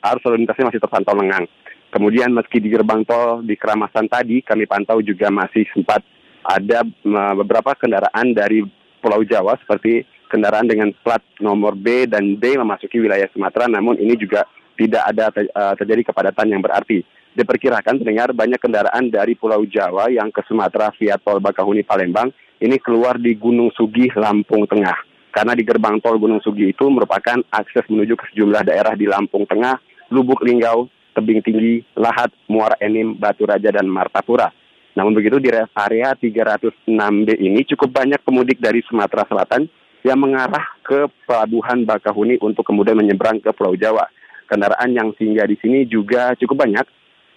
arus 0.00 0.22
lalu 0.24 0.36
lintasnya 0.44 0.68
masih 0.72 0.80
terpantau 0.80 1.14
lengang. 1.18 1.44
Kemudian 1.90 2.34
meski 2.34 2.58
di 2.58 2.72
gerbang 2.72 3.06
tol 3.06 3.44
di 3.46 3.54
Keramasan 3.54 4.10
tadi 4.10 4.42
kami 4.42 4.66
pantau 4.66 4.98
juga 4.98 5.30
masih 5.30 5.66
sempat 5.70 6.02
ada 6.42 6.82
uh, 6.82 7.34
beberapa 7.38 7.74
kendaraan 7.78 8.34
dari 8.34 8.64
Pulau 8.98 9.22
Jawa 9.22 9.54
seperti 9.60 10.02
kendaraan 10.32 10.66
dengan 10.66 10.90
plat 11.04 11.22
nomor 11.38 11.76
B 11.76 12.08
dan 12.08 12.40
D 12.40 12.56
memasuki 12.56 12.98
wilayah 12.98 13.28
Sumatera 13.30 13.68
namun 13.68 14.00
ini 14.00 14.16
juga 14.16 14.48
tidak 14.74 15.02
ada 15.06 15.30
te 15.30 15.46
terjadi 15.78 16.10
kepadatan 16.10 16.50
yang 16.50 16.62
berarti. 16.64 17.06
Diperkirakan 17.34 17.98
pendengar 18.02 18.30
banyak 18.30 18.58
kendaraan 18.58 19.10
dari 19.10 19.34
Pulau 19.34 19.62
Jawa 19.66 20.06
yang 20.10 20.30
ke 20.30 20.42
Sumatera 20.46 20.90
via 20.98 21.18
tol 21.18 21.42
Bakahuni 21.42 21.82
Palembang 21.82 22.30
ini 22.62 22.76
keluar 22.78 23.18
di 23.18 23.34
Gunung 23.34 23.74
Sugih, 23.74 24.12
Lampung 24.14 24.68
Tengah. 24.70 24.94
Karena 25.34 25.58
di 25.58 25.66
gerbang 25.66 25.98
tol 25.98 26.22
Gunung 26.22 26.38
Sugih 26.38 26.70
itu 26.70 26.86
merupakan 26.86 27.42
akses 27.50 27.82
menuju 27.90 28.14
ke 28.14 28.24
sejumlah 28.30 28.70
daerah 28.70 28.94
di 28.94 29.10
Lampung 29.10 29.48
Tengah, 29.50 29.82
Lubuk 30.14 30.46
Linggau, 30.46 30.86
Tebing 31.14 31.42
Tinggi, 31.42 31.82
Lahat, 31.98 32.30
Muara 32.46 32.78
Enim, 32.78 33.18
Batu 33.18 33.42
Raja, 33.42 33.70
dan 33.74 33.90
Martapura. 33.90 34.50
Namun 34.94 35.10
begitu 35.10 35.42
di 35.42 35.50
area 35.50 36.14
306B 36.14 37.28
ini 37.42 37.66
cukup 37.66 37.90
banyak 37.98 38.22
pemudik 38.22 38.62
dari 38.62 38.78
Sumatera 38.86 39.26
Selatan 39.26 39.66
yang 40.06 40.22
mengarah 40.22 40.62
ke 40.86 41.10
Pelabuhan 41.26 41.82
Bakahuni 41.82 42.38
untuk 42.38 42.62
kemudian 42.62 42.94
menyeberang 42.94 43.42
ke 43.42 43.50
Pulau 43.50 43.74
Jawa. 43.74 44.06
Kendaraan 44.46 44.94
yang 44.94 45.10
singgah 45.18 45.50
di 45.50 45.58
sini 45.58 45.88
juga 45.88 46.36
cukup 46.38 46.62
banyak, 46.62 46.86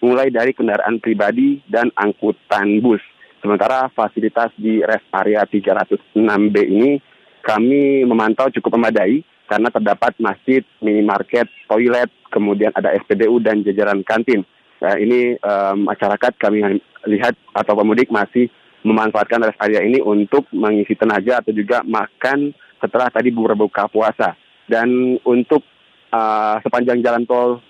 mulai 0.05 0.29
dari 0.29 0.53
kendaraan 0.53 1.01
pribadi 1.01 1.63
dan 1.65 1.89
angkutan 1.97 2.77
bus. 2.83 3.01
Sementara 3.37 3.87
fasilitas 3.93 4.49
di 4.57 4.81
rest 4.81 5.05
area 5.13 5.45
306B 5.45 6.55
ini 6.67 6.97
kami 7.45 8.03
memantau 8.03 8.49
cukup 8.49 8.75
memadai 8.75 9.21
karena 9.47 9.71
terdapat 9.71 10.17
masjid, 10.19 10.65
minimarket, 10.83 11.47
toilet, 11.71 12.11
kemudian 12.27 12.75
ada 12.75 12.91
SPBU 12.99 13.39
dan 13.39 13.63
jajaran 13.63 14.03
kantin. 14.03 14.43
Nah, 14.83 14.99
ini 14.99 15.39
um, 15.39 15.87
masyarakat 15.87 16.35
kami 16.37 16.83
lihat 17.07 17.33
atau 17.55 17.73
pemudik 17.79 18.11
masih 18.11 18.51
memanfaatkan 18.83 19.41
rest 19.41 19.61
area 19.63 19.81
ini 19.81 20.03
untuk 20.03 20.45
mengisi 20.53 20.93
tenaga 20.93 21.41
atau 21.41 21.55
juga 21.55 21.81
makan 21.87 22.51
setelah 22.77 23.09
tadi 23.09 23.33
berbuka 23.33 23.89
puasa. 23.89 24.37
Dan 24.67 25.17
untuk 25.23 25.63
uh, 26.11 26.59
sepanjang 26.61 26.99
jalan 27.01 27.23
tol 27.23 27.63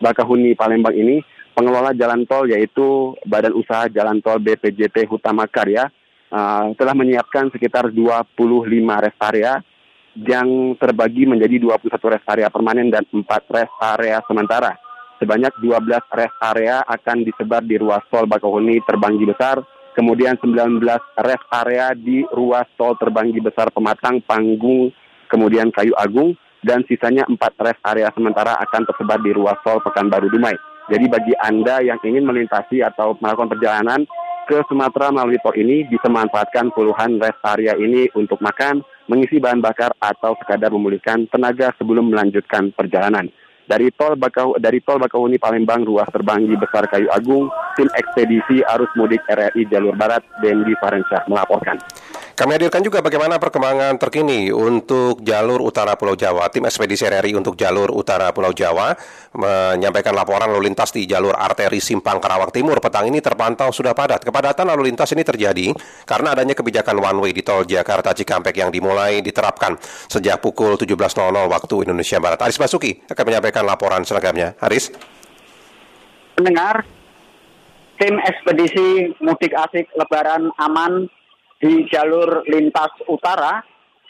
Bakahuni 0.00 0.56
Palembang 0.56 0.96
ini, 0.96 1.20
pengelola 1.54 1.92
jalan 1.92 2.24
tol 2.24 2.48
yaitu 2.48 3.14
Badan 3.26 3.54
Usaha 3.54 3.90
Jalan 3.90 4.22
Tol 4.22 4.40
BPJT 4.40 5.06
Hutama 5.10 5.44
Karya 5.50 5.88
uh, 6.30 6.72
telah 6.74 6.94
menyiapkan 6.96 7.50
sekitar 7.52 7.90
25 7.92 8.36
rest 8.78 9.20
area 9.20 9.60
yang 10.18 10.74
terbagi 10.74 11.26
menjadi 11.26 11.62
21 11.62 11.86
rest 12.10 12.26
area 12.26 12.48
permanen 12.50 12.90
dan 12.90 13.06
4 13.06 13.22
rest 13.54 13.74
area 13.78 14.18
sementara. 14.26 14.74
Sebanyak 15.20 15.52
12 15.60 16.16
rest 16.16 16.36
area 16.40 16.80
akan 16.88 17.28
disebar 17.28 17.60
di 17.60 17.76
ruas 17.76 18.00
tol 18.08 18.24
Bakauheni 18.24 18.80
Terbanggi 18.88 19.28
Besar, 19.28 19.60
kemudian 19.92 20.40
19 20.40 20.80
rest 21.20 21.46
area 21.52 21.92
di 21.92 22.24
ruas 22.32 22.64
tol 22.74 22.96
Terbanggi 22.96 23.38
Besar 23.38 23.68
Pematang, 23.68 24.24
Panggung, 24.24 24.88
kemudian 25.28 25.68
Kayu 25.70 25.92
Agung, 25.94 26.34
dan 26.64 26.82
sisanya 26.88 27.28
4 27.28 27.36
rest 27.36 27.82
area 27.84 28.08
sementara 28.16 28.56
akan 28.64 28.88
tersebar 28.88 29.20
di 29.20 29.30
ruas 29.36 29.60
tol 29.60 29.78
Pekanbaru 29.84 30.32
Dumai. 30.32 30.69
Jadi 30.90 31.06
bagi 31.06 31.34
Anda 31.38 31.78
yang 31.86 32.02
ingin 32.02 32.26
melintasi 32.26 32.82
atau 32.82 33.14
melakukan 33.22 33.54
perjalanan 33.54 34.02
ke 34.50 34.58
Sumatera 34.66 35.14
melalui 35.14 35.38
tol 35.38 35.54
ini 35.54 35.86
bisa 35.86 36.10
memanfaatkan 36.10 36.74
puluhan 36.74 37.22
rest 37.22 37.38
area 37.46 37.78
ini 37.78 38.10
untuk 38.18 38.42
makan, 38.42 38.82
mengisi 39.06 39.38
bahan 39.38 39.62
bakar 39.62 39.94
atau 40.02 40.34
sekadar 40.42 40.74
memulihkan 40.74 41.30
tenaga 41.30 41.70
sebelum 41.78 42.10
melanjutkan 42.10 42.74
perjalanan. 42.74 43.30
Dari 43.70 43.94
tol 43.94 44.18
Bakau 44.18 44.58
dari 44.58 44.82
tol 44.82 44.98
Bakauheni 44.98 45.38
Palembang 45.38 45.86
ruas 45.86 46.10
terbanggi 46.10 46.58
besar 46.58 46.90
Kayu 46.90 47.06
Agung, 47.14 47.46
tim 47.78 47.86
ekspedisi 47.94 48.66
arus 48.66 48.90
mudik 48.98 49.22
RRI 49.30 49.70
jalur 49.70 49.94
barat 49.94 50.26
Dendi 50.42 50.74
Farensyah 50.74 51.30
melaporkan. 51.30 51.78
Kami 52.40 52.56
hadirkan 52.56 52.80
juga 52.80 53.04
bagaimana 53.04 53.36
perkembangan 53.36 54.00
terkini 54.00 54.48
untuk 54.48 55.20
jalur 55.20 55.60
utara 55.60 55.92
Pulau 56.00 56.16
Jawa. 56.16 56.48
Tim 56.48 56.64
ekspedisi 56.64 57.04
RRI 57.04 57.36
untuk 57.36 57.52
jalur 57.52 57.92
utara 57.92 58.32
Pulau 58.32 58.56
Jawa 58.56 58.96
menyampaikan 59.36 60.16
laporan 60.16 60.48
lalu 60.48 60.72
lintas 60.72 60.88
di 60.88 61.04
jalur 61.04 61.36
arteri 61.36 61.84
Simpang 61.84 62.16
Karawang 62.16 62.48
Timur. 62.48 62.80
Petang 62.80 63.04
ini 63.04 63.20
terpantau 63.20 63.68
sudah 63.76 63.92
padat. 63.92 64.24
Kepadatan 64.24 64.72
lalu 64.72 64.88
lintas 64.88 65.12
ini 65.12 65.20
terjadi 65.20 65.76
karena 66.08 66.32
adanya 66.32 66.56
kebijakan 66.56 66.96
one 66.96 67.28
way 67.28 67.36
di 67.36 67.44
tol 67.44 67.60
Jakarta 67.68 68.16
Cikampek 68.16 68.56
yang 68.56 68.72
dimulai 68.72 69.20
diterapkan 69.20 69.76
sejak 70.08 70.40
pukul 70.40 70.80
17.00 70.80 70.96
waktu 71.44 71.74
Indonesia 71.84 72.24
Barat. 72.24 72.40
Aris 72.40 72.56
Basuki 72.56 73.04
akan 73.04 73.24
menyampaikan 73.28 73.68
laporan 73.68 74.00
selengkapnya. 74.00 74.56
Aris. 74.64 74.88
Mendengar, 76.40 76.88
tim 78.00 78.16
ekspedisi 78.16 79.12
mudik 79.20 79.52
asik 79.52 79.92
lebaran 79.92 80.48
aman 80.56 81.19
di 81.60 81.84
jalur 81.92 82.40
lintas 82.48 83.04
utara 83.04 83.60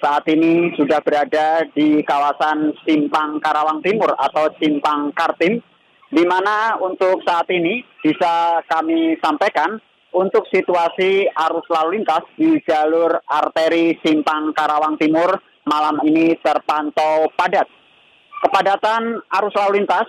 saat 0.00 0.24
ini 0.32 0.72
sudah 0.78 1.02
berada 1.04 1.66
di 1.76 2.00
kawasan 2.06 2.72
Simpang 2.86 3.42
Karawang 3.42 3.84
Timur 3.84 4.16
atau 4.16 4.48
Simpang 4.56 5.12
Kartim, 5.12 5.60
di 6.08 6.24
mana 6.24 6.78
untuk 6.80 7.20
saat 7.26 7.50
ini 7.52 7.84
bisa 8.00 8.64
kami 8.64 9.18
sampaikan 9.20 9.76
untuk 10.14 10.46
situasi 10.48 11.28
arus 11.28 11.66
lalu 11.68 12.00
lintas 12.00 12.24
di 12.38 12.58
jalur 12.64 13.18
arteri 13.28 13.98
Simpang 14.00 14.54
Karawang 14.56 14.96
Timur 14.96 15.36
malam 15.68 16.00
ini 16.06 16.38
terpantau 16.40 17.28
padat. 17.36 17.68
Kepadatan 18.40 19.20
arus 19.20 19.54
lalu 19.58 19.84
lintas 19.84 20.08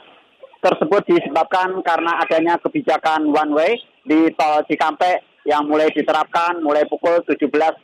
tersebut 0.62 1.04
disebabkan 1.10 1.84
karena 1.84 2.22
adanya 2.22 2.56
kebijakan 2.62 3.28
one 3.34 3.52
way 3.52 3.76
di 4.06 4.30
tol 4.38 4.64
Cikampek 4.70 5.31
yang 5.46 5.66
mulai 5.66 5.90
diterapkan 5.90 6.62
mulai 6.62 6.86
pukul 6.86 7.22
17.00 7.26 7.82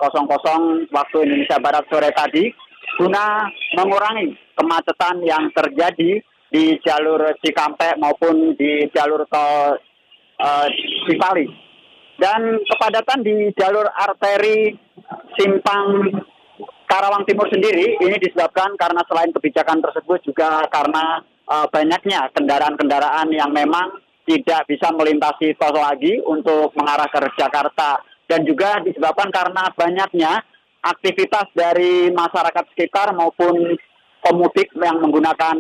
waktu 0.94 1.18
Indonesia 1.26 1.58
Barat 1.58 1.86
sore 1.90 2.14
tadi 2.14 2.54
guna 2.98 3.50
mengurangi 3.76 4.34
kemacetan 4.58 5.22
yang 5.26 5.50
terjadi 5.54 6.22
di 6.48 6.66
jalur 6.82 7.20
Cikampek 7.44 8.00
maupun 8.00 8.56
di 8.56 8.88
jalur 8.96 9.28
tol 9.28 9.78
uh, 10.40 10.68
Cipali. 11.06 11.48
Dan 12.18 12.58
kepadatan 12.66 13.22
di 13.22 13.54
jalur 13.54 13.86
arteri 13.94 14.74
Simpang 15.38 16.10
Karawang 16.90 17.28
Timur 17.30 17.46
sendiri 17.52 18.00
ini 18.02 18.18
disebabkan 18.18 18.74
karena 18.74 19.06
selain 19.06 19.30
kebijakan 19.30 19.86
tersebut 19.86 20.26
juga 20.26 20.66
karena 20.74 21.22
uh, 21.46 21.68
banyaknya 21.70 22.32
kendaraan-kendaraan 22.34 23.30
yang 23.30 23.54
memang 23.54 24.02
tidak 24.28 24.68
bisa 24.68 24.92
melintasi 24.92 25.56
tol 25.56 25.72
lagi 25.72 26.20
untuk 26.20 26.76
mengarah 26.76 27.08
ke 27.08 27.24
Jakarta 27.40 28.04
dan 28.28 28.44
juga 28.44 28.84
disebabkan 28.84 29.32
karena 29.32 29.72
banyaknya 29.72 30.44
aktivitas 30.84 31.48
dari 31.56 32.12
masyarakat 32.12 32.64
sekitar 32.76 33.16
maupun 33.16 33.80
pemudik 34.20 34.68
yang 34.76 35.00
menggunakan 35.00 35.56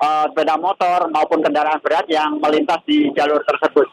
uh, 0.00 0.56
motor 0.56 1.12
maupun 1.12 1.44
kendaraan 1.44 1.84
berat 1.84 2.08
yang 2.08 2.40
melintas 2.40 2.80
di 2.88 3.12
jalur 3.12 3.44
tersebut. 3.44 3.86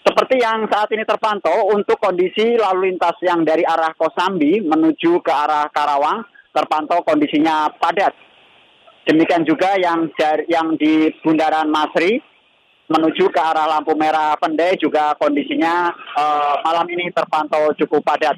Seperti 0.00 0.40
yang 0.40 0.64
saat 0.72 0.88
ini 0.96 1.04
terpantau 1.04 1.76
untuk 1.76 2.00
kondisi 2.00 2.56
lalu 2.56 2.88
lintas 2.88 3.20
yang 3.20 3.44
dari 3.44 3.60
arah 3.62 3.92
Kosambi 3.92 4.64
menuju 4.64 5.20
ke 5.20 5.28
arah 5.28 5.68
Karawang 5.68 6.24
terpantau 6.56 7.04
kondisinya 7.04 7.68
padat. 7.76 8.16
Demikian 9.04 9.44
juga 9.44 9.76
yang 9.76 10.08
yang 10.48 10.74
di 10.80 11.12
Bundaran 11.20 11.68
Masri 11.68 12.29
menuju 12.90 13.30
ke 13.30 13.38
arah 13.38 13.70
lampu 13.70 13.94
merah 13.94 14.34
Pendai 14.34 14.74
juga 14.74 15.14
kondisinya 15.14 15.94
uh, 16.18 16.54
malam 16.66 16.86
ini 16.90 17.14
terpantau 17.14 17.70
cukup 17.78 18.02
padat. 18.02 18.34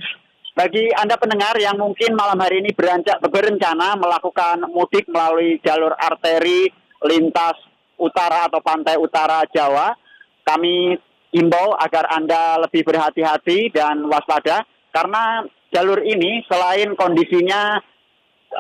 Bagi 0.53 0.93
Anda 0.93 1.17
pendengar 1.17 1.57
yang 1.57 1.81
mungkin 1.81 2.13
malam 2.13 2.37
hari 2.37 2.61
ini 2.61 2.77
berencana, 2.77 3.25
berencana 3.25 3.97
melakukan 3.97 4.69
mudik 4.69 5.09
melalui 5.09 5.57
jalur 5.65 5.97
arteri 5.97 6.69
lintas 7.09 7.57
utara 7.97 8.45
atau 8.53 8.61
pantai 8.61 9.01
utara 9.01 9.41
Jawa, 9.49 9.97
kami 10.45 11.01
imbau 11.33 11.73
agar 11.81 12.13
Anda 12.13 12.61
lebih 12.69 12.85
berhati-hati 12.85 13.73
dan 13.73 14.05
waspada 14.05 14.69
karena 14.93 15.49
jalur 15.73 16.05
ini 16.05 16.45
selain 16.45 16.93
kondisinya 17.01 17.81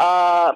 uh, 0.00 0.50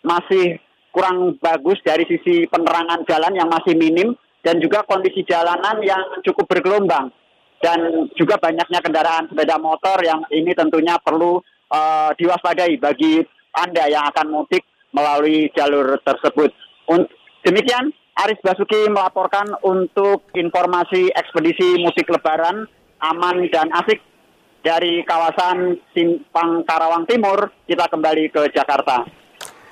masih 0.00 0.56
kurang 0.88 1.36
bagus 1.36 1.76
dari 1.84 2.08
sisi 2.08 2.48
penerangan 2.48 3.04
jalan 3.04 3.36
yang 3.36 3.52
masih 3.52 3.76
minim, 3.76 4.16
dan 4.42 4.62
juga 4.62 4.86
kondisi 4.86 5.26
jalanan 5.26 5.82
yang 5.82 6.22
cukup 6.22 6.46
bergelombang 6.46 7.10
dan 7.58 8.06
juga 8.14 8.38
banyaknya 8.38 8.78
kendaraan 8.78 9.26
sepeda 9.26 9.58
motor 9.58 9.98
yang 10.06 10.22
ini 10.30 10.54
tentunya 10.54 10.94
perlu 11.02 11.42
uh, 11.70 12.10
diwaspadai 12.14 12.78
bagi 12.78 13.18
Anda 13.54 13.90
yang 13.90 14.06
akan 14.14 14.30
mudik 14.30 14.62
melalui 14.94 15.50
jalur 15.52 15.98
tersebut. 16.06 16.54
Untuk, 16.86 17.10
demikian 17.42 17.90
Aris 18.18 18.38
Basuki 18.42 18.86
melaporkan 18.90 19.58
untuk 19.62 20.30
informasi 20.34 21.10
ekspedisi 21.14 21.82
mudik 21.82 22.10
lebaran 22.10 22.66
aman 22.98 23.46
dan 23.50 23.70
asik 23.74 24.02
dari 24.62 25.06
kawasan 25.06 25.78
Simpang 25.94 26.66
Karawang 26.66 27.06
Timur 27.06 27.50
kita 27.66 27.86
kembali 27.86 28.30
ke 28.30 28.50
Jakarta. 28.50 29.06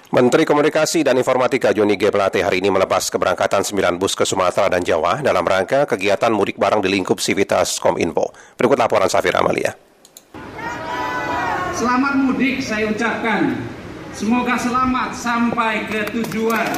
Menteri 0.07 0.47
Komunikasi 0.47 1.03
dan 1.03 1.19
Informatika 1.19 1.75
Joni 1.75 1.99
G. 1.99 2.15
Plate 2.15 2.39
hari 2.39 2.63
ini 2.63 2.71
melepas 2.71 3.11
keberangkatan 3.11 3.67
9 3.67 3.99
bus 3.99 4.15
ke 4.15 4.23
Sumatera 4.23 4.71
dan 4.71 4.87
Jawa 4.87 5.19
dalam 5.19 5.43
rangka 5.43 5.83
kegiatan 5.83 6.31
mudik 6.31 6.55
barang 6.63 6.79
di 6.79 6.95
lingkup 6.95 7.19
Sivitas 7.19 7.83
Kominfo. 7.83 8.31
Berikut 8.55 8.79
laporan 8.79 9.11
Safir 9.11 9.35
Amalia. 9.35 9.75
Selamat 11.75 12.15
mudik 12.23 12.63
saya 12.63 12.87
ucapkan. 12.87 13.59
Semoga 14.15 14.55
selamat 14.55 15.11
sampai 15.11 15.91
ke 15.91 16.07
tujuan. 16.15 16.71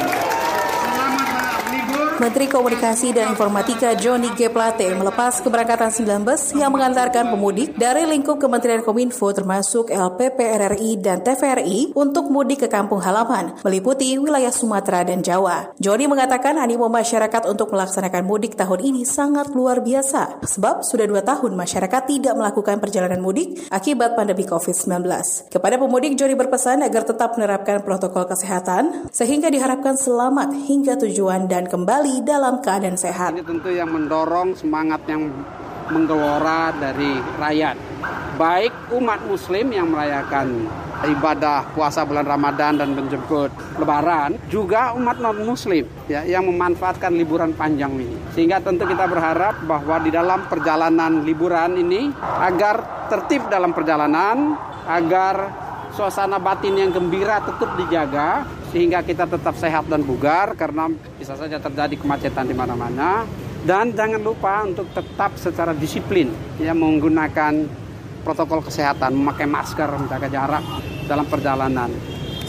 Menteri 2.19 2.51
Komunikasi 2.51 3.15
dan 3.15 3.31
Informatika 3.31 3.95
Johnny 3.95 4.27
G. 4.35 4.51
Plate 4.51 4.91
melepas 4.91 5.39
keberangkatan 5.39 5.87
9 5.87 6.27
bus 6.27 6.51
yang 6.51 6.67
mengantarkan 6.67 7.31
pemudik 7.31 7.79
dari 7.79 8.03
lingkup 8.03 8.43
Kementerian 8.43 8.83
Kominfo 8.83 9.31
termasuk 9.31 9.87
LPP 9.87 10.35
RRI 10.35 10.99
dan 10.99 11.23
TVRI 11.23 11.95
untuk 11.95 12.27
mudik 12.27 12.67
ke 12.67 12.67
kampung 12.67 12.99
halaman, 12.99 13.55
meliputi 13.63 14.19
wilayah 14.19 14.51
Sumatera 14.51 15.07
dan 15.07 15.23
Jawa. 15.23 15.71
Johnny 15.79 16.11
mengatakan 16.11 16.59
animo 16.59 16.91
masyarakat 16.91 17.47
untuk 17.47 17.71
melaksanakan 17.71 18.27
mudik 18.27 18.59
tahun 18.59 18.83
ini 18.83 19.07
sangat 19.07 19.55
luar 19.55 19.79
biasa, 19.79 20.43
sebab 20.43 20.83
sudah 20.83 21.07
dua 21.07 21.23
tahun 21.23 21.55
masyarakat 21.55 22.03
tidak 22.03 22.35
melakukan 22.35 22.83
perjalanan 22.83 23.23
mudik 23.23 23.63
akibat 23.71 24.19
pandemi 24.19 24.43
COVID-19. 24.43 25.07
Kepada 25.47 25.79
pemudik, 25.79 26.19
Johnny 26.19 26.35
berpesan 26.35 26.83
agar 26.83 27.07
tetap 27.07 27.39
menerapkan 27.39 27.79
protokol 27.79 28.27
kesehatan, 28.27 29.07
sehingga 29.07 29.47
diharapkan 29.47 29.95
selamat 29.95 30.67
hingga 30.67 30.99
tujuan 30.99 31.47
dan 31.47 31.63
kembali 31.63 32.08
kembali 32.09 32.25
dalam 32.25 32.57
keadaan 32.65 32.97
sehat. 32.97 33.37
Ini 33.37 33.45
tentu 33.45 33.69
yang 33.69 33.93
mendorong 33.93 34.57
semangat 34.57 35.05
yang 35.05 35.29
menggelora 35.93 36.73
dari 36.73 37.21
rakyat. 37.37 37.77
Baik 38.33 38.73
umat 38.97 39.21
muslim 39.29 39.69
yang 39.69 39.93
merayakan 39.93 40.65
ibadah 41.05 41.69
puasa 41.77 42.01
bulan 42.09 42.25
Ramadan 42.25 42.81
dan 42.81 42.97
menjemput 42.97 43.53
Lebaran, 43.77 44.41
juga 44.49 44.97
umat 44.97 45.21
non-Muslim 45.21 45.85
ya, 46.09 46.25
yang 46.25 46.49
memanfaatkan 46.49 47.13
liburan 47.13 47.53
panjang 47.53 47.93
ini. 47.93 48.17
Sehingga 48.33 48.57
tentu 48.57 48.89
kita 48.89 49.05
berharap 49.05 49.61
bahwa 49.69 50.01
di 50.01 50.09
dalam 50.09 50.49
perjalanan 50.49 51.21
liburan 51.21 51.77
ini 51.77 52.09
agar 52.41 53.05
tertib 53.05 53.45
dalam 53.53 53.69
perjalanan, 53.69 54.57
agar 54.89 55.68
suasana 55.99 56.39
batin 56.39 56.79
yang 56.79 56.95
gembira 56.95 57.43
tetap 57.43 57.75
dijaga 57.75 58.47
sehingga 58.71 59.03
kita 59.03 59.27
tetap 59.27 59.51
sehat 59.59 59.91
dan 59.91 59.99
bugar 59.99 60.55
karena 60.55 60.87
bisa 61.19 61.35
saja 61.35 61.59
terjadi 61.59 61.99
kemacetan 61.99 62.47
di 62.47 62.55
mana-mana. 62.55 63.27
Dan 63.59 63.91
jangan 63.91 64.23
lupa 64.23 64.63
untuk 64.63 64.87
tetap 64.95 65.35
secara 65.35 65.75
disiplin 65.75 66.31
ya 66.55 66.71
menggunakan 66.71 67.67
protokol 68.23 68.63
kesehatan, 68.63 69.11
memakai 69.11 69.43
masker, 69.43 69.91
menjaga 69.99 70.31
jarak 70.31 70.63
dalam 71.03 71.27
perjalanan 71.27 71.91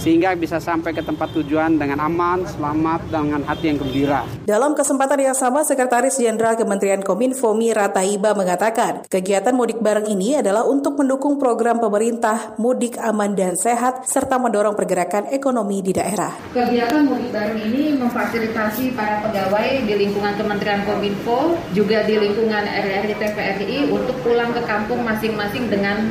sehingga 0.00 0.32
bisa 0.32 0.56
sampai 0.56 0.96
ke 0.96 1.04
tempat 1.04 1.28
tujuan 1.36 1.76
dengan 1.76 2.00
aman, 2.08 2.48
selamat, 2.48 3.12
dengan 3.12 3.44
hati 3.44 3.68
yang 3.68 3.78
gembira. 3.78 4.24
Dalam 4.48 4.72
kesempatan 4.72 5.20
yang 5.20 5.36
sama, 5.36 5.60
Sekretaris 5.60 6.16
Jenderal 6.16 6.56
Kementerian 6.56 7.04
Kominfo 7.04 7.52
Mira 7.52 7.92
Taiba 7.92 8.32
mengatakan, 8.32 9.04
kegiatan 9.12 9.52
mudik 9.52 9.78
bareng 9.84 10.08
ini 10.08 10.40
adalah 10.40 10.64
untuk 10.64 10.96
mendukung 10.96 11.36
program 11.36 11.78
pemerintah 11.78 12.56
mudik 12.56 12.96
aman 12.96 13.36
dan 13.36 13.54
sehat 13.60 14.08
serta 14.08 14.40
mendorong 14.40 14.72
pergerakan 14.72 15.28
ekonomi 15.28 15.84
di 15.84 15.92
daerah. 15.92 16.32
Kegiatan 16.56 17.04
mudik 17.04 17.28
bareng 17.28 17.60
ini 17.60 18.00
memfasilitasi 18.00 18.96
para 18.96 19.20
pegawai 19.20 19.84
di 19.84 19.94
lingkungan 20.00 20.32
Kementerian 20.40 20.88
Kominfo, 20.88 21.60
juga 21.76 22.08
di 22.08 22.16
lingkungan 22.16 22.64
RRI 22.64 23.12
TVRI 23.20 23.78
untuk 23.92 24.16
pulang 24.24 24.56
ke 24.56 24.64
kampung 24.64 25.04
masing-masing 25.04 25.68
dengan 25.68 26.08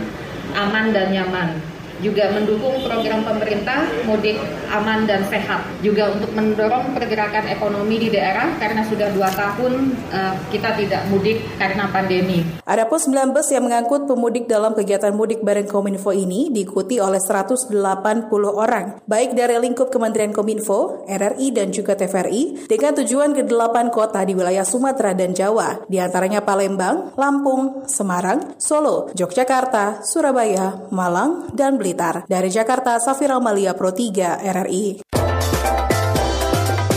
aman 0.54 0.94
dan 0.94 1.10
nyaman 1.10 1.79
juga 2.00 2.32
mendukung 2.32 2.80
program 2.84 3.28
pemerintah 3.28 3.84
mudik 4.08 4.40
aman 4.72 5.04
dan 5.04 5.26
sehat 5.28 5.66
juga 5.84 6.16
untuk 6.16 6.32
mendorong 6.32 6.96
pergerakan 6.96 7.46
ekonomi 7.52 8.00
di 8.00 8.10
daerah 8.12 8.56
karena 8.58 8.82
sudah 8.88 9.12
dua 9.12 9.30
tahun 9.34 9.94
uh, 10.12 10.34
kita 10.50 10.80
tidak 10.80 11.02
mudik 11.12 11.44
karena 11.60 11.92
pandemi. 11.92 12.46
Adapun 12.64 13.00
19 13.02 13.36
yang 13.52 13.64
mengangkut 13.66 14.06
pemudik 14.08 14.46
dalam 14.48 14.72
kegiatan 14.78 15.12
mudik 15.12 15.42
bareng 15.44 15.68
Kominfo 15.68 16.16
ini 16.16 16.54
diikuti 16.54 17.02
oleh 17.02 17.20
180 17.20 17.74
orang, 18.50 19.02
baik 19.10 19.36
dari 19.36 19.58
lingkup 19.60 19.92
Kementerian 19.92 20.32
Kominfo, 20.32 21.04
RRI 21.10 21.48
dan 21.52 21.74
juga 21.74 21.98
TVRI 21.98 22.70
dengan 22.70 22.94
tujuan 23.02 23.34
ke 23.36 23.44
8 23.44 23.90
kota 23.90 24.22
di 24.24 24.38
wilayah 24.38 24.64
Sumatera 24.64 25.12
dan 25.18 25.34
Jawa, 25.34 25.84
di 25.90 25.98
antaranya 25.98 26.46
Palembang, 26.46 27.18
Lampung, 27.18 27.90
Semarang, 27.90 28.56
Solo, 28.62 29.10
Yogyakarta, 29.18 30.06
Surabaya, 30.06 30.88
Malang, 30.94 31.52
dan 31.58 31.76
Blitar. 31.76 31.89
Blitar. 31.90 32.30
Dari 32.30 32.54
Jakarta, 32.54 33.02
Safira 33.02 33.42
Malia 33.42 33.74
Pro 33.74 33.90
3 33.90 34.46
RRI. 34.46 35.02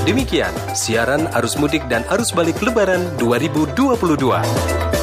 Demikian 0.04 0.52
siaran 0.76 1.30
arus 1.32 1.56
mudik 1.56 1.88
dan 1.88 2.04
arus 2.12 2.36
balik 2.36 2.60
lebaran 2.60 3.00
2022. 3.16 5.01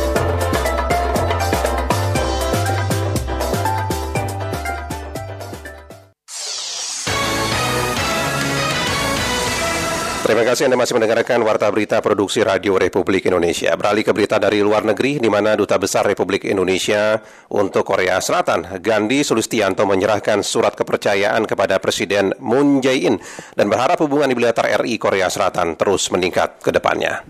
Terima 10.30 10.46
kasih 10.46 10.70
Anda 10.70 10.78
masih 10.78 10.94
mendengarkan 10.94 11.42
Warta 11.42 11.66
Berita 11.74 11.98
Produksi 12.06 12.46
Radio 12.46 12.78
Republik 12.78 13.26
Indonesia. 13.26 13.74
Beralih 13.74 14.06
ke 14.06 14.14
berita 14.14 14.38
dari 14.38 14.62
luar 14.62 14.86
negeri, 14.86 15.18
di 15.18 15.26
mana 15.26 15.58
Duta 15.58 15.82
Besar 15.82 16.06
Republik 16.06 16.46
Indonesia 16.46 17.18
untuk 17.50 17.82
Korea 17.82 18.22
Selatan, 18.22 18.78
Gandhi 18.78 19.26
Sulistianto 19.26 19.90
menyerahkan 19.90 20.46
surat 20.46 20.78
kepercayaan 20.78 21.50
kepada 21.50 21.82
Presiden 21.82 22.38
Moon 22.46 22.78
Jae-in 22.78 23.18
dan 23.58 23.74
berharap 23.74 23.98
hubungan 24.06 24.30
bilateral 24.30 24.86
RI 24.86 25.02
Korea 25.02 25.34
Selatan 25.34 25.74
terus 25.74 26.14
meningkat 26.14 26.62
ke 26.62 26.70
depannya. 26.70 27.26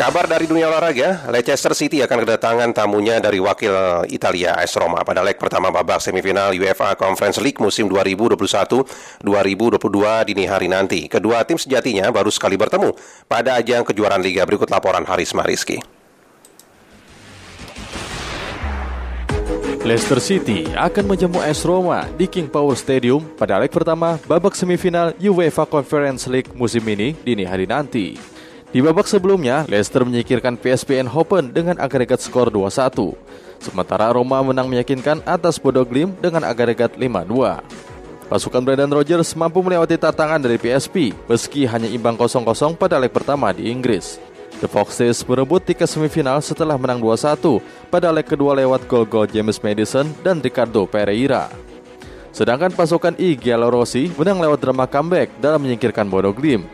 Kabar 0.00 0.24
dari 0.24 0.48
dunia 0.48 0.64
olahraga, 0.72 1.28
Leicester 1.28 1.76
City 1.76 2.00
akan 2.00 2.24
kedatangan 2.24 2.72
tamunya 2.72 3.20
dari 3.20 3.36
wakil 3.36 4.00
Italia 4.08 4.56
AS 4.56 4.72
Roma 4.72 5.04
pada 5.04 5.20
leg 5.20 5.36
pertama 5.36 5.68
babak 5.68 6.00
semifinal 6.00 6.56
UEFA 6.56 6.96
Conference 6.96 7.36
League 7.36 7.60
musim 7.60 7.84
2021-2022 7.92 9.20
dini 10.24 10.48
hari 10.48 10.72
nanti. 10.72 11.04
Kedua 11.04 11.44
tim 11.44 11.60
sejatinya 11.60 12.08
baru 12.08 12.32
sekali 12.32 12.56
bertemu 12.56 12.96
pada 13.28 13.60
ajang 13.60 13.84
kejuaraan 13.84 14.24
Liga. 14.24 14.48
Berikut 14.48 14.72
laporan 14.72 15.04
Haris 15.04 15.36
Mariski. 15.36 15.84
Leicester 19.84 20.16
City 20.16 20.64
akan 20.80 21.12
menjamu 21.12 21.44
AS 21.44 21.60
Roma 21.60 22.08
di 22.16 22.24
King 22.24 22.48
Power 22.48 22.72
Stadium 22.72 23.20
pada 23.36 23.60
leg 23.60 23.68
pertama 23.68 24.16
babak 24.24 24.56
semifinal 24.56 25.12
UEFA 25.20 25.68
Conference 25.68 26.24
League 26.24 26.48
musim 26.56 26.80
ini 26.88 27.12
dini 27.20 27.44
hari 27.44 27.68
nanti. 27.68 28.39
Di 28.70 28.78
babak 28.78 29.10
sebelumnya, 29.10 29.66
Leicester 29.66 30.06
menyingkirkan 30.06 30.54
PSV 30.54 31.02
Eindhoven 31.02 31.50
dengan 31.50 31.74
agregat 31.82 32.22
skor 32.22 32.54
2-1. 32.54 33.18
Sementara 33.58 34.14
Roma 34.14 34.38
menang 34.46 34.70
meyakinkan 34.70 35.26
atas 35.26 35.58
Bodo 35.58 35.82
Glimt 35.82 36.22
dengan 36.22 36.46
agregat 36.46 36.94
5-2. 36.94 37.58
Pasukan 38.30 38.62
Brendan 38.62 38.94
Rodgers 38.94 39.34
mampu 39.34 39.58
melewati 39.58 39.98
tantangan 39.98 40.38
dari 40.38 40.54
PSV 40.54 41.10
meski 41.26 41.66
hanya 41.66 41.90
imbang 41.90 42.14
0-0 42.14 42.46
pada 42.78 42.94
leg 43.02 43.10
pertama 43.10 43.50
di 43.50 43.66
Inggris. 43.74 44.22
The 44.62 44.70
Foxes 44.70 45.26
merebut 45.26 45.66
tiket 45.66 45.90
semifinal 45.90 46.38
setelah 46.38 46.78
menang 46.78 47.02
2-1 47.02 47.90
pada 47.90 48.14
leg 48.14 48.22
kedua 48.22 48.54
lewat 48.54 48.86
gol-gol 48.86 49.26
James 49.26 49.58
Madison 49.66 50.06
dan 50.22 50.38
Ricardo 50.38 50.86
Pereira. 50.86 51.50
Sedangkan 52.30 52.70
pasukan 52.70 53.18
I 53.18 53.34
Rossi 53.66 54.14
menang 54.14 54.38
lewat 54.38 54.62
drama 54.62 54.86
comeback 54.86 55.34
dalam 55.42 55.58
menyingkirkan 55.58 56.06
Bodo 56.06 56.30
Glimt. 56.30 56.70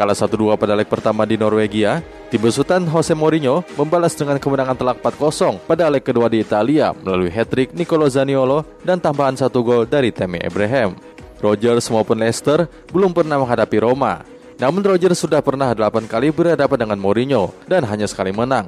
Kalah 0.00 0.16
1-2 0.16 0.56
pada 0.56 0.72
leg 0.72 0.88
pertama 0.88 1.28
di 1.28 1.36
Norwegia, 1.36 2.00
tim 2.32 2.40
besutan 2.40 2.88
Jose 2.88 3.12
Mourinho 3.12 3.60
membalas 3.76 4.16
dengan 4.16 4.40
kemenangan 4.40 4.72
telak 4.72 4.96
4-0 5.04 5.60
pada 5.68 5.92
leg 5.92 6.00
kedua 6.00 6.24
di 6.32 6.40
Italia 6.40 6.96
melalui 7.04 7.28
hat-trick 7.28 7.76
Nicolo 7.76 8.08
Zaniolo 8.08 8.64
dan 8.80 8.96
tambahan 8.96 9.36
satu 9.36 9.60
gol 9.60 9.84
dari 9.84 10.08
Temi 10.08 10.40
Abraham. 10.40 10.96
Rogers 11.44 11.92
maupun 11.92 12.16
Leicester 12.16 12.64
belum 12.88 13.12
pernah 13.12 13.44
menghadapi 13.44 13.76
Roma. 13.76 14.24
Namun 14.56 14.80
Rogers 14.80 15.20
sudah 15.20 15.44
pernah 15.44 15.68
8 15.68 16.08
kali 16.08 16.32
berhadapan 16.32 16.80
dengan 16.80 16.96
Mourinho 16.96 17.52
dan 17.68 17.84
hanya 17.84 18.08
sekali 18.08 18.32
menang. 18.32 18.64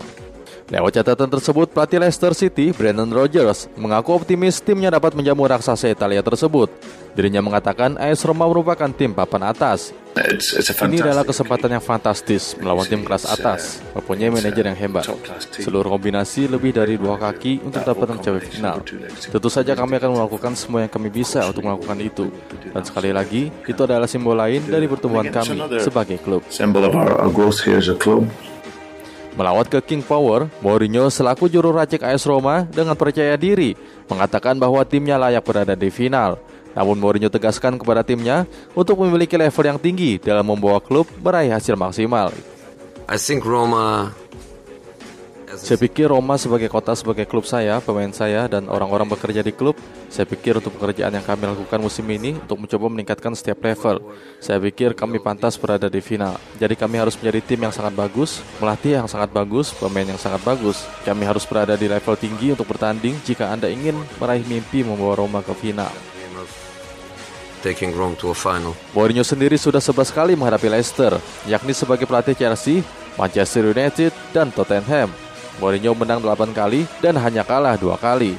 Lewat 0.69 1.01
catatan 1.01 1.33
tersebut, 1.33 1.73
pelatih 1.73 1.97
Leicester 1.97 2.37
City, 2.37 2.77
Brendan 2.77 3.09
Rodgers, 3.09 3.73
mengaku 3.81 4.21
optimis 4.21 4.61
timnya 4.61 4.93
dapat 4.93 5.17
menjamu 5.17 5.49
raksasa 5.49 5.89
Italia 5.89 6.21
tersebut. 6.21 6.69
Dirinya 7.13 7.45
mengatakan 7.45 8.01
AS 8.01 8.25
Roma 8.25 8.49
merupakan 8.49 8.89
tim 8.89 9.13
papan 9.13 9.53
atas. 9.53 9.93
Ini 10.13 11.01
adalah 11.01 11.25
kesempatan 11.25 11.73
yang 11.73 11.85
fantastis 11.85 12.57
melawan 12.57 12.85
tim 12.85 13.01
kelas 13.01 13.25
atas, 13.29 13.81
mempunyai 13.97 14.29
manajer 14.29 14.65
yang 14.65 14.77
hebat. 14.77 15.09
Seluruh 15.57 15.93
kombinasi 15.93 16.49
lebih 16.49 16.73
dari 16.77 16.97
dua 17.01 17.17
kaki 17.17 17.65
untuk 17.65 17.81
dapat 17.85 18.17
mencapai 18.17 18.45
final. 18.45 18.85
Tentu 19.29 19.49
saja 19.49 19.73
kami 19.73 20.01
akan 20.01 20.21
melakukan 20.21 20.53
semua 20.57 20.85
yang 20.85 20.93
kami 20.93 21.09
bisa 21.09 21.45
untuk 21.49 21.65
melakukan 21.65 21.97
itu. 22.01 22.29
Dan 22.73 22.85
sekali 22.85 23.13
lagi, 23.13 23.49
itu 23.65 23.81
adalah 23.85 24.09
simbol 24.09 24.37
lain 24.37 24.65
dari 24.69 24.85
pertumbuhan 24.89 25.29
kami 25.33 25.61
sebagai 25.81 26.21
klub. 26.21 26.45
Melawat 29.33 29.73
ke 29.73 29.81
King 29.81 30.05
Power, 30.05 30.45
Mourinho 30.61 31.09
selaku 31.09 31.49
juru 31.49 31.73
racik 31.73 32.05
AS 32.05 32.29
Roma 32.29 32.69
dengan 32.69 32.93
percaya 32.93 33.33
diri 33.41 33.73
mengatakan 34.05 34.61
bahwa 34.61 34.85
timnya 34.85 35.17
layak 35.17 35.41
berada 35.41 35.73
di 35.73 35.89
final. 35.89 36.37
Namun 36.73 36.97
Mourinho 36.97 37.29
tegaskan 37.29 37.77
kepada 37.77 38.01
timnya 38.01 38.49
untuk 38.73 39.01
memiliki 39.05 39.37
level 39.37 39.65
yang 39.65 39.79
tinggi 39.81 40.17
dalam 40.17 40.45
membawa 40.45 40.81
klub 40.81 41.09
meraih 41.21 41.53
hasil 41.53 41.77
maksimal. 41.77 42.33
I 43.09 43.19
think 43.21 43.45
Roma 43.45 44.15
saya 45.53 45.77
pikir 45.77 46.09
Roma 46.09 46.41
sebagai 46.41 46.73
kota, 46.73 46.97
sebagai 46.97 47.29
klub 47.29 47.45
saya, 47.45 47.77
pemain 47.85 48.09
saya, 48.09 48.49
dan 48.49 48.73
orang-orang 48.73 49.05
bekerja 49.05 49.45
di 49.45 49.53
klub, 49.53 49.77
saya 50.09 50.25
pikir 50.25 50.57
untuk 50.57 50.81
pekerjaan 50.81 51.13
yang 51.13 51.21
kami 51.21 51.45
lakukan 51.45 51.77
musim 51.77 52.09
ini 52.09 52.33
untuk 52.41 52.57
mencoba 52.57 52.89
meningkatkan 52.89 53.37
setiap 53.37 53.61
level. 53.61 54.01
Saya 54.41 54.57
pikir 54.57 54.97
kami 54.97 55.21
pantas 55.21 55.61
berada 55.61 55.93
di 55.93 56.01
final. 56.01 56.41
Jadi 56.57 56.73
kami 56.73 56.97
harus 56.97 57.21
menjadi 57.21 57.53
tim 57.53 57.61
yang 57.69 57.75
sangat 57.75 57.93
bagus, 57.93 58.41
melatih 58.65 59.05
yang 59.05 59.09
sangat 59.13 59.29
bagus, 59.29 59.77
pemain 59.77 60.09
yang 60.09 60.17
sangat 60.17 60.41
bagus. 60.41 60.89
Kami 61.05 61.29
harus 61.29 61.45
berada 61.45 61.77
di 61.77 61.85
level 61.85 62.17
tinggi 62.17 62.57
untuk 62.57 62.73
bertanding 62.73 63.21
jika 63.21 63.53
Anda 63.53 63.69
ingin 63.69 64.01
meraih 64.17 64.49
mimpi 64.49 64.81
membawa 64.81 65.21
Roma 65.21 65.45
ke 65.45 65.53
final 65.53 66.12
taking 67.63 67.95
Rome 67.95 68.19
to 68.19 68.35
a 68.35 68.37
final. 68.37 68.75
Mourinho 68.93 69.23
sendiri 69.23 69.55
sudah 69.55 69.79
11 69.79 70.11
kali 70.11 70.35
menghadapi 70.35 70.67
Leicester, 70.67 71.17
yakni 71.47 71.71
sebagai 71.71 72.05
pelatih 72.05 72.35
Chelsea, 72.35 72.83
Manchester 73.15 73.71
United, 73.71 74.11
dan 74.35 74.51
Tottenham. 74.51 75.09
Mourinho 75.63 75.95
menang 75.95 76.19
8 76.19 76.51
kali 76.51 76.85
dan 76.99 77.15
hanya 77.23 77.47
kalah 77.47 77.79
dua 77.79 77.95
kali. 77.95 78.35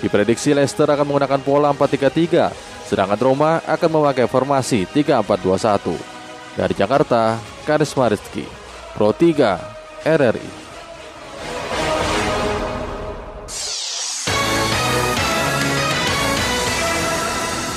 Diprediksi 0.00 0.56
Leicester 0.56 0.88
akan 0.88 1.04
menggunakan 1.04 1.40
pola 1.44 1.68
4-3-3, 1.76 2.50
sedangkan 2.88 3.20
Roma 3.20 3.60
akan 3.68 3.90
memakai 4.00 4.24
formasi 4.24 4.88
3-4-2-1. 4.90 6.56
Dari 6.56 6.74
Jakarta, 6.74 7.36
Karisma 7.68 8.08
Rizky, 8.08 8.48
Pro 8.96 9.12
3, 9.12 9.60
RRI. 10.04 10.63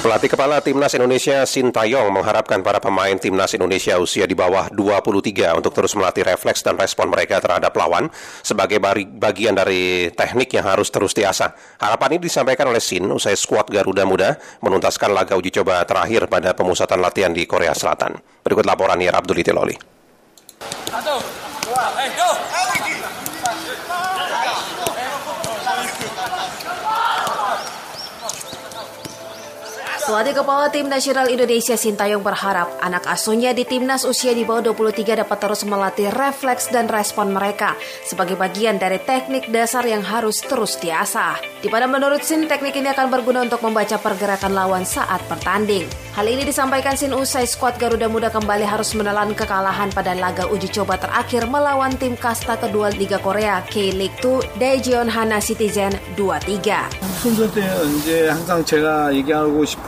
Pelatih 0.08 0.32
kepala 0.32 0.64
Timnas 0.64 0.96
Indonesia 0.96 1.44
Sintayong 1.44 2.08
mengharapkan 2.16 2.64
para 2.64 2.80
pemain 2.80 3.12
Timnas 3.20 3.52
Indonesia 3.60 4.00
usia 4.00 4.24
di 4.24 4.40
bawah 4.40 4.72
23 4.72 5.60
untuk 5.60 5.76
terus 5.76 6.00
melatih 6.00 6.24
refleks 6.24 6.64
dan 6.64 6.80
respon 6.80 7.12
mereka 7.12 7.44
terhadap 7.44 7.76
lawan 7.76 8.08
sebagai 8.40 8.80
bagian 9.20 9.52
dari 9.52 10.08
teknik 10.16 10.56
yang 10.56 10.64
harus 10.64 10.88
terus 10.96 11.12
diasah. 11.12 11.52
Harapan 11.84 12.16
ini 12.16 12.32
disampaikan 12.32 12.72
oleh 12.72 12.80
Sin 12.80 13.12
usai 13.12 13.36
skuad 13.36 13.68
Garuda 13.68 14.08
Muda 14.08 14.40
menuntaskan 14.64 15.12
laga 15.12 15.36
uji 15.36 15.52
coba 15.60 15.84
terakhir 15.84 16.32
pada 16.32 16.56
pemusatan 16.56 17.04
latihan 17.04 17.36
di 17.36 17.44
Korea 17.44 17.76
Selatan. 17.76 18.16
Berikut 18.48 18.64
laporan 18.64 19.04
Nir 19.04 19.12
Abdul 19.12 19.44
Itiloli. 19.44 19.76
Satu, 20.88 21.20
dua, 21.68 21.84
eh, 22.00 22.16
go! 22.16 22.27
Pelatih 30.08 30.40
Kepala 30.40 30.72
Tim 30.72 30.88
Nasional 30.88 31.28
Indonesia 31.28 31.76
Sintayong 31.76 32.24
berharap 32.24 32.80
anak 32.80 33.04
asuhnya 33.12 33.52
di 33.52 33.68
timnas 33.68 34.08
usia 34.08 34.32
di 34.32 34.48
bawah 34.48 34.72
23 34.72 35.20
dapat 35.20 35.36
terus 35.36 35.68
melatih 35.68 36.08
refleks 36.16 36.72
dan 36.72 36.88
respon 36.88 37.36
mereka 37.36 37.76
sebagai 38.08 38.40
bagian 38.40 38.80
dari 38.80 39.04
teknik 39.04 39.52
dasar 39.52 39.84
yang 39.84 40.00
harus 40.00 40.40
terus 40.40 40.80
diasah. 40.80 41.36
Di 41.60 41.68
mana 41.68 41.92
menurut 41.92 42.24
Sin 42.24 42.48
teknik 42.48 42.80
ini 42.80 42.88
akan 42.96 43.12
berguna 43.12 43.44
untuk 43.44 43.60
membaca 43.60 44.00
pergerakan 44.00 44.56
lawan 44.56 44.88
saat 44.88 45.20
bertanding. 45.28 45.84
Hal 46.16 46.24
ini 46.24 46.48
disampaikan 46.48 46.96
Sin 46.96 47.12
usai 47.12 47.44
skuad 47.44 47.76
Garuda 47.76 48.08
Muda 48.08 48.32
kembali 48.32 48.64
harus 48.64 48.96
menelan 48.96 49.36
kekalahan 49.36 49.92
pada 49.92 50.16
laga 50.16 50.48
uji 50.48 50.72
coba 50.72 50.96
terakhir 50.96 51.52
melawan 51.52 51.92
tim 52.00 52.16
kasta 52.16 52.56
kedua 52.56 52.96
Liga 52.96 53.20
Korea 53.20 53.60
K-League 53.68 54.16
2 54.24 54.56
Daejeon 54.56 55.12
Hana 55.12 55.44
Citizen 55.44 55.92
2-3. 56.16 56.96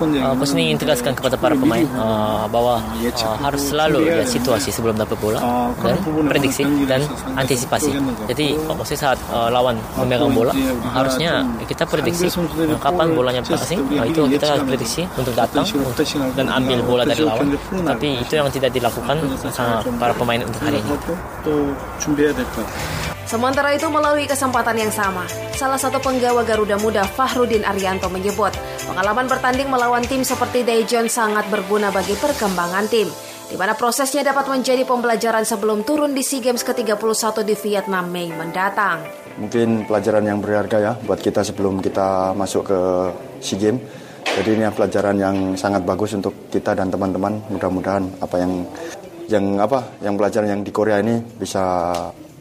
Uh, 0.10 0.34
bos 0.34 0.52
ini 0.58 0.74
ingin 0.74 0.82
tegaskan 0.82 1.14
kepada 1.14 1.38
para 1.38 1.54
pemain 1.54 1.86
uh, 1.94 2.50
bahwa 2.50 2.82
uh, 2.82 3.38
harus 3.46 3.62
selalu 3.62 4.10
lihat 4.10 4.26
situasi 4.26 4.74
sebelum 4.74 4.98
dapat 4.98 5.14
bola 5.22 5.38
dan 5.86 5.96
prediksi 6.26 6.66
dan 6.90 7.06
antisipasi. 7.38 7.94
Jadi 8.26 8.58
maksudnya 8.58 9.14
saat 9.14 9.20
uh, 9.30 9.54
lawan 9.54 9.78
memegang 10.02 10.34
bola 10.34 10.50
harusnya 10.98 11.46
kita 11.70 11.86
prediksi 11.86 12.26
uh, 12.34 12.80
kapan 12.82 13.14
bolanya 13.14 13.46
passing 13.46 13.86
uh, 13.94 14.06
itu 14.08 14.26
kita 14.34 14.58
harus 14.58 14.66
prediksi 14.66 15.06
untuk 15.14 15.34
datang 15.38 15.66
untuk, 15.78 16.06
dan 16.34 16.50
ambil 16.50 16.80
bola 16.82 17.04
dari 17.06 17.22
lawan. 17.22 17.54
Tapi 17.86 18.18
itu 18.18 18.34
yang 18.34 18.50
tidak 18.50 18.74
dilakukan 18.74 19.22
sama 19.54 19.86
para 20.02 20.14
pemain 20.18 20.42
untuk 20.42 20.62
hari 20.66 20.82
ini. 20.82 20.90
Sementara 23.30 23.78
itu 23.78 23.86
melalui 23.94 24.26
kesempatan 24.26 24.74
yang 24.74 24.90
sama, 24.90 25.22
salah 25.54 25.78
satu 25.78 26.02
penggawa 26.02 26.42
Garuda 26.42 26.82
Muda 26.82 27.06
Fahrudin 27.06 27.62
Arianto 27.62 28.10
menyebut 28.10 28.50
pengalaman 28.90 29.30
bertanding 29.30 29.70
melawan 29.70 29.99
tim 30.06 30.22
seperti 30.24 30.64
Daejeon 30.64 31.08
sangat 31.10 31.48
berguna 31.48 31.90
bagi 31.90 32.16
perkembangan 32.16 32.86
tim 32.88 33.10
di 33.50 33.58
mana 33.58 33.74
prosesnya 33.74 34.22
dapat 34.22 34.46
menjadi 34.46 34.86
pembelajaran 34.86 35.42
sebelum 35.42 35.82
turun 35.82 36.14
di 36.14 36.22
SEA 36.22 36.46
Games 36.46 36.62
ke-31 36.62 37.42
di 37.42 37.56
Vietnam 37.58 38.06
Mei 38.06 38.30
mendatang. 38.30 39.02
Mungkin 39.42 39.90
pelajaran 39.90 40.22
yang 40.22 40.38
berharga 40.38 40.78
ya 40.78 40.94
buat 41.02 41.18
kita 41.18 41.42
sebelum 41.42 41.82
kita 41.82 42.38
masuk 42.38 42.70
ke 42.70 42.80
SEA 43.42 43.58
Games. 43.58 43.82
Jadi 44.30 44.50
ini 44.54 44.70
pelajaran 44.70 45.18
yang 45.18 45.36
sangat 45.58 45.82
bagus 45.82 46.14
untuk 46.14 46.48
kita 46.54 46.78
dan 46.78 46.94
teman-teman. 46.94 47.42
Mudah-mudahan 47.50 48.06
apa 48.22 48.36
yang 48.38 48.54
yang 49.26 49.46
apa 49.58 49.98
yang 50.06 50.14
pelajaran 50.14 50.48
yang 50.54 50.62
di 50.62 50.70
Korea 50.70 51.02
ini 51.02 51.18
bisa 51.18 51.92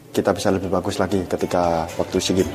kita 0.09 0.33
bisa 0.33 0.49
lebih 0.49 0.73
bagus 0.73 0.97
lagi 0.97 1.21
ketika 1.29 1.85
waktu 1.95 2.17
SEA 2.17 2.45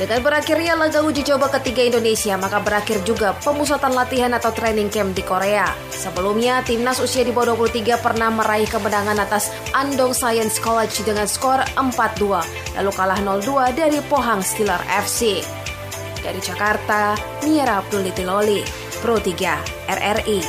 Dengan 0.00 0.20
berakhirnya 0.24 0.72
laga 0.74 1.04
uji 1.04 1.22
coba 1.28 1.52
ketiga 1.60 1.84
Indonesia, 1.84 2.34
maka 2.40 2.58
berakhir 2.64 3.04
juga 3.04 3.36
pemusatan 3.44 3.92
latihan 3.92 4.32
atau 4.32 4.50
training 4.50 4.88
camp 4.88 5.12
di 5.12 5.20
Korea. 5.20 5.68
Sebelumnya, 5.92 6.64
timnas 6.64 6.98
usia 6.98 7.22
di 7.22 7.30
bawah 7.30 7.54
23 7.54 8.00
pernah 8.00 8.32
meraih 8.32 8.66
kemenangan 8.66 9.20
atas 9.20 9.52
Andong 9.76 10.16
Science 10.16 10.56
College 10.58 11.04
dengan 11.04 11.28
skor 11.28 11.60
4-2, 11.76 12.80
lalu 12.80 12.90
kalah 12.96 13.20
0-2 13.20 13.76
dari 13.76 14.00
Pohang 14.08 14.40
Steeler 14.40 14.80
FC. 15.04 15.44
Dari 16.24 16.40
Jakarta, 16.40 17.12
Mira 17.44 17.84
Abdul 17.84 18.08
Tiloli, 18.16 18.64
Pro 19.04 19.20
3, 19.20 19.90
RRI. 19.90 20.40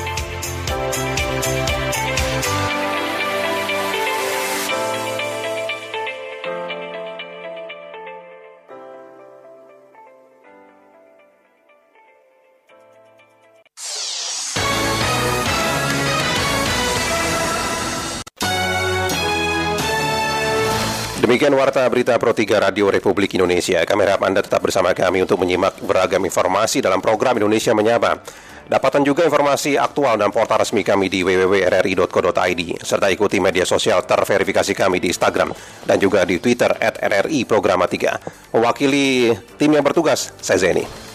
Demikian 21.33 21.57
Warta 21.57 21.81
Berita 21.89 22.13
Pro 22.21 22.29
3 22.29 22.61
Radio 22.61 22.93
Republik 22.93 23.33
Indonesia. 23.33 23.81
Kami 23.81 24.05
harap 24.05 24.21
Anda 24.21 24.45
tetap 24.45 24.61
bersama 24.61 24.93
kami 24.93 25.25
untuk 25.25 25.41
menyimak 25.41 25.81
beragam 25.81 26.21
informasi 26.21 26.77
dalam 26.77 27.01
program 27.01 27.41
Indonesia 27.41 27.73
Menyapa. 27.73 28.21
Dapatkan 28.69 29.01
juga 29.01 29.25
informasi 29.25 29.73
aktual 29.73 30.21
dan 30.21 30.29
portal 30.29 30.61
resmi 30.61 30.85
kami 30.85 31.09
di 31.09 31.25
www.rri.co.id 31.25 32.61
serta 32.85 33.09
ikuti 33.09 33.41
media 33.41 33.65
sosial 33.65 34.05
terverifikasi 34.05 34.77
kami 34.77 35.01
di 35.01 35.09
Instagram 35.09 35.49
dan 35.89 35.97
juga 35.97 36.21
di 36.21 36.37
Twitter 36.37 36.69
at 36.77 37.01
RRI 37.01 37.49
Programa 37.49 37.89
3. 37.89 38.53
Mewakili 38.53 39.33
tim 39.57 39.73
yang 39.73 39.81
bertugas, 39.81 40.29
saya 40.37 40.61
Zeni. 40.61 41.12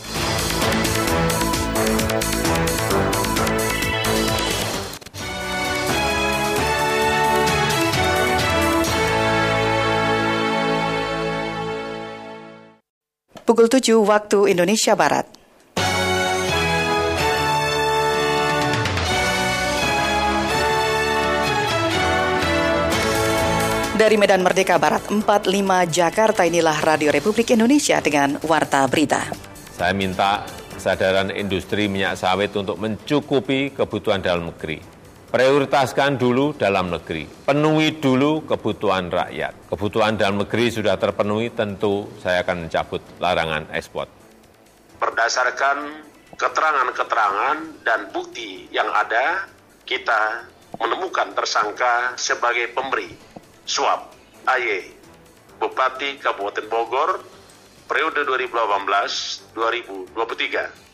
Pukul 13.49 13.73
7 13.73 13.97
waktu 14.05 14.53
Indonesia 14.53 14.93
Barat. 14.93 15.25
Dari 23.97 24.21
Medan 24.21 24.45
Merdeka 24.45 24.77
Barat 24.77 25.01
45 25.09 25.49
Jakarta 25.89 26.45
inilah 26.45 26.77
Radio 26.85 27.09
Republik 27.09 27.57
Indonesia 27.57 27.97
dengan 28.05 28.37
Warta 28.45 28.85
Berita. 28.85 29.33
Saya 29.73 29.97
minta 29.97 30.45
kesadaran 30.77 31.33
industri 31.33 31.89
minyak 31.89 32.21
sawit 32.21 32.53
untuk 32.53 32.77
mencukupi 32.77 33.73
kebutuhan 33.73 34.21
dalam 34.21 34.53
negeri 34.53 34.98
prioritaskan 35.29 36.17
dulu 36.17 36.57
dalam 36.57 36.89
negeri, 36.89 37.29
penuhi 37.45 38.01
dulu 38.01 38.49
kebutuhan 38.49 39.13
rakyat. 39.13 39.69
Kebutuhan 39.69 40.17
dalam 40.17 40.41
negeri 40.41 40.73
sudah 40.73 40.97
terpenuhi, 40.97 41.53
tentu 41.53 42.09
saya 42.25 42.41
akan 42.41 42.67
mencabut 42.67 43.05
larangan 43.21 43.69
ekspor. 43.77 44.09
Berdasarkan 44.97 46.09
keterangan-keterangan 46.35 47.57
dan 47.85 48.09
bukti 48.11 48.67
yang 48.73 48.89
ada, 48.89 49.45
kita 49.85 50.49
menemukan 50.81 51.37
tersangka 51.37 52.17
sebagai 52.17 52.73
pemberi 52.73 53.13
suap 53.69 54.17
AY 54.49 54.97
Bupati 55.61 56.17
Kabupaten 56.23 56.65
Bogor 56.73 57.21
periode 57.85 58.25
2018-2023 58.25 60.88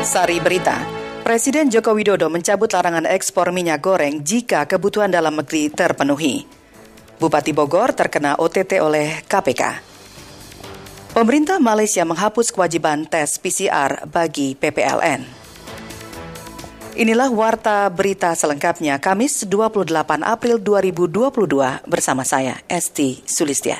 Sari 0.00 0.40
Berita. 0.40 0.80
Presiden 1.20 1.68
Joko 1.68 1.92
Widodo 1.92 2.32
mencabut 2.32 2.72
larangan 2.72 3.04
ekspor 3.04 3.52
minyak 3.52 3.84
goreng 3.84 4.24
jika 4.24 4.64
kebutuhan 4.64 5.12
dalam 5.12 5.36
negeri 5.36 5.68
terpenuhi. 5.68 6.48
Bupati 7.20 7.52
Bogor 7.52 7.92
terkena 7.92 8.40
OTT 8.40 8.80
oleh 8.80 9.20
KPK. 9.28 9.62
Pemerintah 11.12 11.60
Malaysia 11.60 12.00
menghapus 12.08 12.48
kewajiban 12.48 13.04
tes 13.04 13.36
PCR 13.36 14.08
bagi 14.08 14.56
PPLN. 14.56 15.20
Inilah 16.96 17.28
warta 17.28 17.84
berita 17.92 18.32
selengkapnya 18.32 18.96
Kamis 19.04 19.44
28 19.44 19.92
April 20.24 20.64
2022 20.64 21.84
bersama 21.84 22.24
saya 22.24 22.56
Esti 22.72 23.20
Sulistia. 23.28 23.76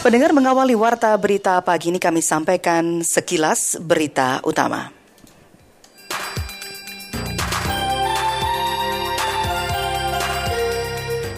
Pendengar 0.00 0.32
mengawali 0.32 0.72
warta 0.72 1.12
berita 1.20 1.60
pagi 1.60 1.92
ini 1.92 2.00
kami 2.00 2.24
sampaikan 2.24 3.04
sekilas 3.04 3.76
berita 3.84 4.40
utama. 4.48 4.88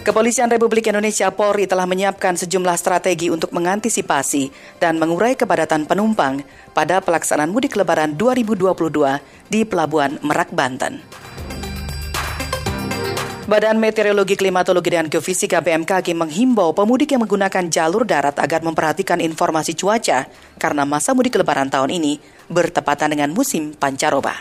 Kepolisian 0.06 0.46
Republik 0.46 0.86
Indonesia 0.86 1.26
Polri 1.34 1.66
telah 1.66 1.90
menyiapkan 1.90 2.38
sejumlah 2.38 2.78
strategi 2.78 3.34
untuk 3.34 3.50
mengantisipasi 3.50 4.54
dan 4.78 4.94
mengurai 4.94 5.34
kepadatan 5.34 5.82
penumpang 5.82 6.46
pada 6.70 7.02
pelaksanaan 7.02 7.50
mudik 7.50 7.74
lebaran 7.74 8.14
2022 8.14 8.70
di 9.50 9.66
Pelabuhan 9.66 10.22
Merak, 10.22 10.54
Banten. 10.54 11.02
Badan 13.52 13.76
Meteorologi, 13.76 14.32
Klimatologi, 14.32 14.88
dan 14.96 15.12
Geofisika 15.12 15.60
BMKG 15.60 16.16
menghimbau 16.16 16.72
pemudik 16.72 17.12
yang 17.12 17.20
menggunakan 17.20 17.68
jalur 17.68 18.08
darat 18.08 18.32
agar 18.40 18.64
memperhatikan 18.64 19.20
informasi 19.20 19.76
cuaca 19.76 20.24
karena 20.56 20.88
masa 20.88 21.12
mudik 21.12 21.36
lebaran 21.36 21.68
tahun 21.68 21.92
ini 21.92 22.16
bertepatan 22.48 23.12
dengan 23.12 23.28
musim 23.36 23.76
pancaroba. 23.76 24.32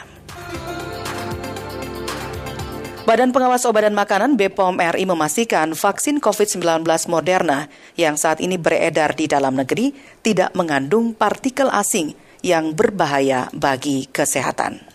Badan 3.03 3.35
Pengawas 3.35 3.67
Obat 3.67 3.83
dan 3.83 3.99
Makanan 3.99 4.39
BPOM 4.39 4.79
RI 4.79 5.03
memastikan 5.03 5.75
vaksin 5.75 6.23
COVID-19 6.23 6.87
Moderna 7.11 7.67
yang 7.99 8.15
saat 8.15 8.39
ini 8.39 8.55
beredar 8.55 9.11
di 9.11 9.27
dalam 9.27 9.59
negeri 9.59 9.91
tidak 10.23 10.55
mengandung 10.55 11.11
partikel 11.11 11.67
asing 11.67 12.15
yang 12.47 12.71
berbahaya 12.71 13.51
bagi 13.51 14.07
kesehatan. 14.07 14.90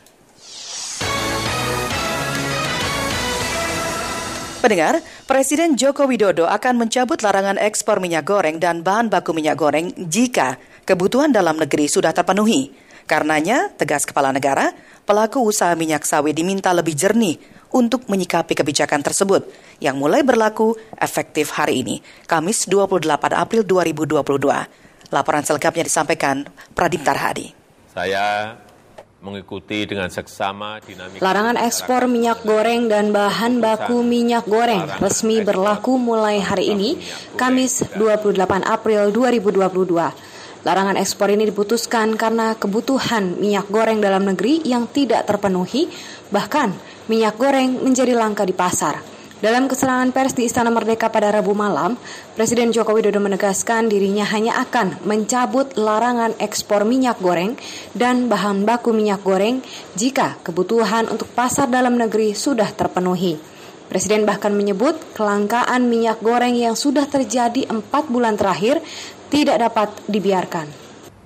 Pendengar, 4.66 4.98
Presiden 5.30 5.78
Joko 5.78 6.10
Widodo 6.10 6.50
akan 6.50 6.74
mencabut 6.82 7.22
larangan 7.22 7.54
ekspor 7.54 8.02
minyak 8.02 8.26
goreng 8.26 8.58
dan 8.58 8.82
bahan 8.82 9.06
baku 9.06 9.30
minyak 9.30 9.54
goreng 9.54 9.94
jika 9.94 10.58
kebutuhan 10.82 11.30
dalam 11.30 11.54
negeri 11.54 11.86
sudah 11.86 12.10
terpenuhi. 12.10 12.74
Karenanya, 13.06 13.70
tegas 13.78 14.02
kepala 14.02 14.34
negara, 14.34 14.74
pelaku 15.06 15.38
usaha 15.46 15.70
minyak 15.78 16.02
sawit 16.02 16.34
diminta 16.34 16.74
lebih 16.74 16.98
jernih 16.98 17.38
untuk 17.70 18.10
menyikapi 18.10 18.58
kebijakan 18.58 19.06
tersebut 19.06 19.46
yang 19.78 20.02
mulai 20.02 20.26
berlaku 20.26 20.74
efektif 20.98 21.54
hari 21.54 21.86
ini, 21.86 22.02
Kamis 22.26 22.66
28 22.66 23.06
April 23.38 23.62
2022. 23.62 24.18
Laporan 25.14 25.46
selengkapnya 25.46 25.86
disampaikan 25.86 26.42
Pradip 26.74 27.06
Tarhadi. 27.06 27.54
Saya 27.94 28.58
mengikuti 29.26 29.82
dengan 29.82 30.06
seksama 30.06 30.78
dinamika 30.78 31.18
Larangan 31.18 31.58
ekspor 31.58 32.06
minyak 32.06 32.46
goreng 32.46 32.86
dan 32.86 33.10
bahan 33.10 33.58
baku 33.58 34.06
minyak 34.06 34.46
goreng 34.46 34.86
resmi 35.02 35.42
berlaku 35.42 35.98
mulai 35.98 36.38
hari 36.38 36.70
ini, 36.70 37.02
Kamis 37.34 37.82
28 37.98 38.38
April 38.62 39.10
2022. 39.10 40.62
Larangan 40.66 40.98
ekspor 40.98 41.30
ini 41.30 41.46
diputuskan 41.50 42.14
karena 42.14 42.54
kebutuhan 42.54 43.38
minyak 43.38 43.66
goreng 43.70 43.98
dalam 44.02 44.26
negeri 44.26 44.62
yang 44.66 44.86
tidak 44.90 45.26
terpenuhi, 45.26 45.90
bahkan 46.30 46.74
minyak 47.06 47.34
goreng 47.38 47.82
menjadi 47.82 48.14
langka 48.14 48.42
di 48.42 48.54
pasar. 48.54 49.15
Dalam 49.36 49.68
keserangan 49.68 50.16
pers 50.16 50.32
di 50.32 50.48
Istana 50.48 50.72
Merdeka 50.72 51.12
pada 51.12 51.28
Rabu 51.28 51.52
malam, 51.52 52.00
Presiden 52.40 52.72
Joko 52.72 52.96
Widodo 52.96 53.20
menegaskan 53.20 53.84
dirinya 53.84 54.24
hanya 54.32 54.56
akan 54.64 55.04
mencabut 55.04 55.76
larangan 55.76 56.32
ekspor 56.40 56.88
minyak 56.88 57.20
goreng 57.20 57.52
dan 57.92 58.32
bahan 58.32 58.64
baku 58.64 58.96
minyak 58.96 59.20
goreng 59.20 59.60
jika 59.92 60.40
kebutuhan 60.40 61.12
untuk 61.12 61.28
pasar 61.36 61.68
dalam 61.68 62.00
negeri 62.00 62.32
sudah 62.32 62.72
terpenuhi. 62.72 63.36
Presiden 63.92 64.24
bahkan 64.24 64.56
menyebut 64.56 64.96
kelangkaan 65.12 65.84
minyak 65.84 66.24
goreng 66.24 66.56
yang 66.56 66.72
sudah 66.72 67.04
terjadi 67.04 67.68
empat 67.68 68.08
bulan 68.08 68.40
terakhir 68.40 68.80
tidak 69.28 69.60
dapat 69.60 69.92
dibiarkan. 70.08 70.64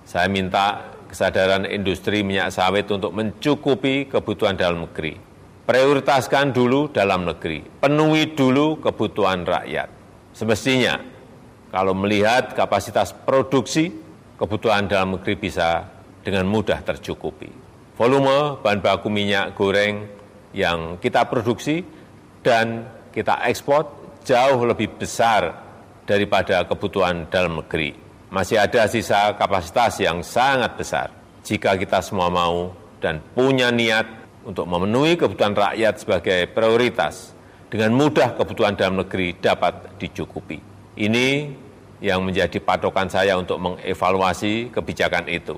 Saya 0.02 0.26
minta 0.26 0.98
kesadaran 1.06 1.62
industri 1.62 2.26
minyak 2.26 2.50
sawit 2.50 2.90
untuk 2.90 3.14
mencukupi 3.14 4.10
kebutuhan 4.10 4.58
dalam 4.58 4.82
negeri 4.82 5.29
prioritaskan 5.70 6.50
dulu 6.50 6.90
dalam 6.90 7.22
negeri, 7.22 7.62
penuhi 7.62 8.34
dulu 8.34 8.82
kebutuhan 8.82 9.46
rakyat. 9.46 9.86
Semestinya, 10.34 10.98
kalau 11.70 11.94
melihat 11.94 12.58
kapasitas 12.58 13.14
produksi, 13.14 13.94
kebutuhan 14.34 14.90
dalam 14.90 15.14
negeri 15.14 15.38
bisa 15.38 15.86
dengan 16.26 16.50
mudah 16.50 16.82
tercukupi. 16.82 17.46
Volume 17.94 18.58
bahan 18.58 18.82
baku 18.82 19.14
minyak 19.14 19.54
goreng 19.54 20.10
yang 20.50 20.98
kita 20.98 21.30
produksi 21.30 21.86
dan 22.42 22.90
kita 23.14 23.38
ekspor 23.46 23.86
jauh 24.26 24.66
lebih 24.66 24.98
besar 24.98 25.54
daripada 26.02 26.66
kebutuhan 26.66 27.30
dalam 27.30 27.62
negeri. 27.62 27.94
Masih 28.26 28.58
ada 28.58 28.90
sisa 28.90 29.38
kapasitas 29.38 30.02
yang 30.02 30.18
sangat 30.26 30.74
besar. 30.74 31.14
Jika 31.46 31.78
kita 31.78 32.02
semua 32.02 32.26
mau 32.26 32.74
dan 32.98 33.22
punya 33.38 33.70
niat 33.70 34.19
untuk 34.44 34.64
memenuhi 34.64 35.20
kebutuhan 35.20 35.52
rakyat 35.52 35.94
sebagai 36.00 36.48
prioritas, 36.50 37.36
dengan 37.70 37.94
mudah 37.94 38.34
kebutuhan 38.34 38.74
dalam 38.74 38.98
negeri 39.00 39.38
dapat 39.38 39.94
dicukupi. 40.00 40.58
Ini 40.98 41.28
yang 42.00 42.24
menjadi 42.24 42.58
patokan 42.58 43.06
saya 43.06 43.36
untuk 43.36 43.60
mengevaluasi 43.60 44.72
kebijakan 44.72 45.28
itu. 45.28 45.54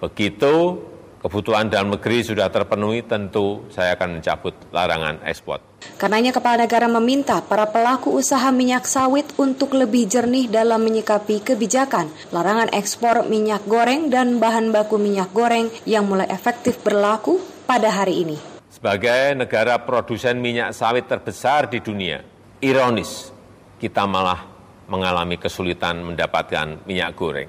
Begitu 0.00 0.80
kebutuhan 1.20 1.68
dalam 1.72 1.92
negeri 1.94 2.24
sudah 2.24 2.48
terpenuhi, 2.48 3.04
tentu 3.04 3.64
saya 3.72 3.96
akan 3.96 4.20
mencabut 4.20 4.52
larangan 4.72 5.20
ekspor. 5.24 5.60
Karenanya 6.00 6.32
kepala 6.32 6.64
negara 6.64 6.88
meminta 6.88 7.44
para 7.44 7.68
pelaku 7.68 8.16
usaha 8.16 8.48
minyak 8.48 8.88
sawit 8.88 9.28
untuk 9.36 9.76
lebih 9.76 10.08
jernih 10.08 10.48
dalam 10.48 10.80
menyikapi 10.80 11.44
kebijakan 11.44 12.08
larangan 12.32 12.72
ekspor 12.72 13.28
minyak 13.28 13.62
goreng 13.68 14.08
dan 14.08 14.40
bahan 14.40 14.72
baku 14.72 14.96
minyak 14.96 15.30
goreng 15.36 15.68
yang 15.84 16.08
mulai 16.08 16.28
efektif 16.32 16.80
berlaku 16.80 17.36
pada 17.64 17.88
hari 17.88 18.24
ini. 18.24 18.36
Sebagai 18.68 19.32
negara 19.32 19.80
produsen 19.80 20.38
minyak 20.38 20.76
sawit 20.76 21.08
terbesar 21.08 21.72
di 21.72 21.80
dunia, 21.80 22.20
ironis 22.60 23.32
kita 23.80 24.04
malah 24.04 24.44
mengalami 24.88 25.40
kesulitan 25.40 26.04
mendapatkan 26.04 26.84
minyak 26.84 27.16
goreng. 27.16 27.48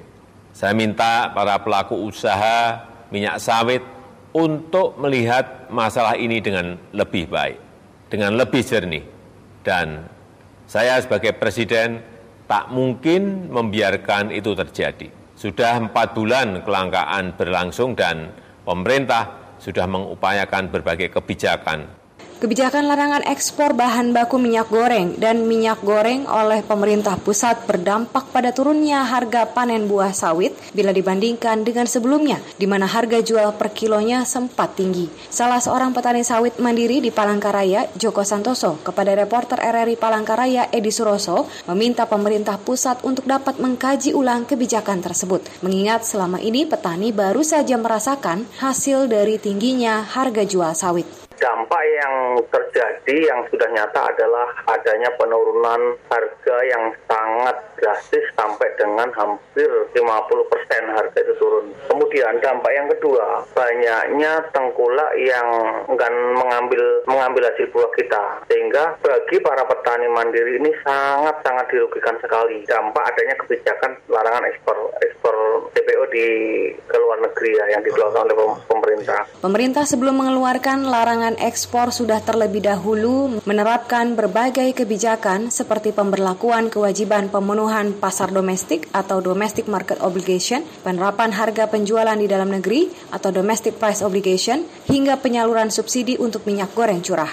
Saya 0.55 0.71
minta 0.71 1.35
para 1.35 1.59
pelaku 1.59 1.99
usaha 2.07 2.87
minyak 3.11 3.43
sawit 3.43 3.83
untuk 4.31 4.95
melihat 4.99 5.67
masalah 5.67 6.15
ini 6.15 6.39
dengan 6.39 6.79
lebih 6.95 7.27
baik, 7.27 7.59
dengan 8.07 8.39
lebih 8.39 8.63
jernih. 8.63 9.03
Dan 9.59 10.07
saya 10.63 11.03
sebagai 11.03 11.35
presiden 11.35 11.99
tak 12.47 12.71
mungkin 12.71 13.51
membiarkan 13.51 14.31
itu 14.31 14.55
terjadi. 14.55 15.11
Sudah 15.35 15.83
empat 15.83 16.15
bulan 16.15 16.63
kelangkaan 16.63 17.35
berlangsung 17.35 17.91
dan 17.91 18.31
pemerintah 18.63 19.44
sudah 19.65 19.89
mengupayakan 19.89 20.69
berbagai 20.69 21.09
kebijakan 21.09 21.89
Kebijakan 22.35 22.91
larangan 22.91 23.23
ekspor 23.23 23.71
bahan 23.79 24.11
baku 24.11 24.35
minyak 24.35 24.67
goreng 24.67 25.15
dan 25.15 25.47
minyak 25.47 25.79
goreng 25.87 26.27
oleh 26.27 26.67
pemerintah 26.67 27.15
pusat 27.15 27.63
berdampak 27.63 28.27
pada 28.35 28.51
turunnya 28.51 29.07
harga 29.07 29.47
panen 29.47 29.87
buah 29.87 30.11
sawit 30.11 30.51
bila 30.75 30.91
dibandingkan 30.91 31.63
dengan 31.63 31.87
sebelumnya, 31.87 32.43
di 32.59 32.67
mana 32.67 32.91
harga 32.91 33.23
jual 33.23 33.55
per 33.55 33.71
kilonya 33.71 34.27
sempat 34.27 34.75
tinggi. 34.75 35.07
Salah 35.31 35.63
seorang 35.63 35.95
petani 35.95 36.27
sawit 36.27 36.59
mandiri 36.59 36.99
di 36.99 37.07
Palangkaraya, 37.07 37.87
Joko 37.95 38.27
Santoso, 38.27 38.83
kepada 38.83 39.15
reporter 39.15 39.55
RRI 39.55 39.95
Palangkaraya, 39.95 40.67
Edi 40.75 40.91
Suroso, 40.91 41.47
meminta 41.71 42.03
pemerintah 42.03 42.59
pusat 42.59 42.99
untuk 43.07 43.23
dapat 43.23 43.63
mengkaji 43.63 44.11
ulang 44.11 44.43
kebijakan 44.43 44.99
tersebut, 44.99 45.39
mengingat 45.63 46.03
selama 46.03 46.43
ini 46.43 46.67
petani 46.67 47.15
baru 47.15 47.47
saja 47.47 47.79
merasakan 47.79 48.43
hasil 48.59 49.07
dari 49.07 49.39
tingginya 49.39 50.03
harga 50.03 50.43
jual 50.43 50.75
sawit 50.75 51.07
dampak 51.35 51.83
yang 51.83 52.15
terjadi 52.49 53.17
yang 53.31 53.41
sudah 53.49 53.69
nyata 53.71 54.01
adalah 54.11 54.47
adanya 54.69 55.09
penurunan 55.17 55.97
harga 56.09 56.57
yang 56.65 56.91
sangat 57.07 57.55
drastis 57.79 58.25
sampai 58.35 58.69
dengan 58.79 59.09
hampir 59.13 59.69
50% 59.93 60.95
harga 60.95 61.17
itu 61.19 61.33
turun. 61.39 61.71
Kemudian 61.91 62.39
dampak 62.41 62.71
yang 62.73 62.87
kedua, 62.97 63.43
banyaknya 63.53 64.43
tengkulak 64.51 65.11
yang 65.19 65.47
enggan 65.91 66.15
mengambil 66.35 66.83
mengambil 67.05 67.47
hasil 67.51 67.67
buah 67.71 67.91
kita. 67.95 68.23
Sehingga 68.49 68.97
bagi 69.01 69.37
para 69.43 69.63
petani 69.67 70.07
mandiri 70.11 70.59
ini 70.59 70.71
sangat-sangat 70.83 71.65
dirugikan 71.71 72.17
sekali. 72.23 72.63
Dampak 72.67 73.03
adanya 73.13 73.35
kebijakan 73.39 73.91
larangan 74.09 74.47
ekspor 74.49 74.77
ekspor 75.03 75.35
CPO 75.73 76.03
di 76.13 76.27
ke 76.75 76.97
luar 77.01 77.19
negeri 77.25 77.51
ya 77.57 77.65
yang 77.77 77.81
dikeluarkan 77.83 78.21
oleh 78.29 78.35
pemerintah. 78.69 79.21
Pemerintah 79.41 79.83
sebelum 79.83 80.15
mengeluarkan 80.21 80.87
larangan 80.87 81.35
ekspor 81.41 81.91
sudah 81.91 82.14
terlebih 82.21 82.63
dahulu 82.63 83.41
menerapkan 83.43 84.13
berbagai 84.13 84.71
kebijakan 84.77 85.49
seperti 85.49 85.95
pemberlakuan 85.95 86.67
kewajiban 86.67 87.27
pemenuhan 87.27 87.95
pasar 87.97 88.31
domestik 88.31 88.87
atau 88.93 89.23
domestic 89.23 89.65
market 89.65 89.99
obligation, 90.03 90.63
penerapan 90.83 91.33
harga 91.33 91.67
penjualan 91.71 92.15
di 92.15 92.27
dalam 92.27 92.53
negeri 92.53 92.91
atau 93.11 93.33
domestic 93.33 93.79
price 93.81 94.05
obligation, 94.05 94.67
hingga 94.87 95.17
penyaluran 95.19 95.73
subsidi 95.73 96.19
untuk 96.19 96.43
minyak 96.43 96.71
goreng 96.77 97.01
curah. 97.01 97.31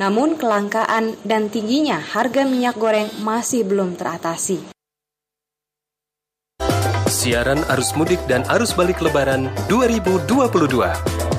Namun 0.00 0.40
kelangkaan 0.40 1.20
dan 1.26 1.52
tingginya 1.52 2.00
harga 2.00 2.48
minyak 2.48 2.76
goreng 2.80 3.08
masih 3.20 3.66
belum 3.66 3.96
teratasi. 3.98 4.72
Siaran 7.12 7.60
arus 7.76 7.92
mudik 7.92 8.18
dan 8.24 8.40
arus 8.48 8.72
balik 8.72 9.04
lebaran 9.04 9.52
2022. 9.68 11.31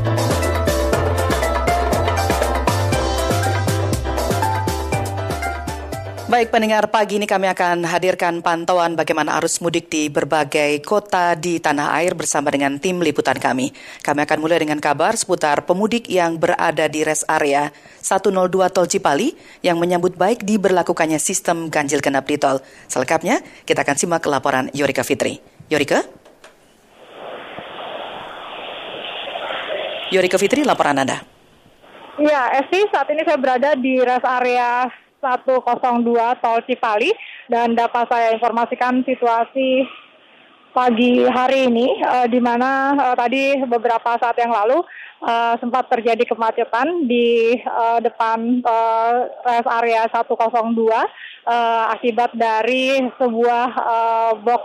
Baik 6.34 6.50
pendengar, 6.50 6.90
pagi 6.90 7.22
ini 7.22 7.30
kami 7.30 7.46
akan 7.46 7.86
hadirkan 7.86 8.42
pantauan 8.42 8.98
bagaimana 8.98 9.38
arus 9.38 9.62
mudik 9.62 9.86
di 9.86 10.10
berbagai 10.10 10.82
kota 10.82 11.38
di 11.38 11.62
tanah 11.62 11.94
air 12.02 12.18
bersama 12.18 12.50
dengan 12.50 12.82
tim 12.82 12.98
liputan 13.06 13.38
kami. 13.38 13.70
Kami 14.02 14.26
akan 14.26 14.42
mulai 14.42 14.58
dengan 14.58 14.82
kabar 14.82 15.14
seputar 15.14 15.62
pemudik 15.62 16.10
yang 16.10 16.42
berada 16.42 16.90
di 16.90 17.06
rest 17.06 17.30
area 17.30 17.70
102 18.02 18.50
Tol 18.50 18.90
Cipali 18.90 19.38
yang 19.62 19.78
menyambut 19.78 20.18
baik 20.18 20.42
diberlakukannya 20.42 21.22
sistem 21.22 21.70
ganjil 21.70 22.02
genap 22.02 22.26
di 22.26 22.42
tol. 22.42 22.66
Selengkapnya, 22.90 23.38
kita 23.70 23.86
akan 23.86 23.94
simak 23.94 24.26
laporan 24.26 24.74
Yorika 24.74 25.06
Fitri. 25.06 25.38
Yorika? 25.70 26.02
Yorika 30.10 30.42
Fitri, 30.42 30.66
laporan 30.66 30.98
Anda. 30.98 31.22
Ya, 32.18 32.58
Esi, 32.58 32.90
saat 32.90 33.06
ini 33.14 33.22
saya 33.22 33.38
berada 33.38 33.78
di 33.78 34.02
rest 34.02 34.26
area 34.26 34.90
102 35.24 36.44
Tol 36.44 36.60
Cipali. 36.68 37.12
Dan 37.48 37.80
dapat 37.80 38.12
saya 38.12 38.36
informasikan 38.36 39.00
situasi 39.08 39.88
pagi 40.74 41.22
hari 41.30 41.70
ini 41.70 42.02
uh, 42.02 42.26
di 42.26 42.42
mana 42.42 42.98
uh, 42.98 43.16
tadi 43.16 43.62
beberapa 43.70 44.18
saat 44.18 44.34
yang 44.42 44.50
lalu 44.50 44.82
uh, 45.22 45.54
sempat 45.62 45.86
terjadi 45.88 46.26
kemacetan 46.26 47.06
di 47.06 47.62
uh, 47.62 48.02
depan 48.02 48.66
uh, 48.66 49.30
rest 49.46 49.70
area 49.70 50.10
102 50.10 50.26
uh, 50.26 51.94
akibat 51.94 52.34
dari 52.34 53.06
sebuah 53.22 53.70
uh, 53.70 54.32
box 54.42 54.64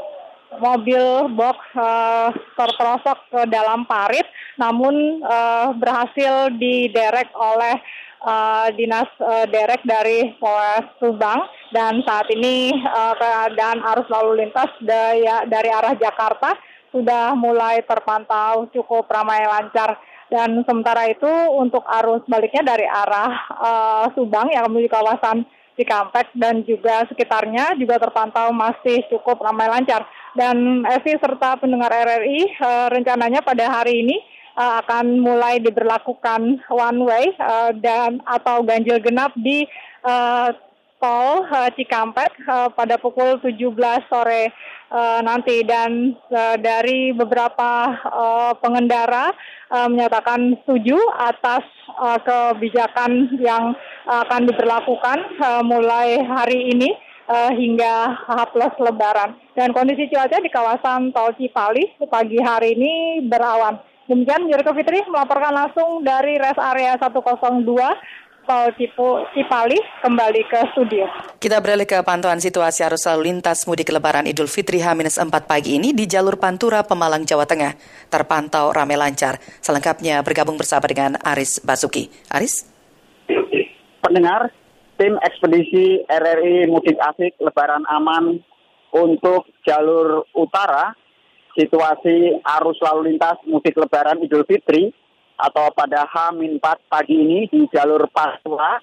mobil 0.56 1.28
box 1.36 1.60
uh, 1.76 2.32
terperosok 2.56 3.18
ke 3.28 3.40
dalam 3.52 3.84
parit 3.84 4.24
namun 4.56 5.20
uh, 5.20 5.76
berhasil 5.76 6.48
diderek 6.56 7.28
oleh 7.36 7.76
uh, 8.22 8.68
dinas 8.74 9.08
uh, 9.20 9.46
derek 9.46 9.82
dari 9.86 10.34
Polres 10.38 10.86
Subang. 10.98 11.44
Dan 11.68 12.00
saat 12.06 12.26
ini 12.32 12.72
uh, 12.72 13.14
keadaan 13.18 13.84
arus 13.94 14.08
lalu 14.08 14.44
lintas 14.44 14.72
daya, 14.80 15.44
dari 15.44 15.68
arah 15.68 15.94
Jakarta 15.94 16.56
sudah 16.88 17.36
mulai 17.36 17.84
terpantau 17.84 18.66
cukup 18.72 19.04
ramai 19.08 19.44
lancar. 19.44 20.00
Dan 20.28 20.60
sementara 20.68 21.08
itu 21.08 21.28
untuk 21.56 21.84
arus 21.88 22.20
baliknya 22.28 22.64
dari 22.64 22.84
arah 22.84 23.32
uh, 23.52 24.06
Subang 24.12 24.52
yang 24.52 24.68
menuju 24.68 24.88
kawasan 24.92 25.44
Cikampek 25.78 26.34
dan 26.34 26.66
juga 26.66 27.06
sekitarnya 27.06 27.78
juga 27.78 28.02
terpantau 28.02 28.50
masih 28.50 28.98
cukup 29.14 29.38
ramai 29.38 29.70
lancar. 29.70 30.02
Dan 30.34 30.82
Evi 30.82 31.14
serta 31.22 31.54
pendengar 31.54 31.94
RRI 31.94 32.58
uh, 32.58 32.86
rencananya 32.90 33.40
pada 33.46 33.70
hari 33.70 34.02
ini 34.02 34.18
uh, 34.58 34.82
akan 34.82 35.22
mulai 35.22 35.62
diberlakukan 35.62 36.58
one 36.66 37.00
way 37.06 37.30
uh, 37.38 37.70
dan 37.78 38.18
atau 38.26 38.66
ganjil 38.66 38.98
genap 38.98 39.30
di 39.38 39.62
uh, 40.02 40.50
tol 40.98 41.46
uh, 41.46 41.70
Cikampek 41.78 42.34
uh, 42.50 42.68
pada 42.74 42.98
pukul 42.98 43.38
17 43.38 43.78
sore 44.10 44.50
uh, 44.90 45.22
nanti 45.22 45.62
dan 45.62 46.18
uh, 46.34 46.58
dari 46.58 47.14
beberapa 47.14 47.94
uh, 48.10 48.52
pengendara 48.58 49.30
uh, 49.70 49.86
menyatakan 49.86 50.58
setuju 50.66 50.98
atas 51.22 51.62
uh, 51.94 52.18
kebijakan 52.18 53.30
yang 53.38 53.78
akan 54.10 54.50
diberlakukan 54.50 55.18
uh, 55.38 55.62
mulai 55.62 56.18
hari 56.26 56.74
ini 56.74 56.90
uh, 57.30 57.54
hingga 57.54 58.18
H 58.26 58.50
plus 58.50 58.74
Lebaran 58.82 59.38
dan 59.54 59.70
kondisi 59.70 60.10
cuaca 60.10 60.42
di 60.42 60.50
kawasan 60.50 61.14
tol 61.14 61.30
Cipali 61.38 61.94
pagi 62.10 62.40
hari 62.42 62.74
ini 62.74 63.22
berawan. 63.28 63.97
Demikian 64.08 64.48
Yuriko 64.48 64.72
Fitri 64.72 65.04
melaporkan 65.04 65.52
langsung 65.52 66.00
dari 66.00 66.40
rest 66.40 66.56
area 66.56 66.96
102 66.96 67.60
Tol 68.48 68.72
Cipali 69.36 69.76
kembali 70.00 70.42
ke 70.48 70.72
studio. 70.72 71.04
Kita 71.36 71.60
beralih 71.60 71.84
ke 71.84 72.00
pantauan 72.00 72.40
situasi 72.40 72.80
arus 72.88 73.04
lalu 73.04 73.28
lintas 73.28 73.68
mudik 73.68 73.92
lebaran 73.92 74.24
Idul 74.24 74.48
Fitri 74.48 74.80
H-4 74.80 75.44
pagi 75.44 75.76
ini 75.76 75.92
di 75.92 76.08
jalur 76.08 76.40
Pantura 76.40 76.80
Pemalang 76.88 77.28
Jawa 77.28 77.44
Tengah. 77.44 77.76
Terpantau 78.08 78.72
ramai 78.72 78.96
lancar. 78.96 79.36
Selengkapnya 79.60 80.24
bergabung 80.24 80.56
bersama 80.56 80.88
dengan 80.88 81.20
Aris 81.20 81.60
Basuki. 81.60 82.08
Aris? 82.32 82.64
Pendengar, 84.00 84.48
tim 84.96 85.20
ekspedisi 85.20 86.08
RRI 86.08 86.64
Mudik 86.72 86.96
Asik 86.96 87.36
Lebaran 87.44 87.84
Aman 87.92 88.40
untuk 88.88 89.44
jalur 89.68 90.24
utara 90.32 90.96
situasi 91.58 92.38
arus 92.38 92.78
lalu 92.78 93.10
lintas 93.10 93.42
mudik 93.50 93.74
lebaran 93.74 94.22
Idul 94.22 94.46
Fitri 94.46 94.94
atau 95.34 95.74
pada 95.74 96.06
H-4 96.06 96.62
pagi 96.86 97.14
ini 97.18 97.50
di 97.50 97.66
jalur 97.74 98.06
Pasua, 98.10 98.78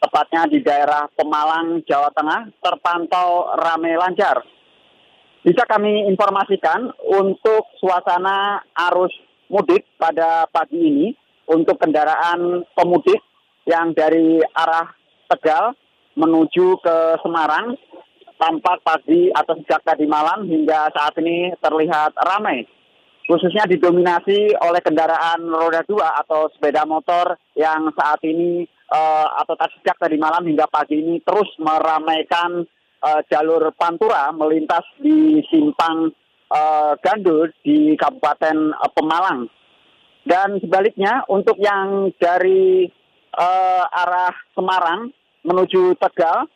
tepatnya 0.00 0.48
di 0.48 0.60
daerah 0.60 1.08
Pemalang, 1.12 1.80
Jawa 1.88 2.12
Tengah, 2.12 2.52
terpantau 2.60 3.56
ramai 3.56 3.96
lancar. 3.96 4.44
Bisa 5.40 5.64
kami 5.64 6.04
informasikan 6.12 6.92
untuk 7.08 7.64
suasana 7.80 8.60
arus 8.92 9.12
mudik 9.48 9.88
pada 9.96 10.44
pagi 10.52 10.76
ini 10.76 11.06
untuk 11.48 11.80
kendaraan 11.80 12.68
pemudik 12.76 13.20
yang 13.64 13.96
dari 13.96 14.44
arah 14.52 14.92
Tegal 15.30 15.72
menuju 16.18 16.82
ke 16.82 16.96
Semarang 17.22 17.78
tampak 18.40 18.80
pagi 18.80 19.28
atau 19.28 19.52
sejak 19.60 19.84
tadi 19.84 20.08
malam 20.08 20.48
hingga 20.48 20.88
saat 20.96 21.12
ini 21.20 21.52
terlihat 21.60 22.16
ramai. 22.16 22.64
Khususnya 23.28 23.68
didominasi 23.68 24.56
oleh 24.58 24.80
kendaraan 24.80 25.44
roda 25.46 25.84
dua 25.84 26.18
atau 26.18 26.48
sepeda 26.50 26.82
motor 26.88 27.38
yang 27.54 27.92
saat 27.94 28.18
ini 28.24 28.64
uh, 28.90 29.28
atau 29.44 29.54
sejak 29.78 30.00
tadi 30.00 30.18
malam 30.18 30.48
hingga 30.48 30.66
pagi 30.66 30.98
ini 30.98 31.22
terus 31.22 31.46
meramaikan 31.60 32.66
uh, 33.04 33.20
jalur 33.30 33.70
Pantura 33.78 34.34
melintas 34.34 34.82
di 34.98 35.38
simpang 35.46 36.10
uh, 36.50 36.98
Gandul 36.98 37.54
di 37.62 37.94
Kabupaten 37.94 38.74
uh, 38.74 38.90
Pemalang. 38.90 39.46
Dan 40.26 40.58
sebaliknya 40.58 41.22
untuk 41.30 41.56
yang 41.56 42.12
dari 42.18 42.84
uh, 43.38 43.84
arah 43.88 44.34
Semarang 44.52 45.08
menuju 45.46 45.96
Tegal 45.96 46.50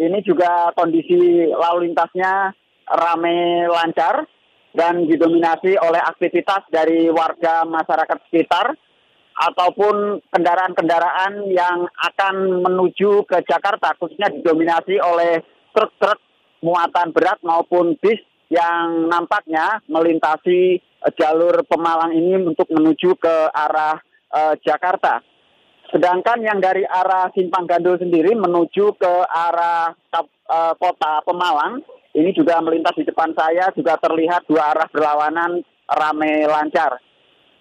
ini 0.00 0.24
juga 0.24 0.72
kondisi 0.72 1.44
lalu 1.52 1.92
lintasnya 1.92 2.56
ramai 2.88 3.68
lancar 3.68 4.24
dan 4.72 5.04
didominasi 5.04 5.76
oleh 5.76 6.00
aktivitas 6.00 6.64
dari 6.72 7.12
warga 7.12 7.68
masyarakat 7.68 8.18
sekitar 8.30 8.72
ataupun 9.36 10.24
kendaraan-kendaraan 10.32 11.48
yang 11.52 11.86
akan 11.86 12.64
menuju 12.64 13.28
ke 13.28 13.44
Jakarta 13.44 13.94
khususnya 14.00 14.32
didominasi 14.32 15.00
oleh 15.00 15.44
truk-truk 15.76 16.18
muatan 16.60 17.12
berat 17.14 17.40
maupun 17.40 17.96
bis 18.00 18.20
yang 18.50 19.08
nampaknya 19.08 19.80
melintasi 19.86 20.82
jalur 21.16 21.64
Pemalang 21.64 22.12
ini 22.12 22.36
untuk 22.44 22.68
menuju 22.68 23.16
ke 23.16 23.34
arah 23.54 23.96
uh, 24.34 24.54
Jakarta. 24.60 25.24
Sedangkan 25.90 26.38
yang 26.38 26.62
dari 26.62 26.86
arah 26.86 27.34
Simpang 27.34 27.66
Gandul 27.66 27.98
sendiri 27.98 28.30
menuju 28.38 28.94
ke 28.94 29.14
arah 29.26 29.90
uh, 30.14 30.74
kota 30.78 31.18
Pemalang, 31.26 31.82
ini 32.14 32.30
juga 32.30 32.62
melintas 32.62 32.94
di 32.94 33.02
depan 33.02 33.34
saya, 33.34 33.74
juga 33.74 33.98
terlihat 33.98 34.46
dua 34.46 34.70
arah 34.70 34.86
berlawanan 34.86 35.66
rame 35.90 36.46
lancar. 36.46 37.02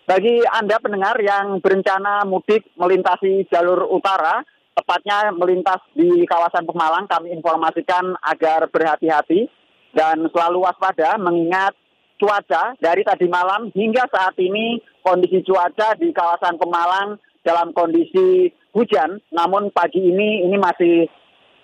Bagi 0.06 0.42
Anda 0.46 0.78
pendengar 0.78 1.18
yang 1.22 1.58
berencana 1.62 2.26
mudik 2.26 2.70
melintasi 2.78 3.50
jalur 3.50 3.90
utara, 3.90 4.46
tepatnya 4.78 5.34
melintas 5.34 5.82
di 5.98 6.26
kawasan 6.30 6.70
Pemalang, 6.70 7.10
kami 7.10 7.34
informasikan 7.34 8.14
agar 8.22 8.70
berhati-hati 8.70 9.50
dan 9.98 10.22
selalu 10.30 10.70
waspada 10.70 11.18
mengingat 11.18 11.74
cuaca 12.22 12.78
dari 12.78 13.02
tadi 13.02 13.26
malam 13.26 13.74
hingga 13.74 14.06
saat 14.12 14.38
ini 14.38 14.78
kondisi 15.02 15.42
cuaca 15.42 15.98
di 15.98 16.14
kawasan 16.14 16.62
Pemalang 16.62 17.18
dalam 17.50 17.74
kondisi 17.74 18.54
hujan, 18.78 19.18
namun 19.34 19.74
pagi 19.74 19.98
ini 19.98 20.46
ini 20.46 20.58
masih 20.62 21.10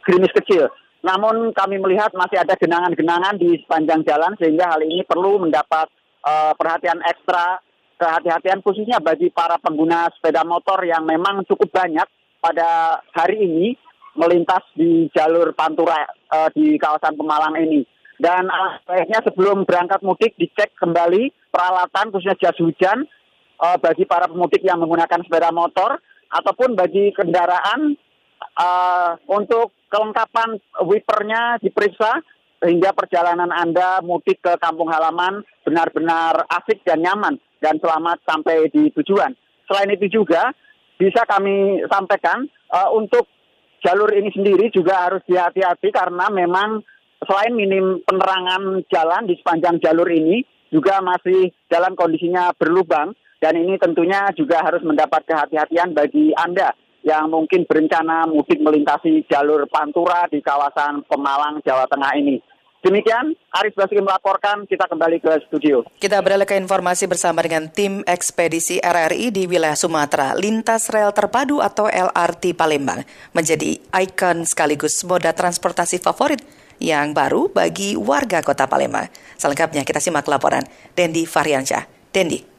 gerimis 0.02 0.34
kecil. 0.34 0.74
Namun 1.06 1.54
kami 1.54 1.78
melihat 1.78 2.10
masih 2.18 2.42
ada 2.42 2.58
genangan-genangan 2.58 3.38
di 3.38 3.62
sepanjang 3.62 4.02
jalan 4.10 4.34
sehingga 4.42 4.74
hal 4.74 4.82
ini 4.82 5.06
perlu 5.06 5.38
mendapat 5.38 5.86
uh, 6.26 6.58
perhatian 6.58 6.98
ekstra, 7.06 7.62
kehati-hatian 8.02 8.66
khususnya 8.66 8.98
bagi 8.98 9.30
para 9.30 9.62
pengguna 9.62 10.10
sepeda 10.18 10.42
motor 10.42 10.82
yang 10.82 11.06
memang 11.06 11.46
cukup 11.46 11.70
banyak 11.70 12.10
pada 12.42 13.00
hari 13.14 13.46
ini 13.46 13.78
melintas 14.18 14.66
di 14.74 15.06
jalur 15.14 15.54
Pantura 15.54 16.10
uh, 16.34 16.50
di 16.50 16.74
kawasan 16.82 17.14
Pemalang 17.14 17.54
ini. 17.62 17.86
Dan 18.16 18.48
akhirnya 18.88 19.20
sebelum 19.28 19.68
berangkat 19.68 20.00
mudik 20.00 20.40
dicek 20.40 20.72
kembali 20.80 21.36
peralatan 21.52 22.16
khususnya 22.16 22.40
jas 22.40 22.58
hujan 22.64 23.04
uh, 23.60 23.78
bagi 23.80 24.04
para 24.08 24.28
pemudik 24.28 24.64
yang 24.64 24.82
menggunakan 24.82 25.22
sepeda 25.24 25.52
motor 25.52 26.00
ataupun 26.32 26.76
bagi 26.76 27.14
kendaraan 27.16 27.96
uh, 28.58 29.16
untuk 29.32 29.76
kelengkapan 29.88 30.60
wipernya 30.84 31.62
diperiksa 31.62 32.20
sehingga 32.60 32.96
perjalanan 32.96 33.52
Anda 33.52 34.02
mudik 34.02 34.42
ke 34.42 34.58
kampung 34.58 34.90
halaman 34.90 35.44
benar-benar 35.62 36.48
asik 36.50 36.82
dan 36.88 37.04
nyaman 37.04 37.38
dan 37.62 37.78
selamat 37.78 38.24
sampai 38.26 38.68
di 38.72 38.90
tujuan. 38.96 39.36
Selain 39.70 39.90
itu 39.92 40.24
juga 40.24 40.50
bisa 40.96 41.28
kami 41.28 41.84
sampaikan 41.92 42.48
uh, 42.72 42.90
untuk 42.96 43.28
jalur 43.84 44.10
ini 44.16 44.32
sendiri 44.32 44.72
juga 44.72 45.10
harus 45.10 45.22
dihati-hati 45.28 45.94
karena 45.94 46.32
memang 46.32 46.82
selain 47.22 47.54
minim 47.54 48.02
penerangan 48.02 48.82
jalan 48.90 49.24
di 49.30 49.36
sepanjang 49.38 49.78
jalur 49.84 50.08
ini 50.10 50.42
juga 50.74 51.00
masih 51.06 51.54
dalam 51.70 51.94
kondisinya 51.94 52.52
berlubang 52.58 53.14
dan 53.46 53.62
ini 53.62 53.78
tentunya 53.78 54.26
juga 54.34 54.66
harus 54.66 54.82
mendapat 54.82 55.22
kehati-hatian 55.30 55.94
bagi 55.94 56.34
Anda 56.34 56.74
yang 57.06 57.30
mungkin 57.30 57.70
berencana 57.70 58.26
mudik 58.26 58.58
melintasi 58.58 59.30
jalur 59.30 59.70
Pantura 59.70 60.26
di 60.26 60.42
kawasan 60.42 61.06
Pemalang, 61.06 61.62
Jawa 61.62 61.86
Tengah 61.86 62.18
ini. 62.18 62.42
Demikian, 62.82 63.38
Aris 63.54 63.78
Basuki 63.78 64.02
melaporkan, 64.02 64.66
kita 64.66 64.90
kembali 64.90 65.22
ke 65.22 65.46
studio. 65.46 65.86
Kita 66.02 66.26
beralih 66.26 66.50
ke 66.50 66.58
informasi 66.58 67.06
bersama 67.06 67.46
dengan 67.46 67.70
tim 67.70 68.02
ekspedisi 68.10 68.82
RRI 68.82 69.30
di 69.30 69.46
wilayah 69.46 69.78
Sumatera. 69.78 70.34
Lintas 70.34 70.90
rel 70.90 71.14
terpadu 71.14 71.62
atau 71.62 71.86
LRT 71.86 72.58
Palembang 72.58 73.06
menjadi 73.38 73.78
ikon 73.94 74.50
sekaligus 74.50 75.06
moda 75.06 75.38
transportasi 75.38 76.02
favorit 76.02 76.42
yang 76.82 77.14
baru 77.14 77.54
bagi 77.54 77.94
warga 77.94 78.42
kota 78.42 78.66
Palembang. 78.66 79.06
Selengkapnya 79.38 79.86
kita 79.86 80.02
simak 80.02 80.26
laporan 80.26 80.66
Dendi 80.98 81.30
Variansyah. 81.30 82.10
Dendi. 82.10 82.55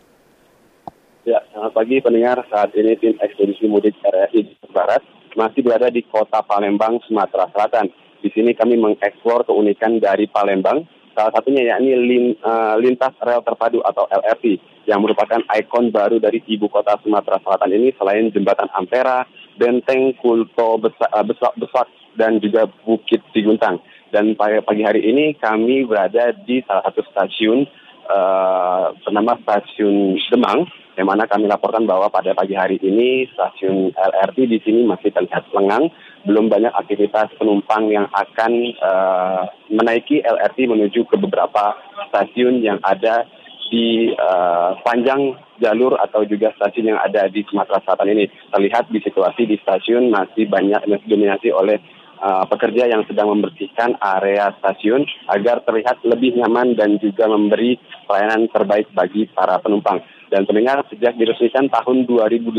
Ya, 1.26 1.42
selamat 1.50 1.74
pagi 1.74 1.98
pendengar. 1.98 2.38
Saat 2.46 2.70
ini 2.78 2.94
tim 3.02 3.18
ekspedisi 3.18 3.66
mudik 3.66 3.98
RRI 3.98 4.46
Barat 4.70 5.02
masih 5.34 5.66
berada 5.66 5.90
di 5.90 6.06
kota 6.06 6.38
Palembang, 6.46 7.02
Sumatera 7.02 7.50
Selatan 7.50 7.90
di 8.22 8.30
sini 8.30 8.54
kami 8.54 8.78
mengeksplor 8.78 9.42
keunikan 9.42 9.98
dari 9.98 10.30
Palembang, 10.30 10.86
salah 11.18 11.34
satunya 11.34 11.74
yakni 11.74 11.98
lin, 11.98 12.24
uh, 12.46 12.78
lintas 12.78 13.10
rel 13.26 13.42
terpadu 13.42 13.82
atau 13.82 14.06
LRT 14.06 14.62
yang 14.86 15.02
merupakan 15.02 15.42
ikon 15.50 15.90
baru 15.90 16.22
dari 16.22 16.46
ibu 16.46 16.70
kota 16.70 16.94
Sumatera 17.02 17.42
Selatan 17.42 17.74
ini 17.74 17.90
selain 17.98 18.30
jembatan 18.30 18.70
Ampera, 18.70 19.26
Benteng 19.58 20.14
Kulto 20.22 20.78
Besak, 20.78 21.10
uh, 21.10 21.26
Besak, 21.26 21.58
Besak 21.58 21.90
dan 22.14 22.38
juga 22.38 22.70
Bukit 22.86 23.18
Siguntang. 23.34 23.82
Dan 24.14 24.38
pagi 24.38 24.86
hari 24.86 25.02
ini 25.02 25.34
kami 25.34 25.90
berada 25.90 26.30
di 26.46 26.62
salah 26.62 26.86
satu 26.86 27.02
stasiun 27.10 27.66
uh, 28.08 28.94
bernama 29.04 29.38
Stasiun 29.42 30.18
Demang 30.30 30.66
yang 30.96 31.12
mana 31.12 31.28
kami 31.28 31.44
laporkan 31.44 31.84
bahwa 31.84 32.08
pada 32.08 32.32
pagi 32.32 32.56
hari 32.56 32.80
ini 32.80 33.28
stasiun 33.36 33.92
LRT 33.92 34.48
di 34.48 34.58
sini 34.64 34.80
masih 34.88 35.12
terlihat 35.12 35.44
lengang, 35.52 35.92
belum 36.24 36.48
banyak 36.48 36.72
aktivitas 36.72 37.36
penumpang 37.36 37.92
yang 37.92 38.08
akan 38.16 38.52
uh, 38.80 39.44
menaiki 39.68 40.24
LRT 40.24 40.64
menuju 40.64 41.04
ke 41.04 41.20
beberapa 41.20 41.76
stasiun 42.08 42.64
yang 42.64 42.80
ada 42.80 43.28
di 43.68 44.08
uh, 44.16 44.78
panjang 44.88 45.36
jalur 45.60 46.00
atau 46.00 46.24
juga 46.24 46.56
stasiun 46.56 46.96
yang 46.96 47.00
ada 47.00 47.28
di 47.28 47.44
Sumatera 47.44 47.84
Selatan 47.84 48.16
ini. 48.16 48.24
Terlihat 48.48 48.88
di 48.88 48.98
situasi 49.04 49.44
di 49.44 49.60
stasiun 49.60 50.08
masih 50.08 50.48
banyak 50.48 50.80
didominasi 51.04 51.52
oleh 51.52 51.76
uh, 52.20 52.44
pekerja 52.48 52.88
yang 52.88 53.02
sedang 53.08 53.32
membersihkan 53.32 53.96
area 54.00 54.52
stasiun 54.60 55.04
agar 55.32 55.62
terlihat 55.64 56.00
lebih 56.04 56.36
nyaman 56.36 56.76
dan 56.76 56.96
juga 57.00 57.28
memberi 57.28 57.76
pelayanan 58.06 58.48
terbaik 58.52 58.88
bagi 58.92 59.28
para 59.32 59.60
penumpang. 59.60 60.00
Dan 60.26 60.42
pendengar 60.42 60.82
sejak 60.90 61.14
diresmikan 61.14 61.70
tahun 61.70 62.02
2018 62.10 62.58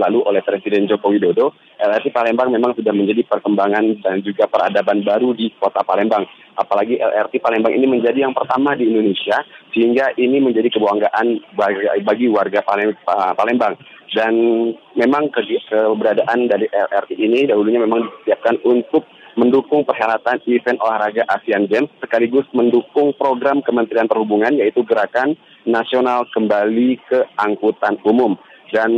lalu 0.00 0.18
oleh 0.24 0.40
Presiden 0.40 0.88
Joko 0.88 1.12
Widodo, 1.12 1.52
LRT 1.76 2.08
Palembang 2.08 2.48
memang 2.48 2.72
sudah 2.72 2.94
menjadi 2.96 3.28
perkembangan 3.28 4.00
dan 4.00 4.24
juga 4.24 4.48
peradaban 4.48 5.04
baru 5.04 5.36
di 5.36 5.52
kota 5.60 5.84
Palembang. 5.84 6.24
Apalagi 6.56 6.96
LRT 6.96 7.44
Palembang 7.44 7.76
ini 7.76 7.84
menjadi 7.84 8.24
yang 8.24 8.32
pertama 8.32 8.72
di 8.72 8.88
Indonesia, 8.88 9.44
sehingga 9.76 10.16
ini 10.16 10.40
menjadi 10.40 10.72
kebanggaan 10.72 11.52
bagi, 11.52 11.84
bagi 12.00 12.26
warga 12.32 12.64
Palembang. 13.36 13.76
Dan 14.12 14.32
memang 14.96 15.32
keberadaan 15.32 16.48
dari 16.48 16.68
LRT 16.68 17.16
ini 17.16 17.48
dahulunya 17.48 17.80
memang 17.80 18.08
disiapkan 18.24 18.60
untuk 18.64 19.04
mendukung 19.36 19.84
perhelatan 19.86 20.40
event 20.48 20.78
olahraga 20.82 21.24
Asian 21.32 21.64
Games 21.68 21.88
sekaligus 22.02 22.44
mendukung 22.52 23.16
program 23.16 23.64
Kementerian 23.64 24.08
Perhubungan 24.08 24.56
yaitu 24.56 24.84
Gerakan 24.84 25.36
Nasional 25.64 26.28
Kembali 26.30 27.00
ke 27.08 27.24
Angkutan 27.38 27.96
Umum. 28.04 28.36
Dan 28.72 28.88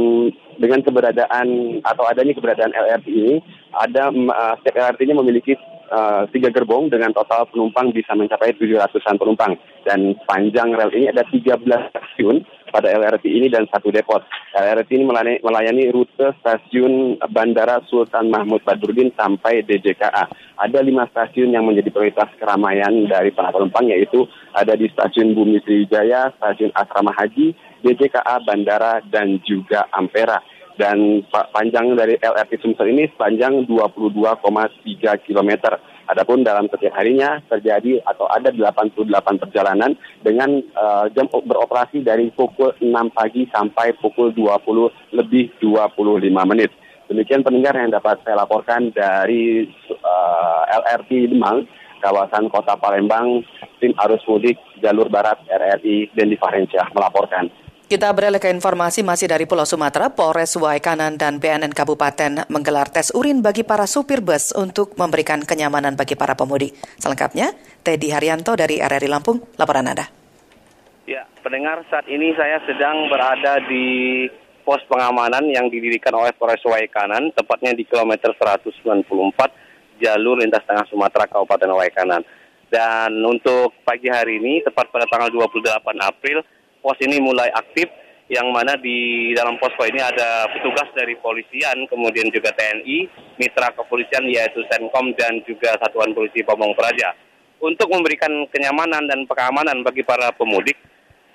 dengan 0.55 0.86
keberadaan 0.86 1.82
atau 1.82 2.06
adanya 2.06 2.31
keberadaan 2.31 2.70
LRT 2.70 3.06
ini, 3.11 3.35
ada 3.74 4.15
uh, 4.15 4.55
setiap 4.62 4.78
LRT 4.78 5.01
ini 5.02 5.15
memiliki 5.19 5.52
uh, 5.90 6.31
tiga 6.31 6.55
gerbong 6.55 6.94
dengan 6.94 7.11
total 7.11 7.51
penumpang 7.51 7.90
bisa 7.90 8.15
mencapai 8.15 8.55
700-an 8.55 9.19
penumpang. 9.19 9.59
Dan 9.82 10.15
panjang 10.31 10.78
rel 10.78 10.94
ini 10.94 11.11
ada 11.11 11.27
13 11.27 11.59
stasiun 11.90 12.47
pada 12.75 12.91
LRT 12.91 13.31
ini 13.31 13.47
dan 13.47 13.71
satu 13.71 13.95
depot. 13.95 14.19
LRT 14.51 14.91
ini 14.99 15.07
melayani, 15.39 15.95
rute 15.95 16.35
stasiun 16.43 17.23
Bandara 17.31 17.79
Sultan 17.87 18.35
Mahmud 18.35 18.67
Badruddin 18.67 19.15
sampai 19.15 19.63
DJKA. 19.63 20.27
Ada 20.59 20.83
lima 20.83 21.07
stasiun 21.15 21.55
yang 21.55 21.71
menjadi 21.71 21.95
prioritas 21.95 22.35
keramaian 22.35 23.07
dari 23.07 23.31
para 23.31 23.55
penumpang 23.55 23.87
yaitu 23.87 24.27
ada 24.51 24.75
di 24.75 24.91
stasiun 24.91 25.39
Bumi 25.39 25.63
Sriwijaya, 25.63 26.35
stasiun 26.35 26.75
Asrama 26.75 27.15
Haji, 27.15 27.55
DJKA, 27.87 28.43
Bandara, 28.43 28.99
dan 29.07 29.39
juga 29.47 29.87
Ampera 29.95 30.43
dan 30.75 31.23
panjang 31.31 31.95
dari 31.95 32.19
LRT 32.19 32.59
Sumsel 32.59 32.91
ini 32.91 33.07
sepanjang 33.15 33.67
22,3 33.71 34.19
kilometer. 35.23 35.79
Adapun 36.05 36.45
dalam 36.45 36.69
setiap 36.69 36.93
harinya 37.01 37.41
terjadi 37.49 38.05
atau 38.05 38.29
ada 38.29 38.53
88 38.53 39.09
perjalanan 39.41 39.97
dengan 40.21 40.61
uh, 40.77 41.09
jam 41.17 41.25
beroperasi 41.33 42.05
dari 42.05 42.29
pukul 42.29 42.77
6 42.77 42.93
pagi 43.17 43.49
sampai 43.49 43.97
pukul 43.97 44.37
20 44.37 45.17
lebih 45.17 45.57
25 45.65 46.21
menit. 46.45 46.69
Demikian 47.09 47.45
pendengar 47.45 47.77
yang 47.77 47.93
dapat 47.93 48.21
saya 48.25 48.41
laporkan 48.41 48.89
dari 48.93 49.69
uh, 49.93 50.63
eh, 50.65 50.81
LRT 50.81 51.37
Demang, 51.37 51.69
kawasan 52.01 52.49
kota 52.49 52.81
Palembang, 52.81 53.45
tim 53.77 53.93
arus 54.09 54.25
mudik 54.25 54.57
jalur 54.81 55.13
barat 55.13 55.37
RRI 55.49 56.13
Dendi 56.17 56.37
Farensyah 56.41 56.93
melaporkan. 56.97 57.49
Kita 57.95 58.11
beralih 58.11 58.43
ke 58.43 58.51
informasi 58.51 59.07
masih 59.07 59.31
dari 59.31 59.47
Pulau 59.47 59.62
Sumatera, 59.62 60.11
Polres 60.11 60.59
Waikanan 60.59 61.15
dan 61.15 61.39
BNN 61.39 61.71
Kabupaten 61.71 62.43
menggelar 62.51 62.91
tes 62.91 63.15
urin 63.15 63.39
bagi 63.39 63.62
para 63.62 63.87
supir 63.87 64.19
bus 64.19 64.51
untuk 64.51 64.99
memberikan 64.99 65.39
kenyamanan 65.47 65.95
bagi 65.95 66.19
para 66.19 66.35
pemudik. 66.35 66.75
Selengkapnya, 66.99 67.55
Teddy 67.87 68.11
Haryanto 68.11 68.59
dari 68.59 68.83
RRI 68.83 69.07
Lampung, 69.07 69.47
laporan 69.55 69.87
Anda. 69.87 70.11
Ya, 71.07 71.23
pendengar 71.39 71.87
saat 71.87 72.11
ini 72.11 72.35
saya 72.35 72.59
sedang 72.66 73.07
berada 73.07 73.62
di 73.62 74.27
pos 74.66 74.83
pengamanan 74.91 75.47
yang 75.47 75.71
didirikan 75.71 76.19
oleh 76.19 76.35
Polres 76.35 76.66
Waikanan, 76.66 77.31
tepatnya 77.31 77.79
di 77.79 77.87
kilometer 77.87 78.35
194 78.35 79.07
jalur 80.03 80.43
lintas 80.43 80.66
tengah 80.66 80.83
Sumatera 80.91 81.31
Kabupaten 81.31 81.71
Waikanan. 81.79 82.27
Dan 82.66 83.23
untuk 83.23 83.71
pagi 83.87 84.11
hari 84.11 84.43
ini, 84.43 84.66
tepat 84.66 84.91
pada 84.91 85.07
tanggal 85.07 85.31
28 85.31 85.62
April, 86.03 86.43
pos 86.85 87.01
ini 87.01 87.16
mulai 87.16 87.48
aktif 87.48 87.89
yang 88.28 88.52
mana 88.52 88.77
di 88.77 89.32
dalam 89.32 89.56
posko 89.56 89.85
ini 89.89 90.01
ada 90.01 90.48
petugas 90.52 90.89
dari 90.93 91.16
polisian, 91.16 91.89
kemudian 91.89 92.28
juga 92.28 92.52
TNI, 92.52 93.09
mitra 93.40 93.73
kepolisian 93.73 94.24
yaitu 94.28 94.65
Senkom 94.69 95.12
dan 95.16 95.40
juga 95.44 95.77
Satuan 95.81 96.12
Polisi 96.12 96.44
Pamong 96.44 96.77
Praja. 96.77 97.16
Untuk 97.61 97.89
memberikan 97.89 98.32
kenyamanan 98.52 99.09
dan 99.09 99.24
keamanan 99.28 99.81
bagi 99.85 100.05
para 100.05 100.32
pemudik, 100.36 100.77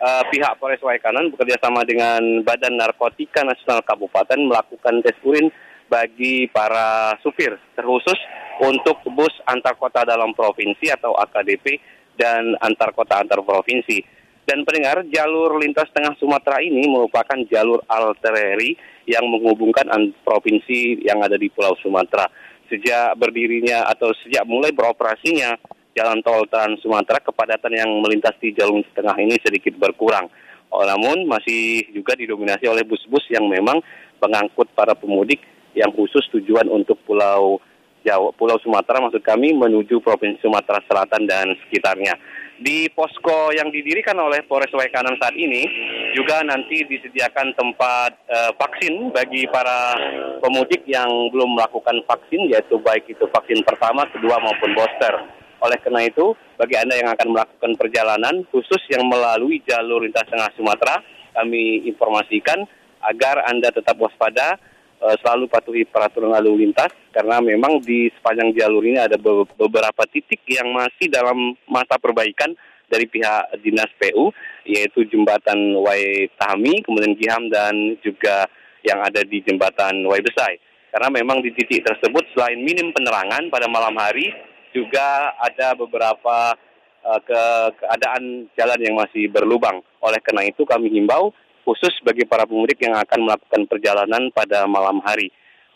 uh, 0.01 0.25
pihak 0.29 0.57
Polres 0.57 0.81
Waikanan 0.81 1.29
bekerja 1.33 1.57
sama 1.61 1.85
dengan 1.85 2.21
Badan 2.41 2.77
Narkotika 2.77 3.45
Nasional 3.45 3.85
Kabupaten 3.85 4.37
melakukan 4.37 5.01
tes 5.05 5.17
urin 5.25 5.49
bagi 5.89 6.45
para 6.49 7.17
supir, 7.25 7.57
terkhusus 7.73 8.17
untuk 8.61 9.01
bus 9.13 9.33
antar 9.49 9.73
kota 9.77 10.05
dalam 10.05 10.33
provinsi 10.37 10.89
atau 10.93 11.17
AKDP 11.17 11.81
dan 12.17 12.53
antar 12.61 12.93
kota 12.93 13.17
antar 13.21 13.41
provinsi. 13.41 14.18
Dan 14.49 14.65
pendengar, 14.65 15.05
jalur 15.13 15.61
lintas 15.61 15.85
tengah 15.93 16.17
Sumatera 16.17 16.57
ini 16.57 16.89
merupakan 16.89 17.37
jalur 17.53 17.85
arteri 17.85 18.73
yang 19.05 19.29
menghubungkan 19.29 19.85
provinsi 20.25 21.05
yang 21.05 21.21
ada 21.21 21.37
di 21.37 21.53
Pulau 21.53 21.77
Sumatera. 21.77 22.25
Sejak 22.65 23.13
berdirinya 23.13 23.85
atau 23.85 24.09
sejak 24.25 24.49
mulai 24.49 24.73
beroperasinya 24.73 25.53
jalan 25.93 26.25
tol 26.25 26.49
Trans 26.49 26.81
Sumatera, 26.81 27.21
kepadatan 27.21 27.77
yang 27.77 27.93
melintasi 28.01 28.57
jalur 28.57 28.81
tengah 28.97 29.13
ini 29.21 29.37
sedikit 29.37 29.77
berkurang. 29.77 30.25
Oh, 30.73 30.81
namun 30.81 31.29
masih 31.29 31.85
juga 31.93 32.17
didominasi 32.17 32.65
oleh 32.65 32.81
bus-bus 32.89 33.29
yang 33.29 33.45
memang 33.45 33.77
mengangkut 34.17 34.73
para 34.73 34.97
pemudik 34.97 35.45
yang 35.77 35.93
khusus 35.93 36.25
tujuan 36.33 36.65
untuk 36.73 36.97
Pulau 37.05 37.61
Jawa, 38.03 38.31
Pulau 38.35 38.57
Sumatera 38.63 39.03
maksud 39.03 39.21
kami 39.23 39.51
menuju 39.55 39.99
Provinsi 39.99 40.39
Sumatera 40.43 40.79
Selatan 40.87 41.27
dan 41.27 41.51
sekitarnya. 41.65 42.15
Di 42.59 42.91
posko 42.91 43.55
yang 43.55 43.71
didirikan 43.71 44.19
oleh 44.19 44.43
Polres 44.43 44.75
Waikanan 44.75 45.15
saat 45.15 45.31
ini 45.31 45.63
juga 46.11 46.43
nanti 46.43 46.83
disediakan 46.83 47.55
tempat 47.55 48.11
uh, 48.27 48.51
vaksin 48.59 49.15
bagi 49.15 49.47
para 49.47 49.95
pemudik 50.43 50.83
yang 50.83 51.07
belum 51.31 51.55
melakukan 51.55 52.03
vaksin 52.03 52.51
yaitu 52.51 52.75
baik 52.83 53.07
itu 53.07 53.23
vaksin 53.31 53.63
pertama, 53.63 54.03
kedua 54.11 54.43
maupun 54.43 54.75
booster. 54.75 55.23
Oleh 55.63 55.79
karena 55.79 56.03
itu, 56.03 56.35
bagi 56.59 56.75
Anda 56.75 56.99
yang 56.99 57.11
akan 57.15 57.27
melakukan 57.31 57.71
perjalanan 57.79 58.43
khusus 58.51 58.79
yang 58.91 59.07
melalui 59.07 59.63
jalur 59.63 60.03
lintas 60.03 60.27
tengah 60.27 60.51
Sumatera, 60.59 60.99
kami 61.35 61.87
informasikan 61.87 62.67
agar 63.07 63.47
Anda 63.47 63.71
tetap 63.71 63.95
waspada 63.99 64.59
selalu 64.99 65.47
patuhi 65.47 65.83
peraturan 65.87 66.35
lalu 66.35 66.67
lintas 66.67 66.91
karena 67.15 67.39
memang 67.39 67.79
di 67.79 68.11
sepanjang 68.19 68.51
jalur 68.51 68.83
ini 68.83 68.99
ada 68.99 69.15
be 69.15 69.47
beberapa 69.55 70.03
titik 70.11 70.43
yang 70.43 70.75
masih 70.75 71.07
dalam 71.07 71.55
masa 71.71 71.95
perbaikan 71.95 72.51
dari 72.89 73.05
pihak 73.05 73.61
dinas 73.63 73.87
PU 73.95 74.33
yaitu 74.65 75.05
jembatan 75.07 75.77
Wai 75.79 76.27
Tahami, 76.35 76.83
kemudian 76.83 77.15
Giham 77.15 77.47
dan 77.47 77.95
juga 78.03 78.49
yang 78.83 78.99
ada 78.99 79.21
di 79.23 79.39
jembatan 79.45 80.03
Wai 80.09 80.19
Besai. 80.19 80.57
Karena 80.89 81.13
memang 81.13 81.45
di 81.45 81.53
titik 81.53 81.85
tersebut 81.85 82.25
selain 82.33 82.57
minim 82.59 82.89
penerangan 82.89 83.45
pada 83.53 83.69
malam 83.69 83.93
hari 83.93 84.33
juga 84.73 85.37
ada 85.37 85.77
beberapa 85.77 86.57
uh, 87.05 87.19
ke 87.21 87.41
keadaan 87.77 88.49
jalan 88.57 88.79
yang 88.81 88.95
masih 88.97 89.29
berlubang. 89.29 89.85
Oleh 90.01 90.17
karena 90.25 90.49
itu 90.49 90.65
kami 90.65 90.89
himbau 90.89 91.29
khusus 91.69 91.93
bagi 92.01 92.25
para 92.25 92.49
pemudik 92.49 92.81
yang 92.81 92.97
akan 92.97 93.29
melakukan 93.29 93.69
perjalanan 93.69 94.33
pada 94.33 94.65
malam 94.65 94.97
hari. 95.05 95.29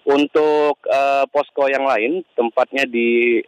Untuk 0.09 0.81
uh, 0.89 1.29
posko 1.29 1.69
yang 1.69 1.85
lain, 1.85 2.25
tempatnya 2.33 2.89
di 2.89 3.39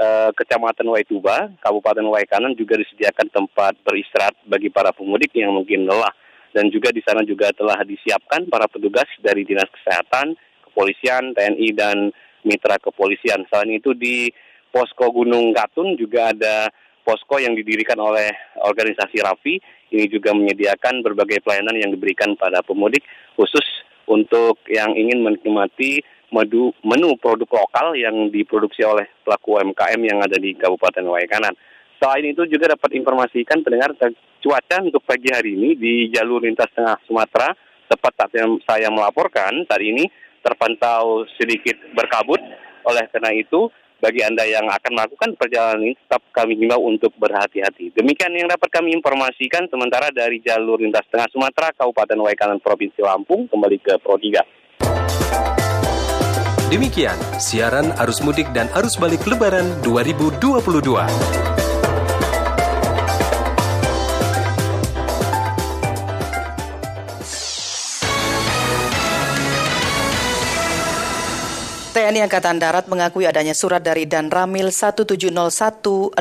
uh, 0.00 0.32
Kecamatan 0.32 0.88
Waituba, 0.88 1.52
Kabupaten 1.60 2.08
Waikanan 2.08 2.56
juga 2.56 2.80
disediakan 2.80 3.28
tempat 3.28 3.76
beristirahat 3.84 4.32
bagi 4.48 4.72
para 4.72 4.90
pemudik 4.96 5.36
yang 5.36 5.52
mungkin 5.52 5.84
lelah. 5.84 6.16
Dan 6.56 6.72
juga 6.72 6.92
di 6.92 7.04
sana 7.04 7.20
juga 7.28 7.52
telah 7.52 7.84
disiapkan 7.84 8.48
para 8.48 8.68
petugas 8.72 9.08
dari 9.20 9.44
Dinas 9.44 9.68
Kesehatan, 9.68 10.32
Kepolisian, 10.64 11.36
TNI, 11.36 11.68
dan 11.76 12.08
mitra 12.44 12.80
kepolisian. 12.80 13.44
Selain 13.52 13.72
itu 13.76 13.92
di 13.92 14.32
Posko 14.72 15.12
Gunung 15.12 15.52
Katun 15.52 15.94
juga 16.00 16.32
ada 16.32 16.72
posko 17.02 17.38
yang 17.42 17.54
didirikan 17.58 17.98
oleh 17.98 18.30
organisasi 18.62 19.18
Rafi 19.22 19.58
ini 19.92 20.08
juga 20.08 20.32
menyediakan 20.32 21.04
berbagai 21.04 21.44
pelayanan 21.44 21.76
yang 21.76 21.90
diberikan 21.92 22.32
pada 22.40 22.64
pemudik 22.64 23.04
khusus 23.36 23.64
untuk 24.08 24.58
yang 24.72 24.96
ingin 24.96 25.20
menikmati 25.20 26.00
menu, 26.32 26.72
menu 26.80 27.14
produk 27.20 27.46
lokal 27.46 27.92
yang 27.92 28.32
diproduksi 28.32 28.82
oleh 28.82 29.04
pelaku 29.22 29.60
UMKM 29.60 30.00
yang 30.00 30.18
ada 30.24 30.40
di 30.40 30.56
Kabupaten 30.56 31.04
Waikanan. 31.04 31.52
Selain 32.00 32.24
itu 32.26 32.48
juga 32.50 32.74
dapat 32.74 32.98
informasikan 32.98 33.62
pendengar 33.62 33.94
cuaca 34.42 34.76
untuk 34.82 35.04
pagi 35.06 35.30
hari 35.30 35.54
ini 35.54 35.78
di 35.78 36.10
jalur 36.10 36.42
lintas 36.42 36.72
tengah 36.74 36.98
Sumatera 37.06 37.54
tepat 37.86 38.12
saat 38.16 38.32
yang 38.34 38.58
saya 38.64 38.88
melaporkan 38.88 39.68
saat 39.68 39.84
ini 39.84 40.08
terpantau 40.42 41.28
sedikit 41.38 41.78
berkabut. 41.94 42.40
Oleh 42.82 43.06
karena 43.14 43.30
itu 43.30 43.70
bagi 44.02 44.18
Anda 44.26 44.42
yang 44.42 44.66
akan 44.66 44.98
melakukan 44.98 45.38
perjalanan 45.38 45.86
ini 45.86 45.94
tetap 45.94 46.26
kami 46.34 46.58
himbau 46.58 46.82
untuk 46.90 47.14
berhati-hati. 47.22 47.94
Demikian 47.94 48.34
yang 48.34 48.50
dapat 48.50 48.66
kami 48.74 48.90
informasikan 48.98 49.70
sementara 49.70 50.10
dari 50.10 50.42
jalur 50.42 50.82
lintas 50.82 51.06
tengah 51.06 51.30
Sumatera, 51.30 51.70
Kabupaten 51.70 52.18
Waikanan, 52.18 52.58
Provinsi 52.58 52.98
Lampung, 52.98 53.46
kembali 53.46 53.78
ke 53.78 54.02
Pro 54.02 54.18
3. 54.18 54.42
Demikian 56.74 57.14
siaran 57.38 57.94
arus 58.02 58.24
mudik 58.24 58.50
dan 58.50 58.66
arus 58.74 58.98
balik 58.98 59.22
lebaran 59.28 59.70
2022. 59.86 61.61
TNI 72.12 72.28
Angkatan 72.28 72.60
Darat 72.60 72.92
mengakui 72.92 73.24
adanya 73.24 73.56
surat 73.56 73.80
dari 73.80 74.04
Dan 74.04 74.28
Ramil 74.28 74.68
170102 74.68 76.12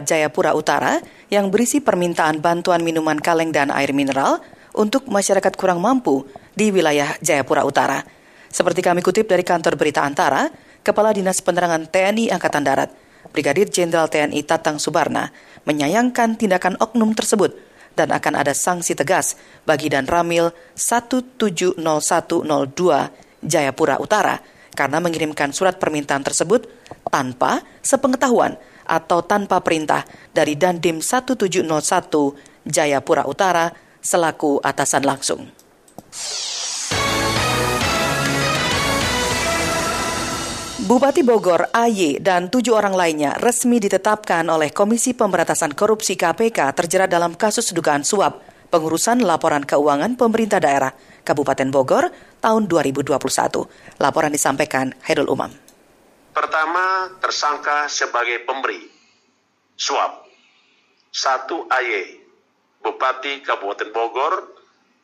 Jayapura 0.00 0.56
Utara 0.56 0.96
yang 1.28 1.52
berisi 1.52 1.84
permintaan 1.84 2.40
bantuan 2.40 2.80
minuman 2.80 3.20
kaleng 3.20 3.52
dan 3.52 3.68
air 3.68 3.92
mineral 3.92 4.40
untuk 4.72 5.12
masyarakat 5.12 5.52
kurang 5.60 5.84
mampu 5.84 6.24
di 6.56 6.72
wilayah 6.72 7.20
Jayapura 7.20 7.68
Utara. 7.68 8.00
Seperti 8.48 8.80
kami 8.80 9.04
kutip 9.04 9.28
dari 9.28 9.44
kantor 9.44 9.76
berita 9.76 10.08
Antara, 10.08 10.48
Kepala 10.80 11.12
Dinas 11.12 11.44
Penerangan 11.44 11.84
TNI 11.84 12.32
Angkatan 12.32 12.64
Darat, 12.64 12.96
Brigadir 13.28 13.68
Jenderal 13.68 14.08
TNI 14.08 14.40
Tatang 14.40 14.80
Subarna, 14.80 15.28
menyayangkan 15.68 16.40
tindakan 16.40 16.80
oknum 16.80 17.12
tersebut 17.12 17.52
dan 17.92 18.08
akan 18.08 18.40
ada 18.40 18.56
sanksi 18.56 18.96
tegas 18.96 19.36
bagi 19.68 19.92
Dan 19.92 20.08
Ramil 20.08 20.48
170102 20.80 22.40
Jayapura 23.44 24.00
Utara 24.00 24.55
karena 24.76 25.00
mengirimkan 25.00 25.56
surat 25.56 25.80
permintaan 25.80 26.20
tersebut 26.20 26.68
tanpa 27.08 27.64
sepengetahuan 27.80 28.60
atau 28.84 29.24
tanpa 29.24 29.64
perintah 29.64 30.04
dari 30.30 30.54
Dandim 30.54 31.00
1701 31.00 31.64
Jayapura 32.68 33.24
Utara 33.24 33.72
selaku 34.04 34.60
atasan 34.62 35.02
langsung. 35.02 35.42
Bupati 40.86 41.26
Bogor 41.26 41.66
AY 41.74 42.22
dan 42.22 42.46
tujuh 42.46 42.70
orang 42.78 42.94
lainnya 42.94 43.34
resmi 43.42 43.82
ditetapkan 43.82 44.46
oleh 44.46 44.70
Komisi 44.70 45.18
Pemberantasan 45.18 45.74
Korupsi 45.74 46.14
KPK 46.14 46.78
terjerat 46.78 47.10
dalam 47.10 47.34
kasus 47.34 47.74
dugaan 47.74 48.06
suap 48.06 48.38
pengurusan 48.70 49.18
laporan 49.26 49.66
keuangan 49.66 50.14
pemerintah 50.14 50.62
daerah 50.62 50.94
Kabupaten 51.26 51.74
Bogor 51.74 52.06
tahun 52.40 52.68
2021. 52.68 53.68
Laporan 54.00 54.32
disampaikan 54.32 54.94
Hairul 55.04 55.28
Umam. 55.28 55.52
Pertama, 56.36 57.08
tersangka 57.20 57.88
sebagai 57.88 58.44
pemberi 58.44 58.96
suap. 59.76 60.24
Satu 61.12 61.68
AY, 61.68 62.20
Bupati 62.84 63.40
Kabupaten 63.40 63.88
Bogor, 63.88 64.52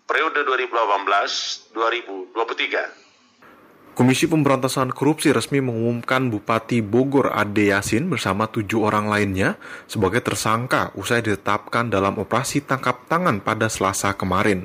periode 0.05 0.45
2018-2023. 0.45 3.01
Komisi 3.93 4.25
Pemberantasan 4.25 4.89
Korupsi 4.89 5.37
resmi 5.37 5.61
mengumumkan 5.61 6.33
Bupati 6.33 6.81
Bogor 6.81 7.29
Ade 7.33 7.77
Yasin 7.77 8.09
bersama 8.09 8.49
tujuh 8.49 8.81
orang 8.81 9.09
lainnya 9.09 9.61
sebagai 9.85 10.25
tersangka 10.25 10.97
usai 10.97 11.21
ditetapkan 11.21 11.93
dalam 11.93 12.17
operasi 12.17 12.65
tangkap 12.65 13.05
tangan 13.05 13.45
pada 13.45 13.69
Selasa 13.69 14.17
kemarin. 14.17 14.65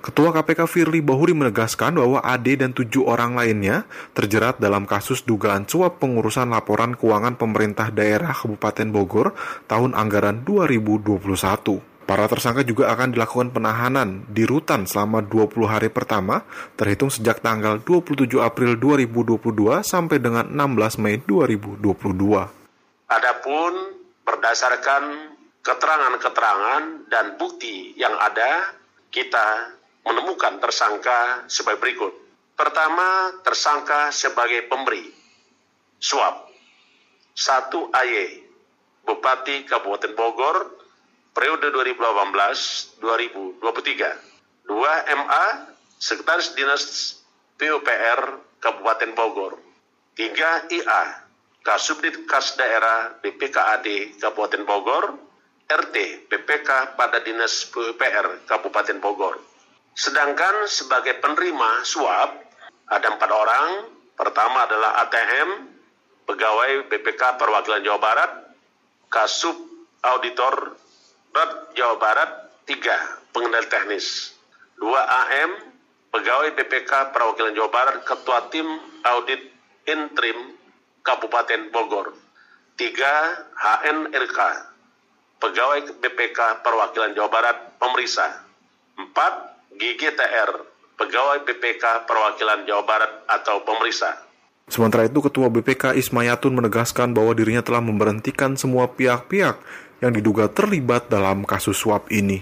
Ketua 0.00 0.32
KPK 0.32 0.64
Firly 0.64 1.04
Bahuri 1.04 1.36
menegaskan 1.36 2.00
bahwa 2.00 2.24
Ade 2.24 2.56
dan 2.56 2.72
tujuh 2.72 3.04
orang 3.04 3.36
lainnya 3.36 3.84
terjerat 4.16 4.56
dalam 4.56 4.88
kasus 4.88 5.20
dugaan 5.28 5.68
suap 5.68 6.00
pengurusan 6.00 6.48
laporan 6.48 6.96
keuangan 6.96 7.36
pemerintah 7.36 7.92
daerah 7.92 8.32
Kabupaten 8.32 8.88
Bogor 8.88 9.36
tahun 9.68 9.92
anggaran 9.92 10.40
2021. 10.48 11.84
Para 12.08 12.24
tersangka 12.32 12.64
juga 12.64 12.88
akan 12.96 13.12
dilakukan 13.12 13.52
penahanan 13.52 14.24
di 14.24 14.48
rutan 14.48 14.88
selama 14.88 15.20
20 15.20 15.68
hari 15.68 15.92
pertama 15.92 16.48
terhitung 16.80 17.12
sejak 17.12 17.44
tanggal 17.44 17.76
27 17.84 18.24
April 18.40 18.80
2022 18.80 19.84
sampai 19.84 20.16
dengan 20.16 20.48
16 20.48 20.96
Mei 20.96 21.20
2022. 21.20 21.84
Adapun 23.04 23.72
berdasarkan 24.24 25.36
keterangan-keterangan 25.60 27.12
dan 27.12 27.36
bukti 27.36 27.92
yang 28.00 28.16
ada, 28.16 28.80
kita 29.12 29.76
menemukan 30.04 30.60
tersangka 30.60 31.48
sebagai 31.50 31.80
berikut. 31.80 32.14
Pertama, 32.56 33.32
tersangka 33.40 34.12
sebagai 34.12 34.68
pemberi 34.68 35.08
suap. 36.00 36.48
Satu 37.32 37.88
AY, 37.92 38.44
Bupati 39.04 39.64
Kabupaten 39.64 40.12
Bogor, 40.12 40.76
periode 41.32 41.72
2018-2023. 41.72 44.68
Dua 44.68 44.92
MA, 45.08 45.46
Sekretaris 45.96 46.52
Dinas 46.52 47.16
PUPR 47.56 48.20
Kabupaten 48.60 49.16
Bogor. 49.16 49.56
Tiga 50.12 50.68
IA, 50.68 51.24
Kasubdit 51.64 52.28
Kas 52.28 52.60
Daerah 52.60 53.16
BPKAD 53.24 54.20
Kabupaten 54.20 54.68
Bogor, 54.68 55.16
RT 55.70 56.26
BPK 56.28 56.98
pada 56.98 57.24
Dinas 57.24 57.64
PUPR 57.72 58.44
Kabupaten 58.44 59.00
Bogor. 59.00 59.49
Sedangkan 59.94 60.66
sebagai 60.70 61.18
penerima 61.18 61.82
suap 61.84 62.30
ada 62.90 63.06
empat 63.14 63.30
orang. 63.30 63.66
Pertama 64.20 64.68
adalah 64.68 65.00
ATM, 65.08 65.50
pegawai 66.28 66.92
BPK 66.92 67.40
Perwakilan 67.40 67.80
Jawa 67.80 67.98
Barat, 67.98 68.30
Kasub 69.08 69.56
Auditor 70.04 70.76
Rat 71.30 71.72
Jawa 71.78 71.96
Barat, 71.96 72.30
tiga 72.66 73.22
pengendali 73.30 73.64
teknis. 73.70 74.34
Dua 74.76 74.98
AM, 74.98 75.50
pegawai 76.10 76.52
BPK 76.58 77.14
Perwakilan 77.14 77.54
Jawa 77.54 77.70
Barat, 77.70 77.96
Ketua 78.02 78.50
Tim 78.50 78.66
Audit 79.06 79.40
Intrim 79.86 80.58
Kabupaten 81.06 81.70
Bogor. 81.70 82.12
Tiga 82.74 83.46
HNRK, 83.56 84.38
pegawai 85.38 85.80
BPK 86.02 86.64
Perwakilan 86.66 87.14
Jawa 87.14 87.30
Barat, 87.30 87.56
pemeriksa. 87.78 88.44
Empat, 88.98 89.49
GGTR, 89.74 90.50
pegawai 90.98 91.46
BPK 91.46 92.04
perwakilan 92.04 92.66
Jawa 92.66 92.84
Barat 92.84 93.12
atau 93.30 93.62
pemeriksa. 93.62 94.26
Sementara 94.70 95.06
itu, 95.06 95.18
Ketua 95.18 95.50
BPK 95.50 95.98
Ismayatun 95.98 96.54
menegaskan 96.54 97.10
bahwa 97.10 97.34
dirinya 97.34 97.62
telah 97.62 97.82
memberhentikan 97.82 98.54
semua 98.54 98.86
pihak-pihak 98.86 99.58
yang 99.98 100.12
diduga 100.14 100.46
terlibat 100.46 101.10
dalam 101.10 101.42
kasus 101.42 101.74
suap 101.74 102.06
ini. 102.14 102.38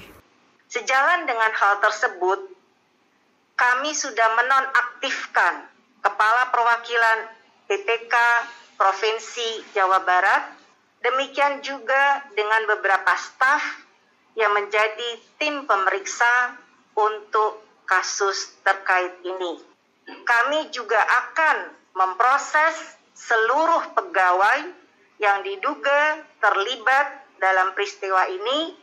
Sejalan 0.69 1.25
dengan 1.25 1.49
hal 1.49 1.81
tersebut, 1.81 2.53
kami 3.57 3.91
sudah 3.97 4.29
menonaktifkan 4.37 5.67
Kepala 6.05 6.53
Perwakilan 6.53 7.19
BPK 7.67 8.15
Provinsi 8.77 9.65
Jawa 9.75 10.05
Barat. 10.05 10.55
Demikian 11.03 11.65
juga 11.65 12.23
dengan 12.37 12.69
beberapa 12.69 13.17
staf 13.17 13.63
yang 14.39 14.55
menjadi 14.55 15.19
tim 15.41 15.67
pemeriksa 15.67 16.55
untuk 16.99 17.63
kasus 17.87 18.59
terkait 18.67 19.15
ini. 19.23 19.63
Kami 20.27 20.75
juga 20.75 20.99
akan 20.99 21.57
memproses 21.95 22.99
seluruh 23.15 23.95
pegawai 23.95 24.71
yang 25.23 25.43
diduga 25.47 26.23
terlibat 26.43 27.07
dalam 27.39 27.75
peristiwa 27.75 28.27
ini 28.27 28.75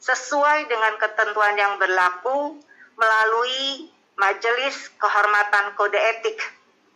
sesuai 0.00 0.66
dengan 0.66 0.96
ketentuan 0.98 1.54
yang 1.54 1.76
berlaku 1.76 2.58
melalui 2.96 3.90
Majelis 4.16 4.90
Kehormatan 5.00 5.76
Kode 5.76 5.96
Etik 5.96 6.38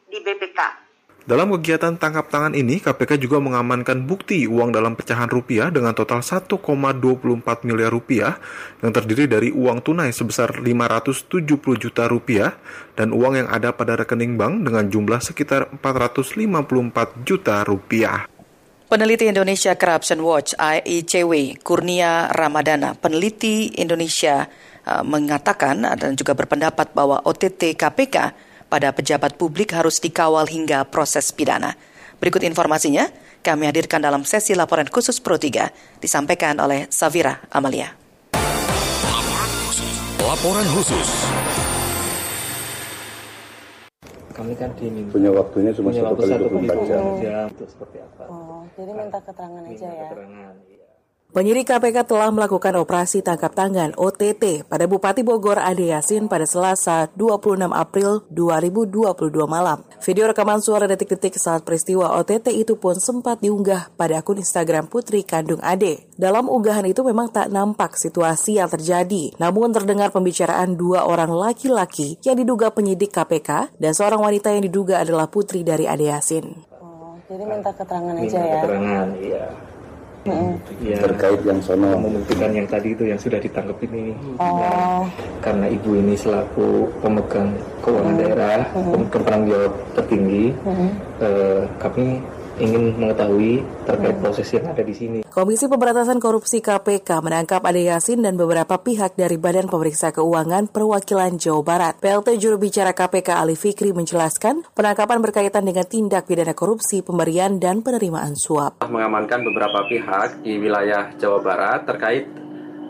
di 0.09 0.21
BPK. 0.21 0.84
Dalam 1.25 1.49
kegiatan 1.57 1.97
tangkap 1.97 2.29
tangan 2.29 2.53
ini, 2.53 2.85
KPK 2.85 3.17
juga 3.17 3.41
mengamankan 3.41 4.05
bukti 4.05 4.45
uang 4.45 4.77
dalam 4.77 4.93
pecahan 4.93 5.25
rupiah 5.25 5.73
dengan 5.73 5.97
total 5.97 6.21
1,24 6.21 6.53
miliar 7.65 7.89
rupiah 7.89 8.37
yang 8.85 8.93
terdiri 8.93 9.25
dari 9.25 9.49
uang 9.49 9.81
tunai 9.81 10.13
sebesar 10.13 10.61
570 10.61 11.49
juta 11.81 12.05
rupiah 12.13 12.61
dan 12.93 13.17
uang 13.17 13.41
yang 13.41 13.49
ada 13.49 13.73
pada 13.73 13.97
rekening 13.97 14.37
bank 14.37 14.69
dengan 14.69 14.85
jumlah 14.93 15.25
sekitar 15.25 15.73
454 15.81 17.25
juta 17.25 17.65
rupiah. 17.65 18.29
Peneliti 18.93 19.25
Indonesia 19.25 19.73
Corruption 19.81 20.21
Watch 20.21 20.53
(ICW) 20.61 21.57
Kurnia 21.65 22.29
Ramadana, 22.37 23.01
peneliti 23.01 23.73
Indonesia 23.81 24.45
uh, 24.85 25.01
mengatakan 25.01 25.89
dan 25.97 26.21
juga 26.21 26.37
berpendapat 26.37 26.93
bahwa 26.93 27.25
OTT 27.25 27.81
KPK 27.81 28.17
pada 28.75 28.91
pejabat 28.91 29.39
publik 29.39 29.71
harus 29.71 30.03
dikawal 30.03 30.51
hingga 30.51 30.83
proses 30.91 31.31
pidana. 31.31 31.79
Berikut 32.19 32.43
informasinya, 32.43 33.07
kami 33.39 33.71
hadirkan 33.71 34.03
dalam 34.03 34.27
sesi 34.27 34.59
laporan 34.59 34.91
khusus 34.91 35.23
Pro 35.23 35.39
3, 35.39 36.03
disampaikan 36.03 36.59
oleh 36.59 36.91
Savira 36.91 37.39
Amalia. 37.55 37.95
Laporan 38.35 39.47
khusus. 39.63 39.95
Laporan 40.19 40.67
khusus 40.75 41.11
kami 44.35 44.51
kan 44.59 44.75
di 44.75 44.91
punya 45.15 45.31
waktunya 45.31 45.71
cuma 45.71 45.95
punya 45.95 46.03
satu 46.11 46.15
kali 46.19 46.35
24 46.35 46.91
jam. 46.91 47.03
jam 47.23 47.47
itu 47.55 47.65
seperti 47.71 47.97
apa 48.03 48.23
oh 48.27 48.67
jadi 48.75 48.93
minta 48.93 49.19
keterangan 49.23 49.63
minta 49.63 49.79
aja 49.79 49.89
ya 49.95 50.11
keterangan, 50.11 50.55
iya. 50.67 50.84
Penyidik 51.35 51.67
KPK 51.67 52.07
telah 52.07 52.31
melakukan 52.31 52.79
operasi 52.79 53.19
tangkap 53.19 53.59
tangan 53.59 53.91
OTT 53.99 54.71
pada 54.71 54.87
Bupati 54.87 55.27
Bogor 55.27 55.59
Ade 55.59 55.91
Yasin 55.91 56.31
pada 56.31 56.47
Selasa 56.47 57.11
26 57.19 57.75
April 57.75 58.23
2022 58.31 59.35
malam. 59.43 59.83
Video 59.99 60.31
rekaman 60.31 60.63
suara 60.63 60.87
detik-detik 60.87 61.35
saat 61.35 61.67
peristiwa 61.67 62.15
OTT 62.23 62.55
itu 62.55 62.79
pun 62.79 63.03
sempat 63.03 63.43
diunggah 63.43 63.91
pada 63.99 64.23
akun 64.23 64.39
Instagram 64.39 64.87
Putri 64.87 65.27
Kandung 65.27 65.59
Ade. 65.59 66.07
Dalam 66.15 66.47
unggahan 66.47 66.87
itu 66.87 67.03
memang 67.03 67.27
tak 67.35 67.51
nampak 67.51 67.99
situasi 67.99 68.63
yang 68.63 68.71
terjadi, 68.71 69.35
namun 69.35 69.75
terdengar 69.75 70.15
pembicaraan 70.15 70.79
dua 70.79 71.03
orang 71.03 71.35
laki-laki 71.35 72.15
yang 72.23 72.39
diduga 72.39 72.71
penyidik 72.71 73.11
KPK 73.11 73.75
dan 73.75 73.91
seorang 73.91 74.23
wanita 74.23 74.55
yang 74.55 74.71
diduga 74.71 75.03
adalah 75.03 75.27
putri 75.27 75.67
dari 75.67 75.91
Ade 75.91 76.15
Yasin. 76.15 76.47
Oh, 76.79 77.19
jadi 77.27 77.43
minta 77.43 77.75
keterangan 77.75 78.15
minta 78.15 78.39
aja 78.39 78.39
ya? 78.39 78.55
keterangan, 78.63 79.09
iya 79.19 79.74
ya, 80.81 80.97
terkait 81.05 81.41
yang 81.45 81.61
sama 81.61 81.93
membuktikan 81.97 82.51
yang 82.53 82.65
tadi 82.65 82.97
itu 82.97 83.05
yang 83.09 83.21
sudah 83.21 83.37
ditangkap 83.37 83.77
ini 83.85 84.17
oh. 84.41 85.05
karena 85.45 85.67
ibu 85.69 85.91
ini 86.01 86.15
selaku 86.17 86.89
pemegang 87.05 87.53
keuangan 87.85 88.15
hmm. 88.17 88.21
daerah 88.25 88.61
hmm. 88.73 89.05
penanggung 89.13 89.49
jawab 89.53 89.73
tertinggi 89.93 90.45
hmm. 90.65 90.91
eh, 91.21 91.63
kami 91.77 92.07
ingin 92.59 92.95
mengetahui 92.95 93.65
terkait 93.87 94.17
proses 94.23 94.49
yang 94.55 94.71
ada 94.71 94.83
di 94.83 94.95
sini. 94.95 95.19
Komisi 95.27 95.67
Pemberantasan 95.67 96.23
Korupsi 96.23 96.63
KPK 96.63 97.19
menangkap 97.19 97.59
Ade 97.67 97.91
Yasin 97.91 98.23
dan 98.23 98.39
beberapa 98.39 98.79
pihak 98.79 99.19
dari 99.19 99.35
Badan 99.35 99.67
Pemeriksa 99.67 100.15
Keuangan 100.15 100.71
Perwakilan 100.71 101.35
Jawa 101.41 101.63
Barat. 101.67 101.95
PLT 101.99 102.39
juru 102.39 102.57
bicara 102.63 102.95
KPK 102.95 103.43
Ali 103.43 103.59
Fikri 103.59 103.91
menjelaskan 103.91 104.63
penangkapan 104.79 105.19
berkaitan 105.19 105.67
dengan 105.67 105.83
tindak 105.89 106.31
pidana 106.31 106.55
korupsi, 106.55 107.03
pemberian 107.03 107.59
dan 107.59 107.83
penerimaan 107.83 108.39
suap. 108.39 108.87
Mengamankan 108.87 109.43
beberapa 109.43 109.91
pihak 109.91 110.47
di 110.47 110.55
wilayah 110.63 111.11
Jawa 111.19 111.43
Barat 111.43 111.83
terkait 111.91 112.44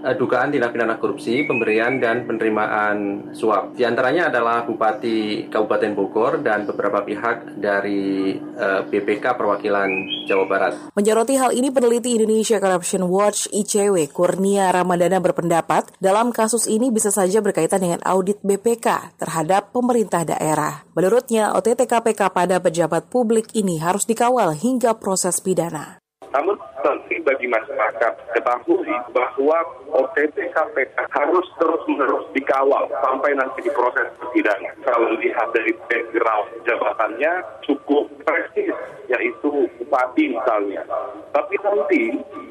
uh, 0.05 0.15
dugaan 0.15 0.53
tindak 0.53 0.77
pidana 0.77 1.01
korupsi, 1.01 1.49
pemberian 1.49 1.97
dan 1.97 2.29
penerimaan 2.29 3.33
suap. 3.33 3.73
Di 3.73 3.89
antaranya 3.89 4.29
adalah 4.29 4.69
Bupati 4.69 5.49
Kabupaten 5.49 5.97
Bogor 5.97 6.45
dan 6.45 6.69
beberapa 6.69 7.01
pihak 7.01 7.57
dari 7.59 8.37
eh, 8.37 8.81
BPK 8.85 9.25
perwakilan 9.39 9.89
Jawa 10.29 10.45
Barat. 10.45 10.73
Menyoroti 10.93 11.35
hal 11.41 11.57
ini 11.57 11.73
peneliti 11.73 12.19
Indonesia 12.19 12.61
Corruption 12.61 13.07
Watch 13.09 13.49
ICW 13.51 14.11
Kurnia 14.13 14.71
Ramadana 14.75 15.23
berpendapat 15.23 15.97
dalam 15.99 16.31
kasus 16.35 16.69
ini 16.69 16.93
bisa 16.93 17.09
saja 17.09 17.41
berkaitan 17.41 17.81
dengan 17.81 18.01
audit 18.05 18.43
BPK 18.45 19.17
terhadap 19.17 19.73
pemerintah 19.73 20.27
daerah. 20.27 20.85
Menurutnya, 20.93 21.55
OTT 21.57 21.89
KPK 21.89 22.31
pada 22.35 22.61
pejabat 22.61 23.09
publik 23.09 23.55
ini 23.57 23.81
harus 23.81 24.05
dikawal 24.05 24.53
hingga 24.55 24.99
proses 24.99 25.41
pidana. 25.41 26.04
Namun 26.35 26.59
penting 26.83 27.23
bagi 27.23 27.47
masyarakat 27.47 28.13
ketahui 28.35 28.91
bahwa 29.15 29.59
OTT 29.95 30.51
KPK 30.51 30.97
harus 31.15 31.47
terus-menerus 31.63 32.27
dikawal 32.35 32.91
sampai 33.07 33.39
nanti 33.39 33.63
di 33.63 33.71
proses 33.71 34.11
persidangan. 34.19 34.75
Kalau 34.83 35.15
lihat 35.15 35.55
dari 35.55 35.71
background 35.87 36.51
jabatannya 36.67 37.33
cukup 37.63 38.11
prestis, 38.27 38.75
yaitu 39.07 39.71
bupati 39.79 40.35
misalnya. 40.35 40.83
Tapi 41.31 41.55
nanti 41.63 42.03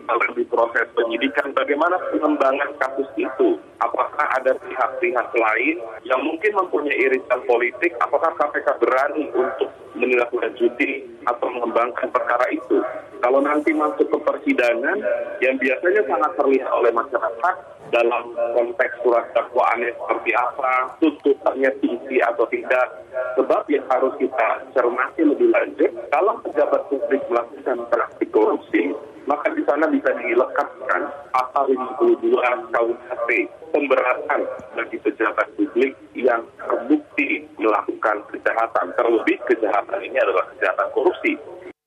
kalau 0.07 0.27
di 0.31 0.43
proses 0.47 0.87
penyidikan 0.95 1.51
bagaimana 1.51 1.99
pengembangan 2.07 2.71
kasus 2.79 3.11
itu? 3.19 3.59
Apakah 3.83 4.31
ada 4.39 4.55
pihak-pihak 4.63 5.27
lain 5.35 5.75
yang 6.07 6.23
mungkin 6.23 6.55
mempunyai 6.55 6.95
irisan 6.95 7.43
politik? 7.43 7.91
Apakah 7.99 8.31
KPK 8.39 8.79
berani 8.79 9.27
untuk 9.35 9.67
menindaklanjuti 9.99 11.03
atau 11.27 11.47
mengembangkan 11.51 12.07
perkara 12.15 12.47
itu? 12.47 12.79
Kalau 13.23 13.39
nanti 13.39 13.72
masuk 13.75 14.07
ke 14.07 14.17
persidangan 14.21 14.97
yang 15.41 15.55
biasanya 15.59 16.01
sangat 16.07 16.31
terlihat 16.39 16.69
oleh 16.73 16.91
masyarakat 16.93 17.55
dalam 17.93 18.33
konteks 18.57 19.05
surat 19.05 19.29
dakwaannya 19.37 19.93
seperti 19.93 20.31
apa, 20.33 20.97
tuntutannya 20.97 21.69
tinggi 21.77 22.17
atau 22.25 22.49
tidak. 22.49 23.05
Sebab 23.37 23.69
yang 23.69 23.85
harus 23.85 24.13
kita 24.17 24.65
cermati 24.73 25.21
lebih 25.21 25.53
lanjut, 25.53 25.91
kalau 26.09 26.41
pejabat 26.41 26.81
publik 26.89 27.21
melakukan 27.29 27.85
praktik 27.93 28.29
korupsi, 28.33 28.97
maka 29.29 29.53
di 29.53 29.61
sana 29.69 29.85
bisa 29.87 30.09
dilekatkan 30.19 31.01
pasal 31.31 31.69
52 31.69 32.73
KUHP 32.73 33.29
pemberatan 33.71 34.41
bagi 34.75 34.97
pejabat 34.99 35.47
publik 35.55 35.93
yang 36.17 36.41
terbukti 36.57 37.45
melakukan 37.61 38.25
kejahatan. 38.33 38.91
Terlebih 38.97 39.37
kejahatan 39.47 39.99
ini 40.01 40.17
adalah 40.17 40.49
kejahatan 40.53 40.89
korupsi. 40.91 41.37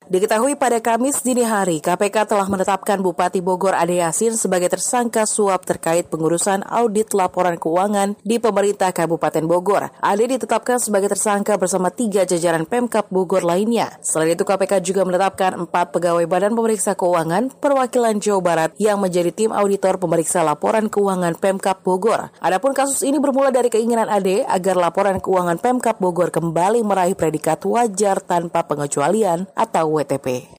Diketahui 0.07 0.55
pada 0.55 0.79
Kamis 0.79 1.19
dini 1.19 1.43
hari, 1.43 1.83
KPK 1.83 2.31
telah 2.31 2.47
menetapkan 2.47 2.95
Bupati 3.03 3.43
Bogor 3.43 3.75
Ade 3.75 3.99
Yasin 3.99 4.39
sebagai 4.39 4.71
tersangka 4.71 5.27
suap 5.27 5.67
terkait 5.67 6.07
pengurusan 6.07 6.63
audit 6.63 7.11
laporan 7.11 7.59
keuangan 7.59 8.15
di 8.23 8.39
pemerintah 8.39 8.95
Kabupaten 8.95 9.43
Bogor. 9.43 9.91
Ade 9.99 10.31
ditetapkan 10.31 10.79
sebagai 10.79 11.11
tersangka 11.11 11.59
bersama 11.59 11.91
tiga 11.91 12.23
jajaran 12.23 12.63
Pemkap 12.63 13.11
Bogor 13.11 13.43
lainnya. 13.43 13.99
Selain 13.99 14.31
itu, 14.31 14.47
KPK 14.47 14.79
juga 14.79 15.03
menetapkan 15.03 15.67
empat 15.67 15.91
pegawai 15.91 16.23
Badan 16.23 16.55
Pemeriksa 16.55 16.95
Keuangan 16.95 17.51
perwakilan 17.59 18.15
Jawa 18.23 18.39
Barat 18.39 18.71
yang 18.79 19.03
menjadi 19.03 19.35
tim 19.35 19.51
auditor 19.51 19.99
pemeriksa 19.99 20.39
laporan 20.39 20.87
keuangan 20.87 21.35
Pemkap 21.35 21.83
Bogor. 21.83 22.31
Adapun 22.39 22.71
kasus 22.71 23.03
ini 23.03 23.19
bermula 23.19 23.51
dari 23.51 23.67
keinginan 23.67 24.07
Ade 24.07 24.47
agar 24.47 24.79
laporan 24.79 25.19
keuangan 25.19 25.59
Pemkap 25.59 25.99
Bogor 25.99 26.31
kembali 26.31 26.79
meraih 26.87 27.19
predikat 27.19 27.59
wajar 27.67 28.23
tanpa 28.23 28.63
pengecualian 28.63 29.51
atau 29.51 29.96
WTP. 29.97 30.53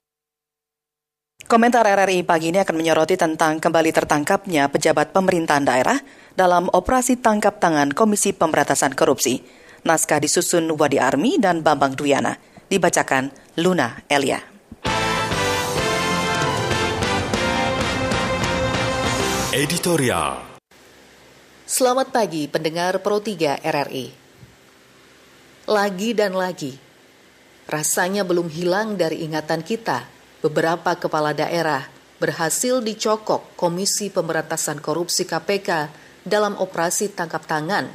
Komentar 1.49 1.87
RRI 1.87 2.27
pagi 2.27 2.51
ini 2.51 2.61
akan 2.61 2.75
menyoroti 2.77 3.15
tentang 3.17 3.57
kembali 3.57 3.89
tertangkapnya 3.89 4.69
pejabat 4.69 5.15
pemerintahan 5.15 5.65
daerah 5.65 5.97
dalam 6.37 6.67
operasi 6.69 7.17
tangkap 7.17 7.57
tangan 7.57 7.95
Komisi 7.95 8.35
Pemberantasan 8.35 8.93
Korupsi. 8.93 9.41
Naskah 9.87 10.19
disusun 10.19 10.67
Wadi 10.75 10.99
Armi 10.99 11.39
dan 11.39 11.63
Bambang 11.63 11.95
Duyana. 11.95 12.35
Dibacakan 12.69 13.31
Luna 13.57 14.05
Elia. 14.05 14.37
Editorial 19.49 20.49
Selamat 21.65 22.13
pagi 22.13 22.45
pendengar 22.45 23.01
Pro 23.01 23.21
3 23.21 23.61
RRI. 23.61 24.05
Lagi 25.69 26.09
dan 26.17 26.33
lagi, 26.33 26.77
rasanya 27.69 28.25
belum 28.25 28.49
hilang 28.49 28.97
dari 28.97 29.21
ingatan 29.21 29.61
kita. 29.61 30.09
Beberapa 30.41 30.97
kepala 30.97 31.37
daerah 31.37 31.85
berhasil 32.17 32.81
dicokok 32.81 33.53
Komisi 33.53 34.09
Pemberantasan 34.09 34.81
Korupsi 34.81 35.29
KPK 35.29 35.93
dalam 36.25 36.57
operasi 36.57 37.13
tangkap 37.13 37.45
tangan. 37.45 37.87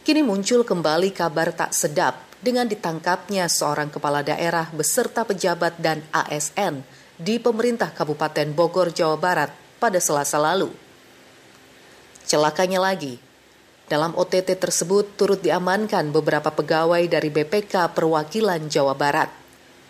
kini 0.00 0.24
muncul 0.24 0.64
kembali 0.64 1.12
kabar 1.12 1.52
tak 1.52 1.76
sedap 1.76 2.16
dengan 2.40 2.64
ditangkapnya 2.64 3.52
seorang 3.52 3.92
kepala 3.92 4.24
daerah 4.24 4.72
beserta 4.72 5.28
pejabat 5.28 5.76
dan 5.76 6.00
ASN 6.08 6.80
di 7.20 7.36
pemerintah 7.36 7.92
Kabupaten 7.92 8.48
Bogor, 8.56 8.96
Jawa 8.96 9.20
Barat 9.20 9.52
pada 9.76 10.00
selasa 10.00 10.40
lalu. 10.40 10.72
Celakanya 12.24 12.80
lagi, 12.80 13.20
dalam 13.90 14.14
OTT 14.14 14.54
tersebut 14.54 15.18
turut 15.18 15.42
diamankan 15.42 16.14
beberapa 16.14 16.54
pegawai 16.54 17.10
dari 17.10 17.26
BPK 17.26 17.90
Perwakilan 17.90 18.70
Jawa 18.70 18.94
Barat. 18.94 19.26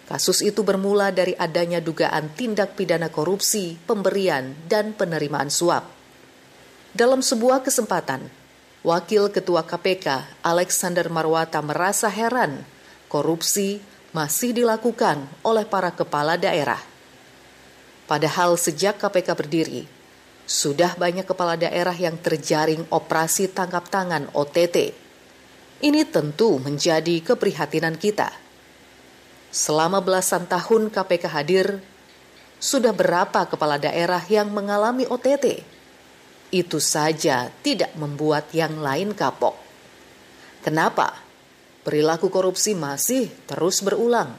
Kasus 0.09 0.41
itu 0.41 0.65
bermula 0.65 1.13
dari 1.13 1.37
adanya 1.37 1.85
dugaan 1.85 2.33
tindak 2.33 2.81
pidana 2.81 3.13
korupsi, 3.13 3.77
pemberian, 3.85 4.57
dan 4.65 4.97
penerimaan 4.97 5.53
suap. 5.53 5.85
Dalam 6.97 7.21
sebuah 7.21 7.61
kesempatan, 7.61 8.25
Wakil 8.81 9.29
Ketua 9.29 9.69
KPK 9.69 10.41
Alexander 10.41 11.05
Marwata 11.13 11.61
merasa 11.61 12.09
heran 12.09 12.65
korupsi 13.13 13.85
masih 14.17 14.57
dilakukan 14.57 15.29
oleh 15.45 15.69
para 15.69 15.93
kepala 15.93 16.41
daerah. 16.41 16.81
Padahal 18.09 18.57
sejak 18.57 18.97
KPK 18.97 19.29
berdiri, 19.37 20.00
sudah 20.51 20.99
banyak 20.99 21.23
kepala 21.23 21.55
daerah 21.55 21.95
yang 21.95 22.19
terjaring 22.19 22.83
operasi 22.91 23.47
tangkap 23.55 23.87
tangan 23.87 24.27
OTT. 24.35 24.91
Ini 25.79 26.03
tentu 26.11 26.59
menjadi 26.59 27.23
keprihatinan 27.23 27.95
kita. 27.95 28.35
Selama 29.55 30.03
belasan 30.03 30.51
tahun 30.51 30.91
KPK 30.91 31.25
hadir, 31.31 31.67
sudah 32.59 32.91
berapa 32.91 33.47
kepala 33.47 33.79
daerah 33.79 34.27
yang 34.27 34.51
mengalami 34.51 35.07
OTT? 35.07 35.79
itu 36.51 36.83
saja 36.83 37.49
tidak 37.63 37.95
membuat 37.95 38.51
yang 38.51 38.83
lain 38.83 39.15
kapok. 39.15 39.55
Kenapa? 40.67 41.15
Perilaku 41.87 42.29
korupsi 42.29 42.77
masih 42.77 43.31
terus 43.47 43.81
berulang. 43.81 44.37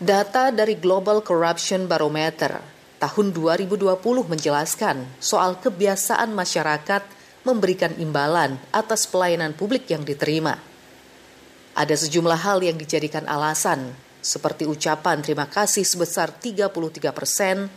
Data 0.00 0.48
dari 0.48 0.80
Global 0.80 1.20
Corruption 1.20 1.84
Barometer 1.84 2.56
tahun 3.00 3.32
2020 3.32 3.96
menjelaskan 4.28 5.08
soal 5.16 5.56
kebiasaan 5.56 6.36
masyarakat 6.36 7.02
memberikan 7.48 7.96
imbalan 7.96 8.60
atas 8.70 9.08
pelayanan 9.08 9.56
publik 9.56 9.88
yang 9.88 10.04
diterima. 10.04 10.60
Ada 11.72 11.96
sejumlah 11.96 12.36
hal 12.44 12.60
yang 12.60 12.76
dijadikan 12.76 13.24
alasan, 13.24 13.96
seperti 14.20 14.68
ucapan 14.68 15.24
terima 15.24 15.48
kasih 15.48 15.80
sebesar 15.80 16.28
33 16.28 16.68
persen 17.16 17.72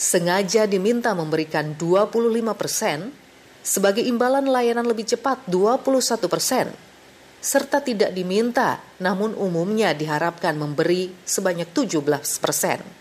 sengaja 0.00 0.64
diminta 0.64 1.12
memberikan 1.12 1.76
25 1.76 2.56
persen, 2.56 3.12
sebagai 3.60 4.00
imbalan 4.00 4.48
layanan 4.48 4.88
lebih 4.88 5.04
cepat 5.04 5.44
21 5.48 6.24
persen, 6.28 6.72
serta 7.40 7.84
tidak 7.84 8.12
diminta 8.16 8.80
namun 8.96 9.36
umumnya 9.36 9.92
diharapkan 9.92 10.56
memberi 10.56 11.12
sebanyak 11.24 11.68
17 11.72 12.00
persen. 12.40 12.99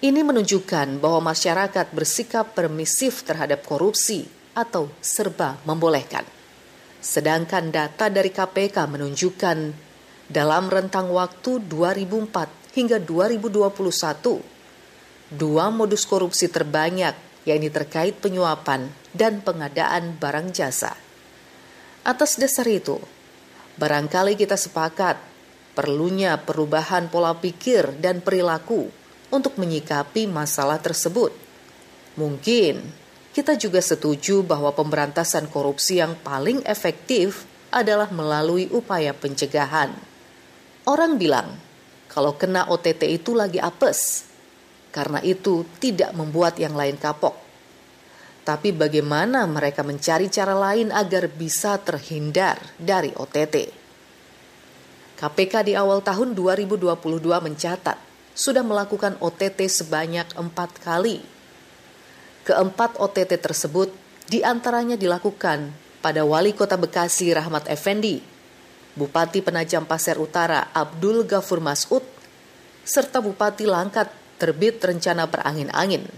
Ini 0.00 0.24
menunjukkan 0.24 0.96
bahwa 0.96 1.28
masyarakat 1.28 1.92
bersikap 1.92 2.56
permisif 2.56 3.20
terhadap 3.20 3.68
korupsi 3.68 4.24
atau 4.56 4.88
serba 5.04 5.60
membolehkan. 5.68 6.24
Sedangkan 7.04 7.68
data 7.68 8.08
dari 8.08 8.32
KPK 8.32 8.88
menunjukkan 8.88 9.58
dalam 10.32 10.72
rentang 10.72 11.12
waktu 11.12 11.60
2004 11.68 12.32
hingga 12.72 12.96
2021 12.96 15.36
dua 15.36 15.68
modus 15.68 16.08
korupsi 16.08 16.48
terbanyak, 16.48 17.44
yakni 17.44 17.68
terkait 17.68 18.16
penyuapan 18.24 18.88
dan 19.12 19.44
pengadaan 19.44 20.16
barang 20.16 20.48
jasa. 20.56 20.96
Atas 22.08 22.40
dasar 22.40 22.64
itu, 22.72 22.96
barangkali 23.76 24.40
kita 24.40 24.56
sepakat 24.56 25.20
perlunya 25.76 26.40
perubahan 26.40 27.12
pola 27.12 27.36
pikir 27.36 28.00
dan 28.00 28.24
perilaku 28.24 28.99
untuk 29.30 29.56
menyikapi 29.56 30.26
masalah 30.26 30.82
tersebut. 30.82 31.30
Mungkin 32.18 32.82
kita 33.30 33.54
juga 33.54 33.78
setuju 33.78 34.42
bahwa 34.42 34.74
pemberantasan 34.74 35.46
korupsi 35.46 36.02
yang 36.02 36.18
paling 36.18 36.66
efektif 36.66 37.46
adalah 37.70 38.10
melalui 38.10 38.66
upaya 38.74 39.14
pencegahan. 39.14 39.94
Orang 40.82 41.14
bilang, 41.16 41.54
kalau 42.10 42.34
kena 42.34 42.66
OTT 42.66 43.06
itu 43.22 43.38
lagi 43.38 43.62
apes, 43.62 44.26
karena 44.90 45.22
itu 45.22 45.62
tidak 45.78 46.10
membuat 46.18 46.58
yang 46.58 46.74
lain 46.74 46.98
kapok. 46.98 47.38
Tapi 48.42 48.74
bagaimana 48.74 49.46
mereka 49.46 49.86
mencari 49.86 50.26
cara 50.26 50.58
lain 50.58 50.90
agar 50.90 51.30
bisa 51.30 51.78
terhindar 51.78 52.58
dari 52.74 53.14
OTT? 53.14 53.70
KPK 55.22 55.70
di 55.70 55.78
awal 55.78 56.02
tahun 56.02 56.34
2022 56.34 56.90
mencatat 57.22 58.09
sudah 58.40 58.64
melakukan 58.64 59.20
OTT 59.20 59.68
sebanyak 59.68 60.32
empat 60.32 60.80
kali. 60.80 61.20
Keempat 62.48 62.96
OTT 62.96 63.36
tersebut 63.36 63.92
di 64.32 64.40
antaranya 64.40 64.96
dilakukan 64.96 65.68
pada 66.00 66.24
Wali 66.24 66.56
Kota 66.56 66.80
Bekasi 66.80 67.36
Rahmat 67.36 67.68
Effendi, 67.68 68.24
Bupati 68.96 69.44
Penajam 69.44 69.84
Pasir 69.84 70.16
Utara 70.16 70.72
Abdul 70.72 71.28
Ghafur 71.28 71.60
Masud, 71.60 72.00
serta 72.80 73.20
Bupati 73.20 73.68
Langkat 73.68 74.08
terbit 74.40 74.80
rencana 74.80 75.28
berangin-angin. 75.28 76.08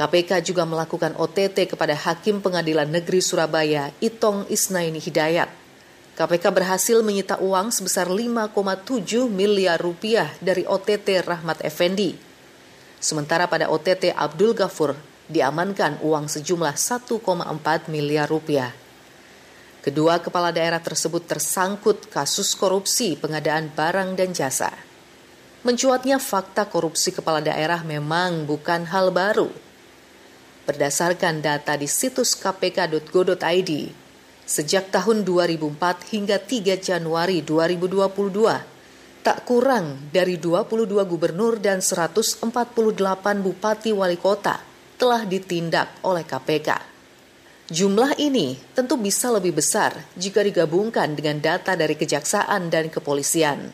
KPK 0.00 0.40
juga 0.42 0.64
melakukan 0.64 1.12
OTT 1.14 1.68
kepada 1.70 1.92
Hakim 1.92 2.40
Pengadilan 2.40 2.88
Negeri 2.88 3.20
Surabaya 3.20 3.92
Itong 4.00 4.48
Isnaini 4.48 4.98
Hidayat. 4.98 5.63
KPK 6.14 6.54
berhasil 6.54 7.02
menyita 7.02 7.42
uang 7.42 7.74
sebesar 7.74 8.06
5,7 8.06 8.54
miliar 9.26 9.82
rupiah 9.82 10.30
dari 10.38 10.62
OTT 10.62 11.26
Rahmat 11.26 11.58
Effendi. 11.66 12.14
Sementara 13.02 13.50
pada 13.50 13.66
OTT 13.66 14.14
Abdul 14.14 14.54
Ghafur 14.54 14.94
diamankan 15.26 15.98
uang 16.06 16.30
sejumlah 16.30 16.78
1,4 16.78 17.90
miliar 17.90 18.30
rupiah. 18.30 18.70
Kedua 19.82 20.22
kepala 20.22 20.54
daerah 20.54 20.78
tersebut 20.78 21.26
tersangkut 21.26 22.06
kasus 22.06 22.54
korupsi 22.54 23.18
pengadaan 23.18 23.74
barang 23.74 24.14
dan 24.14 24.30
jasa. 24.30 24.70
Mencuatnya 25.66 26.22
fakta 26.22 26.70
korupsi 26.70 27.10
kepala 27.10 27.42
daerah 27.42 27.82
memang 27.82 28.46
bukan 28.46 28.86
hal 28.86 29.10
baru. 29.10 29.50
Berdasarkan 30.64 31.42
data 31.42 31.74
di 31.76 31.90
situs 31.90 32.38
kpk.go.id, 32.38 33.72
sejak 34.44 34.92
tahun 34.92 35.24
2004 35.24 36.12
hingga 36.12 36.36
3 36.36 36.76
Januari 36.80 37.40
2022, 37.40 39.24
tak 39.24 39.48
kurang 39.48 40.12
dari 40.12 40.36
22 40.36 41.00
gubernur 41.08 41.56
dan 41.56 41.80
148 41.80 42.44
bupati 43.40 43.90
wali 43.96 44.20
kota 44.20 44.60
telah 45.00 45.24
ditindak 45.24 46.04
oleh 46.04 46.22
KPK. 46.28 46.94
Jumlah 47.64 48.20
ini 48.20 48.60
tentu 48.76 49.00
bisa 49.00 49.32
lebih 49.32 49.56
besar 49.56 49.96
jika 50.20 50.44
digabungkan 50.44 51.16
dengan 51.16 51.40
data 51.40 51.72
dari 51.72 51.96
kejaksaan 51.96 52.68
dan 52.68 52.92
kepolisian. 52.92 53.72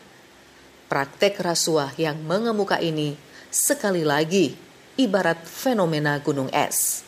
Praktek 0.87 1.43
rasuah 1.43 1.91
yang 1.99 2.15
mengemuka 2.23 2.79
ini 2.79 3.19
sekali 3.51 4.07
lagi 4.07 4.55
ibarat 4.95 5.43
fenomena 5.43 6.15
gunung 6.23 6.47
es. 6.55 7.03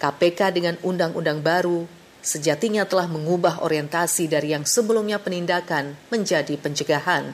KPK 0.00 0.56
dengan 0.56 0.76
undang-undang 0.80 1.44
baru 1.44 1.84
sejatinya 2.26 2.82
telah 2.82 3.06
mengubah 3.06 3.62
orientasi 3.62 4.26
dari 4.26 4.50
yang 4.50 4.66
sebelumnya 4.66 5.22
penindakan 5.22 5.94
menjadi 6.10 6.58
pencegahan. 6.58 7.30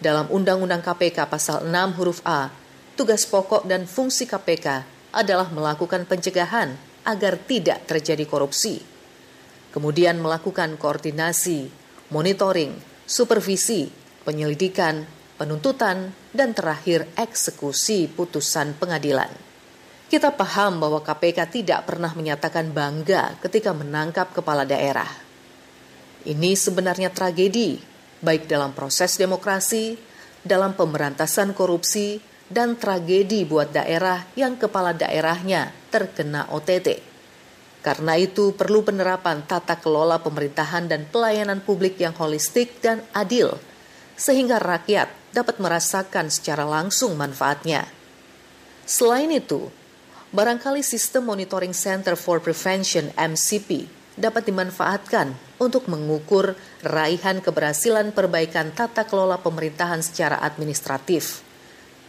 Dalam 0.00 0.32
Undang-Undang 0.32 0.80
KPK 0.80 1.28
pasal 1.28 1.68
6 1.68 1.96
huruf 2.00 2.24
A, 2.24 2.48
tugas 2.96 3.28
pokok 3.28 3.68
dan 3.68 3.84
fungsi 3.84 4.24
KPK 4.24 4.88
adalah 5.12 5.52
melakukan 5.52 6.08
pencegahan 6.08 6.72
agar 7.04 7.36
tidak 7.44 7.84
terjadi 7.84 8.24
korupsi. 8.24 8.80
Kemudian 9.76 10.24
melakukan 10.24 10.80
koordinasi, 10.80 11.68
monitoring, 12.08 12.80
supervisi, 13.04 13.92
penyelidikan, 14.24 15.04
penuntutan, 15.36 16.16
dan 16.32 16.56
terakhir 16.56 17.04
eksekusi 17.12 18.08
putusan 18.08 18.72
pengadilan. 18.80 19.45
Kita 20.06 20.30
paham 20.30 20.78
bahwa 20.78 21.02
KPK 21.02 21.50
tidak 21.50 21.90
pernah 21.90 22.14
menyatakan 22.14 22.70
bangga 22.70 23.42
ketika 23.42 23.74
menangkap 23.74 24.30
kepala 24.30 24.62
daerah. 24.62 25.10
Ini 26.22 26.54
sebenarnya 26.54 27.10
tragedi, 27.10 27.82
baik 28.22 28.46
dalam 28.46 28.70
proses 28.70 29.18
demokrasi, 29.18 29.98
dalam 30.46 30.78
pemberantasan 30.78 31.50
korupsi, 31.58 32.22
dan 32.46 32.78
tragedi 32.78 33.42
buat 33.42 33.74
daerah 33.74 34.22
yang 34.38 34.54
kepala 34.54 34.94
daerahnya 34.94 35.74
terkena 35.90 36.46
OTT. 36.54 37.02
Karena 37.82 38.14
itu 38.14 38.54
perlu 38.54 38.86
penerapan 38.86 39.46
tata 39.46 39.78
kelola 39.78 40.22
pemerintahan 40.22 40.86
dan 40.86 41.06
pelayanan 41.10 41.62
publik 41.62 41.98
yang 41.98 42.14
holistik 42.14 42.78
dan 42.82 43.02
adil 43.10 43.58
sehingga 44.14 44.62
rakyat 44.62 45.34
dapat 45.34 45.58
merasakan 45.58 46.30
secara 46.30 46.62
langsung 46.62 47.14
manfaatnya. 47.14 47.86
Selain 48.86 49.30
itu, 49.30 49.70
barangkali 50.34 50.82
sistem 50.82 51.30
Monitoring 51.30 51.76
Center 51.76 52.18
for 52.18 52.42
Prevention 52.42 53.14
MCP 53.14 53.86
dapat 54.16 54.48
dimanfaatkan 54.48 55.36
untuk 55.60 55.86
mengukur 55.86 56.56
raihan 56.82 57.38
keberhasilan 57.44 58.10
perbaikan 58.16 58.72
tata 58.72 59.04
kelola 59.04 59.38
pemerintahan 59.38 60.00
secara 60.00 60.40
administratif. 60.40 61.44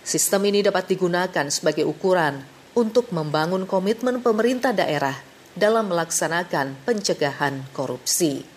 Sistem 0.07 0.47
ini 0.47 0.63
dapat 0.63 0.87
digunakan 0.87 1.45
sebagai 1.51 1.83
ukuran 1.83 2.39
untuk 2.79 3.11
membangun 3.11 3.67
komitmen 3.67 4.23
pemerintah 4.23 4.71
daerah 4.71 5.19
dalam 5.51 5.91
melaksanakan 5.91 6.79
pencegahan 6.87 7.67
korupsi. 7.75 8.47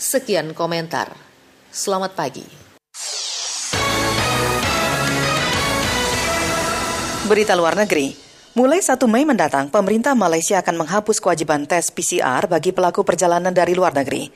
Sekian 0.00 0.56
komentar. 0.56 1.12
Selamat 1.68 2.16
pagi. 2.16 2.46
Berita 7.28 7.52
luar 7.52 7.76
negeri. 7.76 8.29
Mulai 8.50 8.82
1 8.82 8.98
Mei 9.06 9.22
mendatang, 9.22 9.70
pemerintah 9.70 10.10
Malaysia 10.18 10.58
akan 10.58 10.82
menghapus 10.82 11.22
kewajiban 11.22 11.70
tes 11.70 11.86
PCR 11.94 12.50
bagi 12.50 12.74
pelaku 12.74 13.06
perjalanan 13.06 13.54
dari 13.54 13.78
luar 13.78 13.94
negeri. 13.94 14.26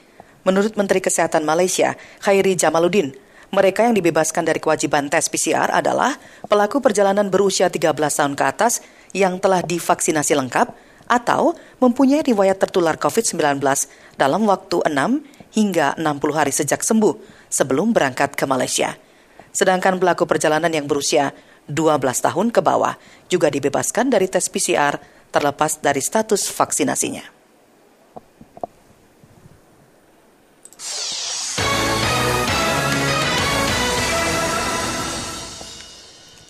Menurut 0.46 0.78
Menteri 0.78 1.02
Kesehatan 1.02 1.42
Malaysia, 1.42 1.98
Khairi 2.22 2.54
Jamaluddin, 2.54 3.10
mereka 3.50 3.82
yang 3.82 3.98
dibebaskan 3.98 4.46
dari 4.46 4.62
kewajiban 4.62 5.10
tes 5.10 5.26
PCR 5.26 5.66
adalah 5.66 6.14
pelaku 6.46 6.78
perjalanan 6.78 7.26
berusia 7.26 7.66
13 7.66 7.90
tahun 7.90 8.38
ke 8.38 8.44
atas 8.46 8.86
yang 9.10 9.42
telah 9.42 9.66
divaksinasi 9.66 10.38
lengkap 10.38 10.70
atau 11.10 11.58
mempunyai 11.82 12.22
riwayat 12.22 12.62
tertular 12.62 12.94
COVID-19 12.94 13.58
dalam 14.14 14.46
waktu 14.46 14.78
6 14.94 15.58
hingga 15.58 15.98
60 15.98 16.38
hari 16.38 16.54
sejak 16.54 16.86
sembuh 16.86 17.18
sebelum 17.50 17.90
berangkat 17.90 18.38
ke 18.38 18.46
Malaysia. 18.46 18.94
Sedangkan 19.50 19.98
pelaku 19.98 20.22
perjalanan 20.22 20.70
yang 20.70 20.86
berusia 20.86 21.34
12 21.70 21.98
tahun 22.20 22.52
ke 22.52 22.60
bawah 22.60 22.92
juga 23.34 23.50
dibebaskan 23.50 24.14
dari 24.14 24.30
tes 24.30 24.46
PCR 24.46 24.94
terlepas 25.34 25.82
dari 25.82 25.98
status 25.98 26.46
vaksinasinya. 26.54 27.34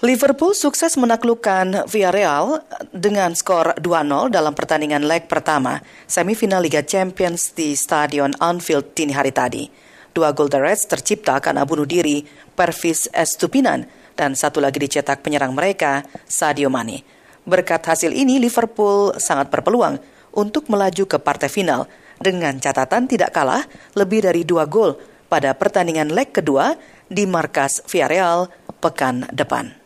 Liverpool 0.04 0.52
sukses 0.52 1.00
menaklukkan 1.00 1.88
Villarreal 1.88 2.60
dengan 2.92 3.32
skor 3.32 3.72
2-0 3.80 4.28
dalam 4.28 4.52
pertandingan 4.52 5.08
leg 5.08 5.24
pertama 5.32 5.80
semifinal 6.04 6.60
Liga 6.60 6.84
Champions 6.84 7.56
di 7.56 7.72
Stadion 7.72 8.36
Anfield 8.36 8.92
dini 8.92 9.16
hari 9.16 9.32
tadi. 9.32 9.64
Dua 10.12 10.36
gol 10.36 10.52
The 10.52 10.60
Reds 10.60 10.84
tercipta 10.92 11.40
karena 11.40 11.64
bunuh 11.64 11.88
diri 11.88 12.20
Pervis 12.52 13.08
Estupinan 13.16 13.88
dan 14.14 14.38
satu 14.38 14.62
lagi 14.62 14.82
dicetak 14.82 15.22
penyerang 15.22 15.54
mereka, 15.54 16.02
Sadio 16.26 16.70
Mane. 16.70 17.02
Berkat 17.44 17.84
hasil 17.84 18.10
ini, 18.10 18.40
Liverpool 18.40 19.14
sangat 19.20 19.52
berpeluang 19.52 20.00
untuk 20.32 20.66
melaju 20.72 21.04
ke 21.04 21.18
partai 21.20 21.52
final 21.52 21.86
dengan 22.18 22.56
catatan 22.56 23.06
tidak 23.06 23.34
kalah 23.34 23.62
lebih 23.92 24.24
dari 24.24 24.42
dua 24.46 24.64
gol 24.64 24.96
pada 25.28 25.52
pertandingan 25.52 26.14
leg 26.14 26.30
kedua 26.32 26.78
di 27.10 27.26
markas 27.28 27.82
Villarreal 27.90 28.48
pekan 28.80 29.28
depan. 29.30 29.83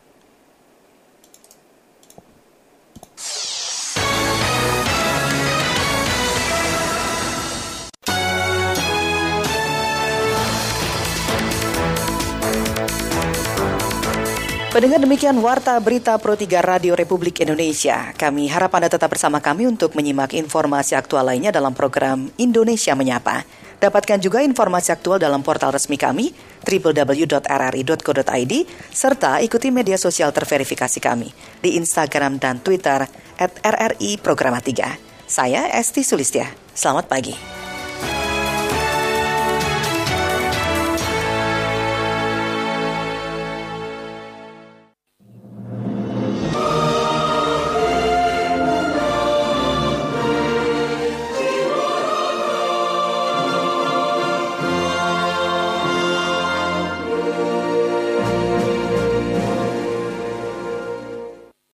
Pendengar 14.68 15.00
demikian 15.00 15.40
Warta 15.40 15.80
Berita 15.80 16.20
Pro 16.20 16.36
3 16.36 16.60
Radio 16.60 16.92
Republik 16.92 17.40
Indonesia. 17.40 18.12
Kami 18.12 18.52
harap 18.52 18.68
Anda 18.76 18.92
tetap 18.92 19.08
bersama 19.08 19.40
kami 19.40 19.64
untuk 19.64 19.96
menyimak 19.96 20.36
informasi 20.36 20.92
aktual 20.92 21.24
lainnya 21.24 21.48
dalam 21.48 21.72
program 21.72 22.28
Indonesia 22.36 22.92
Menyapa. 22.92 23.48
Dapatkan 23.80 24.20
juga 24.20 24.44
informasi 24.44 24.92
aktual 24.92 25.16
dalam 25.16 25.40
portal 25.40 25.72
resmi 25.72 25.96
kami 25.96 26.36
www.rri.co.id 26.68 28.54
serta 28.92 29.40
ikuti 29.40 29.72
media 29.72 29.96
sosial 29.96 30.36
terverifikasi 30.36 31.00
kami 31.00 31.32
di 31.64 31.80
Instagram 31.80 32.36
dan 32.36 32.60
Twitter 32.60 33.08
at 33.40 33.56
RRI 33.64 34.20
Programa 34.20 34.60
3. 34.60 35.24
Saya 35.24 35.72
Esti 35.80 36.04
Sulistya. 36.04 36.44
Selamat 36.76 37.08
pagi. 37.08 37.67